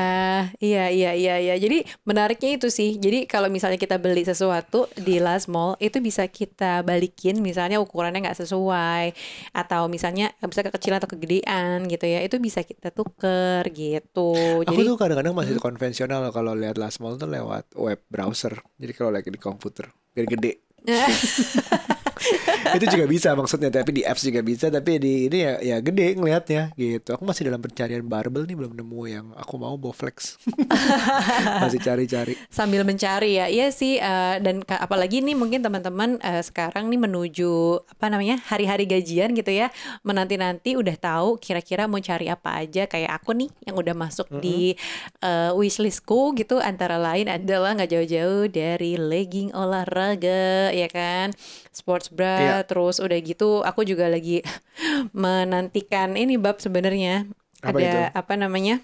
iya, 0.60 0.86
iya, 0.92 1.12
iya, 1.16 1.36
iya. 1.40 1.56
Jadi 1.56 1.88
menariknya 2.04 2.60
itu 2.60 2.68
sih. 2.68 3.00
Jadi 3.00 3.24
kalau 3.30 3.48
misalnya 3.48 3.80
kita 3.80 3.96
beli 3.96 4.28
sesuatu 4.28 4.92
di 5.00 5.24
Last 5.24 5.48
Mall 5.48 5.80
itu 5.80 6.04
bisa 6.04 6.28
kita 6.28 6.84
balikin, 6.84 7.40
misalnya 7.40 7.80
ukurannya 7.80 8.26
nggak 8.28 8.40
sesuai, 8.44 9.16
atau 9.56 9.88
misalnya 9.88 10.36
bisa 10.44 10.66
kekecilan 10.68 11.00
atau 11.00 11.10
kegedean 11.16 11.88
gitu 11.88 12.06
ya, 12.10 12.20
itu 12.26 12.36
bisa 12.42 12.66
kita 12.68 12.92
tuker 12.92 13.64
gitu. 13.72 14.66
Aku 14.68 14.76
Jadi 14.76 14.82
tuh 14.92 14.98
kadang-kadang 15.00 15.34
masih 15.38 15.56
konvensional 15.62 16.20
loh 16.20 16.34
kalau 16.36 16.52
lihat 16.52 16.76
last 16.76 17.00
mall 17.00 17.16
tuh 17.16 17.32
lewat 17.32 17.72
web 17.80 18.02
browser. 18.12 18.60
Jadi 18.76 18.92
kalau 18.92 19.16
lagi 19.16 19.32
di 19.32 19.40
komputer 19.40 19.88
biar 20.12 20.28
gede. 20.28 20.52
itu 22.78 22.86
juga 22.90 23.06
bisa 23.06 23.30
maksudnya 23.36 23.70
tapi 23.72 24.02
di 24.02 24.04
apps 24.06 24.24
juga 24.26 24.42
bisa 24.42 24.68
tapi 24.72 24.98
di 24.98 25.28
ini 25.28 25.38
ya 25.42 25.54
ya 25.62 25.78
gede 25.80 26.16
ngelihatnya 26.18 26.76
gitu. 26.76 27.16
Aku 27.16 27.24
masih 27.28 27.48
dalam 27.48 27.62
pencarian 27.62 28.06
barbel 28.06 28.48
nih 28.48 28.56
belum 28.58 28.74
nemu 28.78 29.02
yang 29.08 29.26
aku 29.36 29.54
mau 29.60 29.76
Bowflex. 29.76 30.40
Masih 31.64 31.82
cari-cari. 31.82 32.34
Sambil 32.50 32.82
mencari 32.88 33.38
ya, 33.38 33.46
iya 33.52 33.70
sih. 33.70 33.98
eh, 34.00 34.36
dan 34.42 34.62
apalagi 34.68 35.24
nih 35.24 35.38
mungkin 35.38 35.62
teman-teman 35.62 36.20
eh, 36.20 36.44
sekarang 36.44 36.92
nih 36.92 37.00
menuju 37.00 37.84
apa 37.86 38.12
namanya 38.12 38.42
hari-hari 38.50 38.86
gajian 38.90 39.34
gitu 39.34 39.52
ya, 39.52 39.72
menanti-nanti 40.04 40.76
udah 40.76 40.96
tahu 40.98 41.38
kira-kira 41.40 41.86
mau 41.86 42.02
cari 42.02 42.28
apa 42.32 42.66
aja. 42.66 42.86
Kayak 42.90 43.22
aku 43.22 43.36
nih 43.36 43.50
yang 43.68 43.76
udah 43.80 43.96
masuk 43.96 44.28
di 44.42 44.76
eh, 45.22 45.52
wishlistku 45.54 46.36
gitu, 46.38 46.60
antara 46.60 46.98
lain 47.00 47.30
adalah 47.30 47.76
nggak 47.76 47.92
jauh-jauh 47.92 48.48
dari 48.50 48.98
legging 49.00 49.52
olahraga, 49.56 50.72
ya 50.72 50.88
kan, 50.90 51.32
sports 51.72 52.05
bra, 52.10 52.36
Iya. 52.38 52.56
terus 52.66 52.98
udah 53.00 53.18
gitu 53.20 53.62
aku 53.62 53.84
juga 53.84 54.06
lagi 54.08 54.42
menantikan 55.14 56.14
ini 56.16 56.36
bab 56.36 56.58
sebenarnya. 56.60 57.26
Ada 57.62 57.82
itu? 57.82 58.00
apa 58.14 58.34
namanya? 58.38 58.82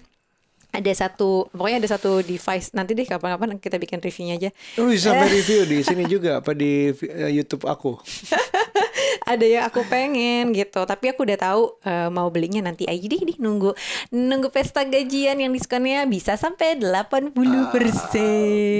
Ada 0.72 1.04
satu 1.06 1.52
pokoknya 1.52 1.84
ada 1.84 1.90
satu 1.92 2.24
device. 2.24 2.72
Nanti 2.72 2.96
deh 2.96 3.04
kapan-kapan 3.04 3.60
kita 3.60 3.76
bikin 3.76 4.00
reviewnya 4.00 4.34
aja. 4.40 4.50
Wih 4.80 4.96
sampai 5.04 5.28
review 5.28 5.68
di 5.68 5.84
sini 5.84 6.08
juga 6.08 6.40
apa 6.40 6.56
di 6.56 6.88
eh, 6.90 7.30
YouTube 7.30 7.68
aku 7.68 8.00
ada 9.24 9.46
yang 9.46 9.64
aku 9.66 9.82
pengen 9.86 10.50
gitu 10.52 10.82
tapi 10.84 11.10
aku 11.10 11.24
udah 11.24 11.38
tahu 11.38 11.62
eh, 11.82 12.08
mau 12.10 12.28
belinya 12.28 12.60
nanti 12.62 12.84
aja 12.86 13.02
deh 13.02 13.22
nih 13.22 13.38
nunggu 13.38 13.72
nunggu 14.10 14.48
pesta 14.50 14.82
gajian 14.84 15.38
yang 15.38 15.52
diskonnya 15.52 16.04
bisa 16.06 16.34
sampai 16.34 16.78
80% 16.78 17.32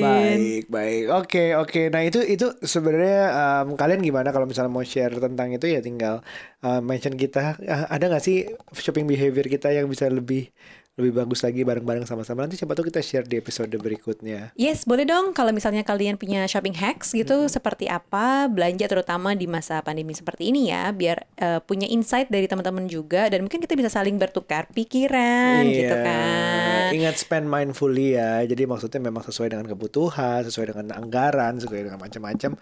Baik, 0.03 0.64
baik. 0.68 1.03
Oke, 1.14 1.45
oke. 1.55 1.80
Nah, 1.93 2.03
itu 2.03 2.20
itu 2.24 2.47
sebenarnya 2.62 3.18
em, 3.62 3.78
kalian 3.78 4.01
gimana 4.03 4.28
kalau 4.34 4.47
misalnya 4.49 4.72
mau 4.72 4.82
share 4.82 5.14
tentang 5.16 5.55
itu 5.55 5.66
ya 5.70 5.78
tinggal 5.78 6.20
em, 6.61 6.82
mention 6.82 7.14
kita. 7.14 7.57
Ah, 7.66 7.86
Ada 7.93 8.11
nggak 8.11 8.24
sih 8.24 8.36
shopping 8.74 9.07
behavior 9.07 9.47
kita 9.47 9.70
yang 9.70 9.86
bisa 9.86 10.11
lebih 10.11 10.51
lebih 10.93 11.24
bagus 11.24 11.40
lagi 11.40 11.64
bareng-bareng 11.64 12.05
sama-sama. 12.05 12.45
Nanti 12.45 12.61
siapa 12.61 12.76
tahu 12.76 12.93
kita 12.93 13.01
share 13.01 13.24
di 13.24 13.40
episode 13.40 13.72
berikutnya. 13.72 14.53
Yes, 14.55 14.84
boleh 14.84 15.09
dong 15.09 15.32
kalau 15.32 15.49
misalnya 15.49 15.80
kalian 15.82 16.20
punya 16.20 16.45
shopping 16.45 16.76
hacks 16.76 17.16
gitu 17.16 17.49
seperti 17.49 17.88
apa 17.88 18.45
belanja 18.45 18.84
terutama 18.84 19.32
di 19.32 19.49
masa 19.49 19.80
pandemi 19.80 20.12
seperti 20.12 20.53
ini 20.53 20.68
ya 20.68 20.93
biar 20.93 21.24
eh, 21.40 21.61
punya 21.64 21.88
insight 21.88 22.28
dari 22.28 22.45
teman-teman 22.45 22.84
juga 22.93 23.32
dan 23.32 23.40
mungkin 23.40 23.64
kita 23.64 23.72
bisa 23.72 23.88
saling 23.88 24.20
bertukar 24.20 24.68
pikiran 24.68 25.64
gitu 25.64 25.97
Iya. 25.97 26.05
kan. 26.05 26.88
Ingat 26.93 27.16
spend 27.16 27.49
mindfully 27.49 28.20
ya. 28.20 28.45
Jadi 28.45 28.68
maksudnya 28.68 29.01
memang 29.01 29.24
sesuai 29.24 29.49
dengan 29.49 29.64
kebutuhan, 29.64 30.45
sesuai 30.45 30.76
dengan 30.76 30.93
anggaran, 30.93 31.57
sesuai 31.57 31.88
dengan 31.88 31.97
macam-macam. 31.97 32.53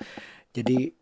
Jadi 0.50 0.94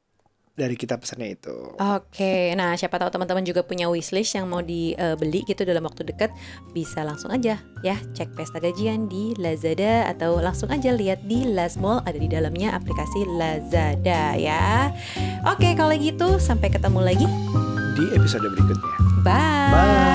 dari 0.59 0.75
kita 0.75 0.99
pesannya 0.99 1.39
itu. 1.39 1.79
Oke, 1.79 2.53
nah 2.59 2.75
siapa 2.75 2.99
tahu 2.99 3.15
teman-teman 3.15 3.47
juga 3.47 3.63
punya 3.63 3.87
wishlist 3.87 4.35
yang 4.35 4.51
mau 4.51 4.59
dibeli 4.59 5.47
gitu 5.47 5.63
dalam 5.63 5.87
waktu 5.87 6.03
dekat, 6.03 6.35
bisa 6.75 7.07
langsung 7.07 7.31
aja 7.31 7.63
ya 7.87 7.95
cek 7.95 8.35
pesta 8.35 8.59
gajian 8.59 9.07
di 9.07 9.39
Lazada 9.39 10.11
atau 10.11 10.43
langsung 10.43 10.67
aja 10.75 10.91
lihat 10.91 11.23
di 11.31 11.47
Last 11.47 11.79
Mall 11.79 12.03
ada 12.03 12.19
di 12.19 12.27
dalamnya 12.27 12.75
aplikasi 12.75 13.23
Lazada 13.39 14.35
ya. 14.35 14.91
Oke, 15.47 15.79
kalau 15.79 15.95
gitu 15.95 16.43
sampai 16.43 16.75
ketemu 16.75 17.01
lagi. 17.07 17.27
Di 17.95 18.05
episode 18.19 18.47
berikutnya. 18.51 18.95
Bye. 19.23 19.71
Bye. 19.75 20.08